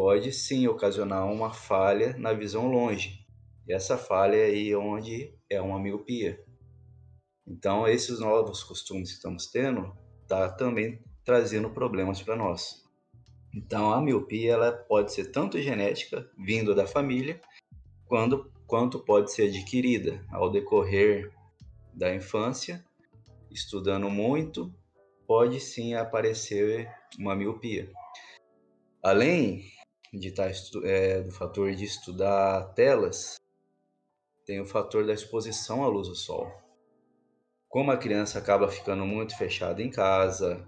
pode 0.00 0.32
sim 0.32 0.66
ocasionar 0.66 1.30
uma 1.30 1.52
falha 1.52 2.16
na 2.16 2.32
visão 2.32 2.66
longe. 2.70 3.22
E 3.68 3.72
essa 3.74 3.98
falha 3.98 4.34
é 4.34 4.46
aí 4.46 4.74
onde 4.74 5.30
é 5.50 5.60
uma 5.60 5.78
miopia. 5.78 6.42
Então, 7.46 7.86
esses 7.86 8.18
novos 8.18 8.64
costumes 8.64 9.10
que 9.10 9.16
estamos 9.16 9.48
tendo 9.48 9.94
tá 10.26 10.48
também 10.48 11.04
trazendo 11.22 11.68
problemas 11.68 12.22
para 12.22 12.34
nós. 12.34 12.82
Então, 13.54 13.92
a 13.92 14.00
miopia 14.00 14.54
ela 14.54 14.72
pode 14.72 15.12
ser 15.12 15.32
tanto 15.32 15.60
genética, 15.60 16.26
vindo 16.38 16.74
da 16.74 16.86
família, 16.86 17.38
quando, 18.06 18.50
quanto 18.66 19.00
pode 19.00 19.30
ser 19.30 19.50
adquirida 19.50 20.24
ao 20.32 20.50
decorrer 20.50 21.30
da 21.92 22.14
infância, 22.14 22.82
estudando 23.50 24.08
muito, 24.08 24.74
pode 25.26 25.60
sim 25.60 25.92
aparecer 25.92 26.90
uma 27.18 27.36
miopia. 27.36 27.92
Além 29.02 29.78
de 30.12 30.30
tá 30.32 30.50
é, 30.84 31.22
do 31.22 31.30
fator 31.30 31.72
de 31.72 31.84
estudar 31.84 32.72
telas, 32.74 33.36
tem 34.44 34.60
o 34.60 34.66
fator 34.66 35.06
da 35.06 35.12
exposição 35.12 35.84
à 35.84 35.86
luz 35.86 36.08
do 36.08 36.16
sol. 36.16 36.50
Como 37.68 37.92
a 37.92 37.96
criança 37.96 38.38
acaba 38.38 38.68
ficando 38.68 39.06
muito 39.06 39.36
fechada 39.36 39.80
em 39.80 39.90
casa, 39.90 40.66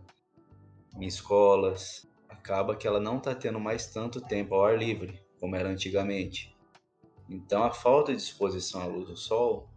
em 0.96 1.06
escolas, 1.06 2.06
acaba 2.28 2.76
que 2.76 2.86
ela 2.86 3.00
não 3.00 3.18
está 3.18 3.34
tendo 3.34 3.58
mais 3.58 3.86
tanto 3.86 4.20
tempo 4.20 4.54
ao 4.54 4.64
ar 4.64 4.78
livre 4.78 5.20
como 5.42 5.56
era 5.56 5.68
antigamente. 5.68 6.56
Então, 7.28 7.64
a 7.64 7.72
falta 7.72 8.14
de 8.14 8.22
exposição 8.22 8.82
à 8.82 8.86
luz 8.86 9.08
do 9.08 9.16
sol 9.16 9.68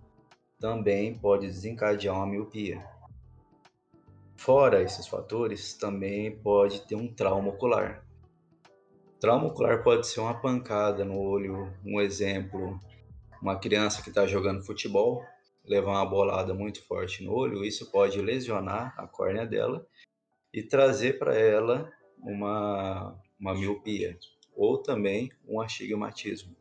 também 0.59 1.17
pode 1.17 1.47
desencadear 1.47 2.15
uma 2.15 2.27
miopia. 2.27 2.87
Fora 4.37 4.83
esses 4.83 5.07
fatores, 5.07 5.73
também 5.73 6.37
pode 6.37 6.81
ter 6.81 6.93
um 6.93 7.11
trauma 7.11 7.49
ocular. 7.49 8.04
Trauma 9.19 9.47
ocular 9.47 9.81
pode 9.81 10.07
ser 10.07 10.19
uma 10.19 10.39
pancada 10.39 11.05
no 11.05 11.17
olho, 11.17 11.73
um 11.85 12.01
exemplo, 12.01 12.79
uma 13.41 13.57
criança 13.57 14.01
que 14.01 14.09
está 14.09 14.27
jogando 14.27 14.65
futebol, 14.65 15.23
levar 15.65 15.91
uma 15.91 16.05
bolada 16.05 16.53
muito 16.53 16.85
forte 16.85 17.23
no 17.23 17.33
olho, 17.33 17.63
isso 17.63 17.91
pode 17.91 18.21
lesionar 18.21 18.93
a 18.97 19.07
córnea 19.07 19.45
dela 19.45 19.87
e 20.53 20.61
trazer 20.61 21.17
para 21.17 21.33
ela 21.35 21.91
uma, 22.17 23.19
uma 23.39 23.53
miopia 23.53 24.17
ou 24.53 24.81
também 24.81 25.31
um 25.47 25.61
astigmatismo. 25.61 26.55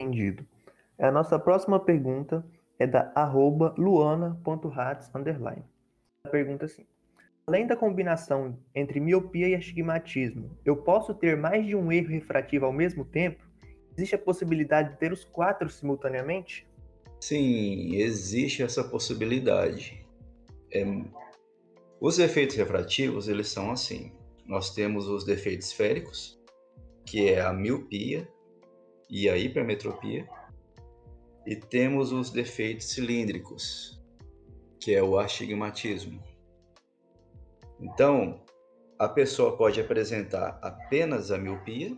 Entendido. 0.00 0.46
A 0.98 1.10
nossa 1.10 1.38
próxima 1.38 1.78
pergunta 1.78 2.44
é 2.78 2.86
da 2.86 3.12
arroba 3.14 3.74
underline. 5.14 5.64
A 6.24 6.28
pergunta 6.28 6.64
é 6.64 6.66
assim. 6.66 6.86
Além 7.50 7.66
da 7.66 7.74
combinação 7.74 8.56
entre 8.72 9.00
miopia 9.00 9.48
e 9.48 9.56
astigmatismo, 9.56 10.56
eu 10.64 10.76
posso 10.76 11.12
ter 11.12 11.36
mais 11.36 11.66
de 11.66 11.74
um 11.74 11.90
erro 11.90 12.06
refrativo 12.06 12.64
ao 12.64 12.72
mesmo 12.72 13.04
tempo? 13.04 13.44
Existe 13.92 14.14
a 14.14 14.18
possibilidade 14.18 14.90
de 14.90 14.98
ter 15.00 15.12
os 15.12 15.24
quatro 15.24 15.68
simultaneamente? 15.68 16.64
Sim, 17.20 17.96
existe 17.96 18.62
essa 18.62 18.84
possibilidade. 18.84 20.06
É... 20.72 20.84
Os 22.00 22.20
efeitos 22.20 22.54
refrativos, 22.54 23.26
eles 23.26 23.48
são 23.48 23.72
assim. 23.72 24.12
Nós 24.46 24.72
temos 24.72 25.08
os 25.08 25.24
defeitos 25.24 25.66
esféricos, 25.66 26.40
que 27.04 27.30
é 27.30 27.40
a 27.40 27.52
miopia 27.52 28.28
e 29.10 29.28
a 29.28 29.36
hipermetropia, 29.36 30.24
e 31.44 31.56
temos 31.56 32.12
os 32.12 32.30
defeitos 32.30 32.92
cilíndricos, 32.92 34.00
que 34.78 34.94
é 34.94 35.02
o 35.02 35.18
astigmatismo. 35.18 36.29
Então, 37.80 38.44
a 38.98 39.08
pessoa 39.08 39.56
pode 39.56 39.80
apresentar 39.80 40.58
apenas 40.62 41.30
a 41.30 41.38
miopia 41.38 41.96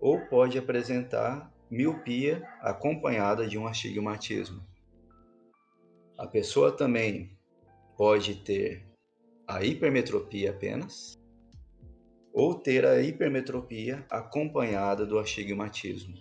ou 0.00 0.20
pode 0.26 0.58
apresentar 0.58 1.52
miopia 1.70 2.42
acompanhada 2.60 3.46
de 3.46 3.58
um 3.58 3.66
astigmatismo. 3.66 4.64
A 6.16 6.26
pessoa 6.26 6.72
também 6.72 7.36
pode 7.96 8.36
ter 8.36 8.86
a 9.46 9.62
hipermetropia 9.62 10.50
apenas 10.50 11.14
ou 12.32 12.54
ter 12.54 12.86
a 12.86 13.00
hipermetropia 13.02 14.04
acompanhada 14.10 15.04
do 15.04 15.18
astigmatismo. 15.18 16.14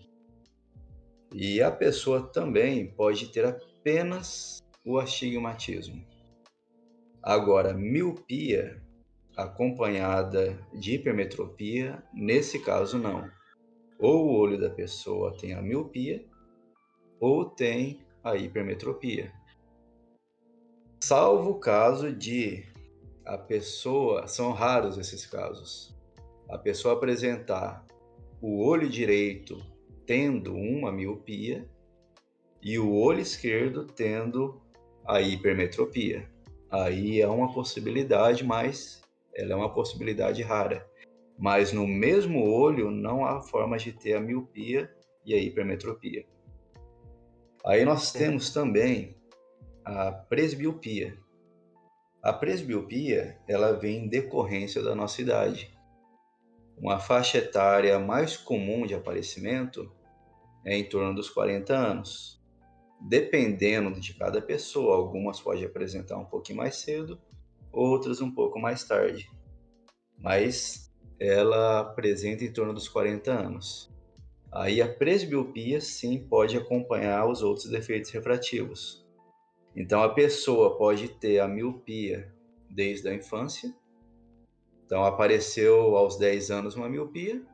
E 1.33 1.61
a 1.61 1.71
pessoa 1.71 2.21
também 2.21 2.87
pode 2.87 3.27
ter 3.27 3.45
apenas 3.45 4.59
o 4.85 4.97
astigmatismo. 4.97 6.14
Agora, 7.25 7.73
miopia 7.73 8.79
acompanhada 9.35 10.55
de 10.71 10.93
hipermetropia, 10.93 12.03
nesse 12.13 12.59
caso 12.59 12.99
não. 12.99 13.27
Ou 13.97 14.27
o 14.27 14.37
olho 14.37 14.59
da 14.59 14.69
pessoa 14.69 15.35
tem 15.35 15.55
a 15.55 15.59
miopia 15.59 16.23
ou 17.19 17.43
tem 17.43 18.05
a 18.23 18.35
hipermetropia. 18.35 19.33
Salvo 21.03 21.49
o 21.49 21.59
caso 21.59 22.13
de 22.13 22.63
a 23.25 23.39
pessoa, 23.39 24.27
são 24.27 24.51
raros 24.51 24.95
esses 24.99 25.25
casos, 25.25 25.97
a 26.47 26.59
pessoa 26.59 26.93
apresentar 26.93 27.83
o 28.39 28.63
olho 28.63 28.87
direito 28.87 29.57
tendo 30.05 30.53
uma 30.53 30.91
miopia 30.91 31.67
e 32.61 32.77
o 32.77 32.93
olho 32.93 33.19
esquerdo 33.19 33.83
tendo 33.83 34.61
a 35.07 35.21
hipermetropia 35.21 36.34
aí 36.69 37.21
é 37.21 37.27
uma 37.27 37.53
possibilidade, 37.53 38.43
mas 38.43 39.01
ela 39.33 39.53
é 39.53 39.55
uma 39.55 39.73
possibilidade 39.73 40.41
rara. 40.41 40.85
Mas 41.37 41.73
no 41.73 41.85
mesmo 41.85 42.49
olho 42.49 42.89
não 42.89 43.25
há 43.25 43.41
forma 43.41 43.77
de 43.77 43.91
ter 43.91 44.13
a 44.13 44.21
miopia 44.21 44.89
e 45.25 45.33
a 45.33 45.37
hipermetropia. 45.37 46.25
Aí 47.65 47.83
nós 47.83 48.11
temos 48.11 48.51
também 48.51 49.15
a 49.83 50.11
presbiopia. 50.11 51.17
A 52.21 52.31
presbiopia, 52.31 53.39
ela 53.47 53.73
vem 53.73 54.05
em 54.05 54.07
decorrência 54.07 54.81
da 54.81 54.95
nossa 54.95 55.21
idade. 55.21 55.75
Uma 56.77 56.99
faixa 56.99 57.37
etária 57.37 57.99
mais 57.99 58.35
comum 58.35 58.85
de 58.85 58.93
aparecimento 58.93 59.91
é 60.65 60.77
em 60.77 60.87
torno 60.89 61.13
dos 61.13 61.29
40 61.29 61.73
anos. 61.75 62.41
Dependendo 62.99 63.99
de 63.99 64.13
cada 64.13 64.41
pessoa, 64.41 64.95
algumas 64.95 65.39
podem 65.39 65.65
apresentar 65.65 66.17
um 66.17 66.25
pouquinho 66.25 66.57
mais 66.57 66.77
cedo, 66.77 67.19
outras 67.71 68.21
um 68.21 68.31
pouco 68.31 68.59
mais 68.59 68.83
tarde. 68.83 69.29
Mas 70.17 70.91
ela 71.19 71.81
apresenta 71.81 72.43
em 72.43 72.51
torno 72.51 72.73
dos 72.73 72.87
40 72.87 73.31
anos. 73.31 73.93
Aí 74.51 74.81
a 74.81 74.87
presbiopia 74.87 75.81
sim 75.81 76.17
pode 76.27 76.57
acompanhar 76.57 77.29
os 77.29 77.41
outros 77.41 77.69
defeitos 77.69 78.11
refrativos. 78.11 79.05
Então 79.75 80.01
a 80.01 80.13
pessoa 80.13 80.77
pode 80.77 81.09
ter 81.09 81.39
a 81.39 81.47
miopia 81.47 82.33
desde 82.69 83.09
a 83.09 83.13
infância. 83.13 83.75
Então 84.85 85.03
apareceu 85.03 85.97
aos 85.97 86.17
10 86.17 86.51
anos 86.51 86.75
uma 86.75 86.87
miopia, 86.87 87.45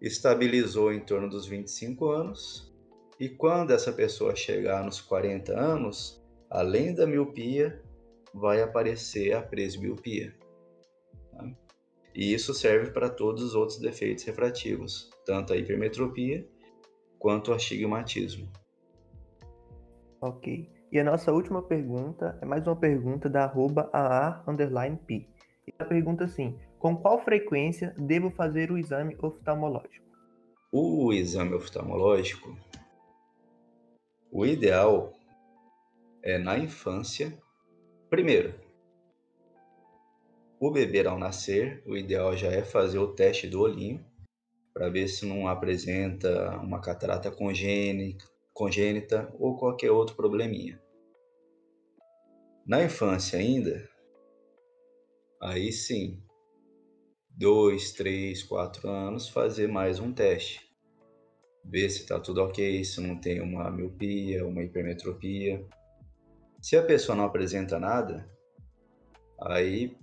estabilizou 0.00 0.92
em 0.92 1.00
torno 1.00 1.28
dos 1.28 1.46
25 1.46 2.08
anos, 2.10 2.69
e 3.20 3.28
quando 3.28 3.72
essa 3.72 3.92
pessoa 3.92 4.34
chegar 4.34 4.82
nos 4.82 4.98
40 4.98 5.52
anos, 5.52 6.24
além 6.48 6.94
da 6.94 7.06
miopia, 7.06 7.82
vai 8.32 8.62
aparecer 8.62 9.34
a 9.34 9.42
presbiopia. 9.42 10.34
Tá? 11.30 11.46
E 12.14 12.32
isso 12.32 12.54
serve 12.54 12.90
para 12.90 13.10
todos 13.10 13.42
os 13.42 13.54
outros 13.54 13.78
defeitos 13.78 14.24
refrativos, 14.24 15.10
tanto 15.26 15.52
a 15.52 15.56
hipermetropia 15.56 16.48
quanto 17.18 17.50
o 17.50 17.54
astigmatismo. 17.54 18.48
Ok. 20.22 20.66
E 20.90 20.98
a 20.98 21.04
nossa 21.04 21.30
última 21.30 21.62
pergunta 21.62 22.38
é 22.40 22.46
mais 22.46 22.66
uma 22.66 22.74
pergunta 22.74 23.28
da 23.28 23.44
arroba 23.44 23.90
/p. 24.46 25.26
E 25.66 25.74
a 25.78 25.84
pergunta 25.84 26.24
assim: 26.24 26.58
com 26.78 26.96
qual 26.96 27.22
frequência 27.22 27.94
devo 27.98 28.30
fazer 28.30 28.72
o 28.72 28.78
exame 28.78 29.16
oftalmológico? 29.22 30.08
O 30.72 31.12
exame 31.12 31.54
oftalmológico, 31.54 32.56
o 34.32 34.46
ideal 34.46 35.12
é 36.22 36.38
na 36.38 36.58
infância. 36.58 37.36
Primeiro, 38.08 38.54
o 40.60 40.70
bebê 40.70 41.06
ao 41.06 41.18
nascer, 41.18 41.82
o 41.86 41.96
ideal 41.96 42.36
já 42.36 42.48
é 42.48 42.62
fazer 42.62 42.98
o 42.98 43.14
teste 43.14 43.48
do 43.48 43.60
olhinho 43.60 44.04
para 44.72 44.88
ver 44.88 45.08
se 45.08 45.26
não 45.26 45.48
apresenta 45.48 46.56
uma 46.58 46.80
catarata 46.80 47.30
congênita, 47.30 48.24
ou 49.38 49.56
qualquer 49.56 49.90
outro 49.90 50.14
probleminha. 50.14 50.80
Na 52.66 52.84
infância 52.84 53.38
ainda, 53.38 53.88
aí 55.40 55.72
sim, 55.72 56.22
dois, 57.30 57.92
três, 57.92 58.42
quatro 58.42 58.88
anos, 58.88 59.28
fazer 59.28 59.66
mais 59.66 59.98
um 59.98 60.12
teste. 60.12 60.69
Ver 61.64 61.88
se 61.90 62.02
está 62.02 62.18
tudo 62.18 62.42
ok, 62.42 62.84
se 62.84 63.00
não 63.00 63.16
tem 63.16 63.40
uma 63.40 63.70
miopia, 63.70 64.46
uma 64.46 64.62
hipermetropia. 64.62 65.64
Se 66.60 66.76
a 66.76 66.82
pessoa 66.82 67.16
não 67.16 67.24
apresenta 67.24 67.78
nada, 67.78 68.28
aí 69.40 69.96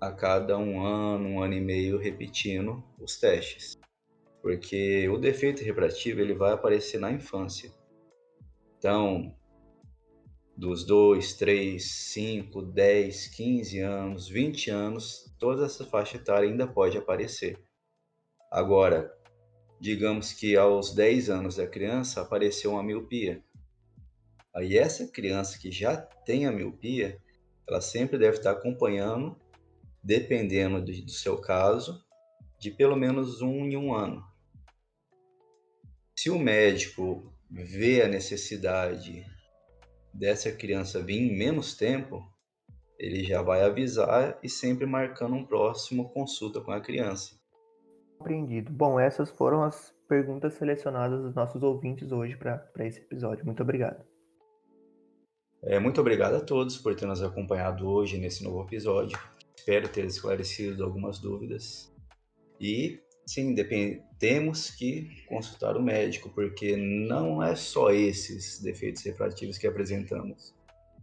a 0.00 0.12
cada 0.12 0.58
um 0.58 0.84
ano, 0.84 1.28
um 1.28 1.42
ano 1.42 1.54
e 1.54 1.60
meio 1.60 1.98
repetindo 1.98 2.84
os 2.98 3.18
testes. 3.18 3.78
Porque 4.42 5.08
o 5.08 5.16
defeito 5.16 5.64
refrativo 5.64 6.20
ele 6.20 6.34
vai 6.34 6.52
aparecer 6.52 7.00
na 7.00 7.10
infância. 7.10 7.72
Então, 8.76 9.34
dos 10.56 10.84
2, 10.84 11.34
3, 11.34 11.82
5, 11.82 12.62
10, 12.62 13.28
15 13.28 13.80
anos, 13.80 14.28
20 14.28 14.70
anos, 14.70 15.34
toda 15.38 15.64
essa 15.64 15.84
faixa 15.84 16.16
etária 16.16 16.48
ainda 16.48 16.66
pode 16.66 16.98
aparecer. 16.98 17.58
Agora, 18.50 19.12
digamos 19.84 20.32
que 20.32 20.56
aos 20.56 20.94
10 20.94 21.28
anos 21.28 21.56
da 21.56 21.66
criança 21.66 22.22
apareceu 22.22 22.70
uma 22.70 22.82
miopia. 22.82 23.44
Aí 24.56 24.78
essa 24.78 25.06
criança 25.06 25.58
que 25.58 25.70
já 25.70 25.94
tem 25.94 26.46
a 26.46 26.50
miopia, 26.50 27.20
ela 27.68 27.82
sempre 27.82 28.16
deve 28.16 28.38
estar 28.38 28.52
acompanhando 28.52 29.38
dependendo 30.02 30.82
do, 30.82 30.90
do 30.90 31.10
seu 31.10 31.38
caso, 31.38 32.02
de 32.58 32.70
pelo 32.70 32.96
menos 32.96 33.42
um 33.42 33.66
em 33.66 33.76
um 33.76 33.92
ano. 33.92 34.24
Se 36.16 36.30
o 36.30 36.38
médico 36.38 37.30
vê 37.50 38.00
a 38.00 38.08
necessidade 38.08 39.22
dessa 40.14 40.50
criança 40.50 41.02
vir 41.02 41.18
em 41.18 41.36
menos 41.36 41.74
tempo, 41.74 42.26
ele 42.98 43.22
já 43.22 43.42
vai 43.42 43.60
avisar 43.60 44.38
e 44.42 44.48
sempre 44.48 44.86
marcando 44.86 45.34
um 45.34 45.44
próximo 45.44 46.08
consulta 46.08 46.58
com 46.62 46.72
a 46.72 46.80
criança. 46.80 47.43
Compreendido. 48.24 48.72
Bom, 48.72 48.98
essas 48.98 49.28
foram 49.28 49.62
as 49.62 49.92
perguntas 50.08 50.54
selecionadas 50.54 51.20
dos 51.20 51.34
nossos 51.34 51.62
ouvintes 51.62 52.10
hoje 52.10 52.34
para 52.38 52.66
esse 52.80 53.00
episódio. 53.00 53.44
Muito 53.44 53.62
obrigado. 53.62 54.02
É, 55.62 55.78
muito 55.78 56.00
obrigado 56.00 56.36
a 56.36 56.40
todos 56.40 56.78
por 56.78 56.94
ter 56.94 57.04
nos 57.04 57.22
acompanhado 57.22 57.86
hoje 57.86 58.16
nesse 58.16 58.42
novo 58.42 58.62
episódio. 58.62 59.18
Espero 59.54 59.90
ter 59.90 60.06
esclarecido 60.06 60.82
algumas 60.82 61.18
dúvidas. 61.18 61.94
E 62.58 62.98
sim, 63.26 63.54
temos 64.18 64.70
que 64.70 65.22
consultar 65.28 65.76
o 65.76 65.82
médico, 65.82 66.30
porque 66.30 66.78
não 66.78 67.42
é 67.42 67.54
só 67.54 67.90
esses 67.90 68.58
defeitos 68.62 69.02
refrativos 69.02 69.58
que 69.58 69.66
apresentamos. 69.66 70.54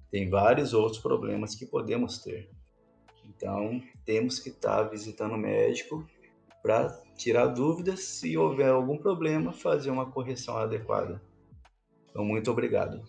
Tem 0.09 0.27
vários 0.27 0.73
outros 0.73 0.99
problemas 0.99 1.53
que 1.53 1.67
podemos 1.67 2.17
ter. 2.23 2.49
Então, 3.27 3.79
temos 4.05 4.39
que 4.39 4.49
estar 4.49 4.85
visitando 4.85 5.35
o 5.35 5.37
médico 5.37 6.03
para 6.61 6.89
tirar 7.21 7.47
dúvidas. 7.47 8.03
Se 8.03 8.35
houver 8.37 8.69
algum 8.69 8.97
problema, 8.97 9.53
fazer 9.53 9.91
uma 9.91 10.09
correção 10.09 10.57
adequada. 10.57 11.21
Então, 12.09 12.25
muito 12.25 12.49
obrigado. 12.49 13.01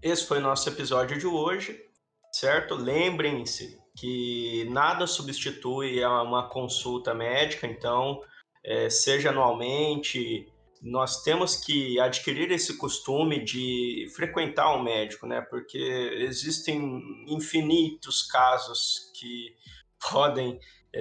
Esse 0.00 0.26
foi 0.26 0.38
o 0.38 0.42
nosso 0.42 0.68
episódio 0.68 1.18
de 1.18 1.26
hoje, 1.26 1.84
certo? 2.32 2.74
Lembrem-se 2.74 3.78
que 3.96 4.66
nada 4.70 5.06
substitui 5.06 6.02
uma 6.04 6.48
consulta 6.48 7.12
médica, 7.12 7.66
então, 7.66 8.22
é, 8.64 8.88
seja 8.88 9.30
anualmente, 9.30 10.46
nós 10.80 11.22
temos 11.22 11.56
que 11.56 12.00
adquirir 12.00 12.50
esse 12.52 12.78
costume 12.78 13.44
de 13.44 14.06
frequentar 14.14 14.74
um 14.74 14.82
médico, 14.82 15.26
né? 15.26 15.42
Porque 15.42 15.76
existem 16.20 17.02
infinitos 17.26 18.22
casos 18.22 19.10
que 19.18 19.54
podem 20.10 20.58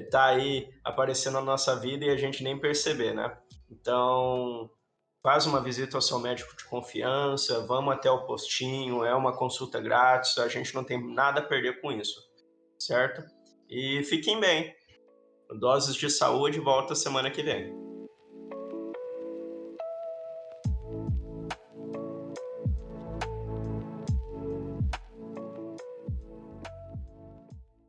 tá 0.10 0.26
aí 0.26 0.70
aparecendo 0.84 1.36
na 1.36 1.42
nossa 1.42 1.76
vida 1.76 2.06
e 2.06 2.10
a 2.10 2.18
gente 2.18 2.44
nem 2.44 2.60
perceber, 2.60 3.14
né? 3.14 3.38
Então, 3.70 4.70
faz 5.22 5.46
uma 5.46 5.62
visita 5.62 5.98
ao 5.98 6.02
seu 6.02 6.20
médico 6.20 6.56
de 6.56 6.64
confiança, 6.66 7.66
vamos 7.66 7.94
até 7.94 8.10
o 8.10 8.26
postinho, 8.26 9.04
é 9.04 9.14
uma 9.14 9.36
consulta 9.36 9.82
grátis, 9.82 10.38
a 10.38 10.48
gente 10.48 10.74
não 10.76 10.84
tem 10.84 11.14
nada 11.14 11.40
a 11.40 11.44
perder 11.44 11.82
com 11.82 11.92
isso 11.92 12.30
certo? 12.80 13.24
E 13.70 14.04
fiquem 14.04 14.40
bem. 14.40 14.74
Doses 15.60 15.96
de 15.96 16.10
saúde 16.10 16.60
volta 16.60 16.96
semana 16.96 17.30
que 17.30 17.44
vem. 17.44 17.89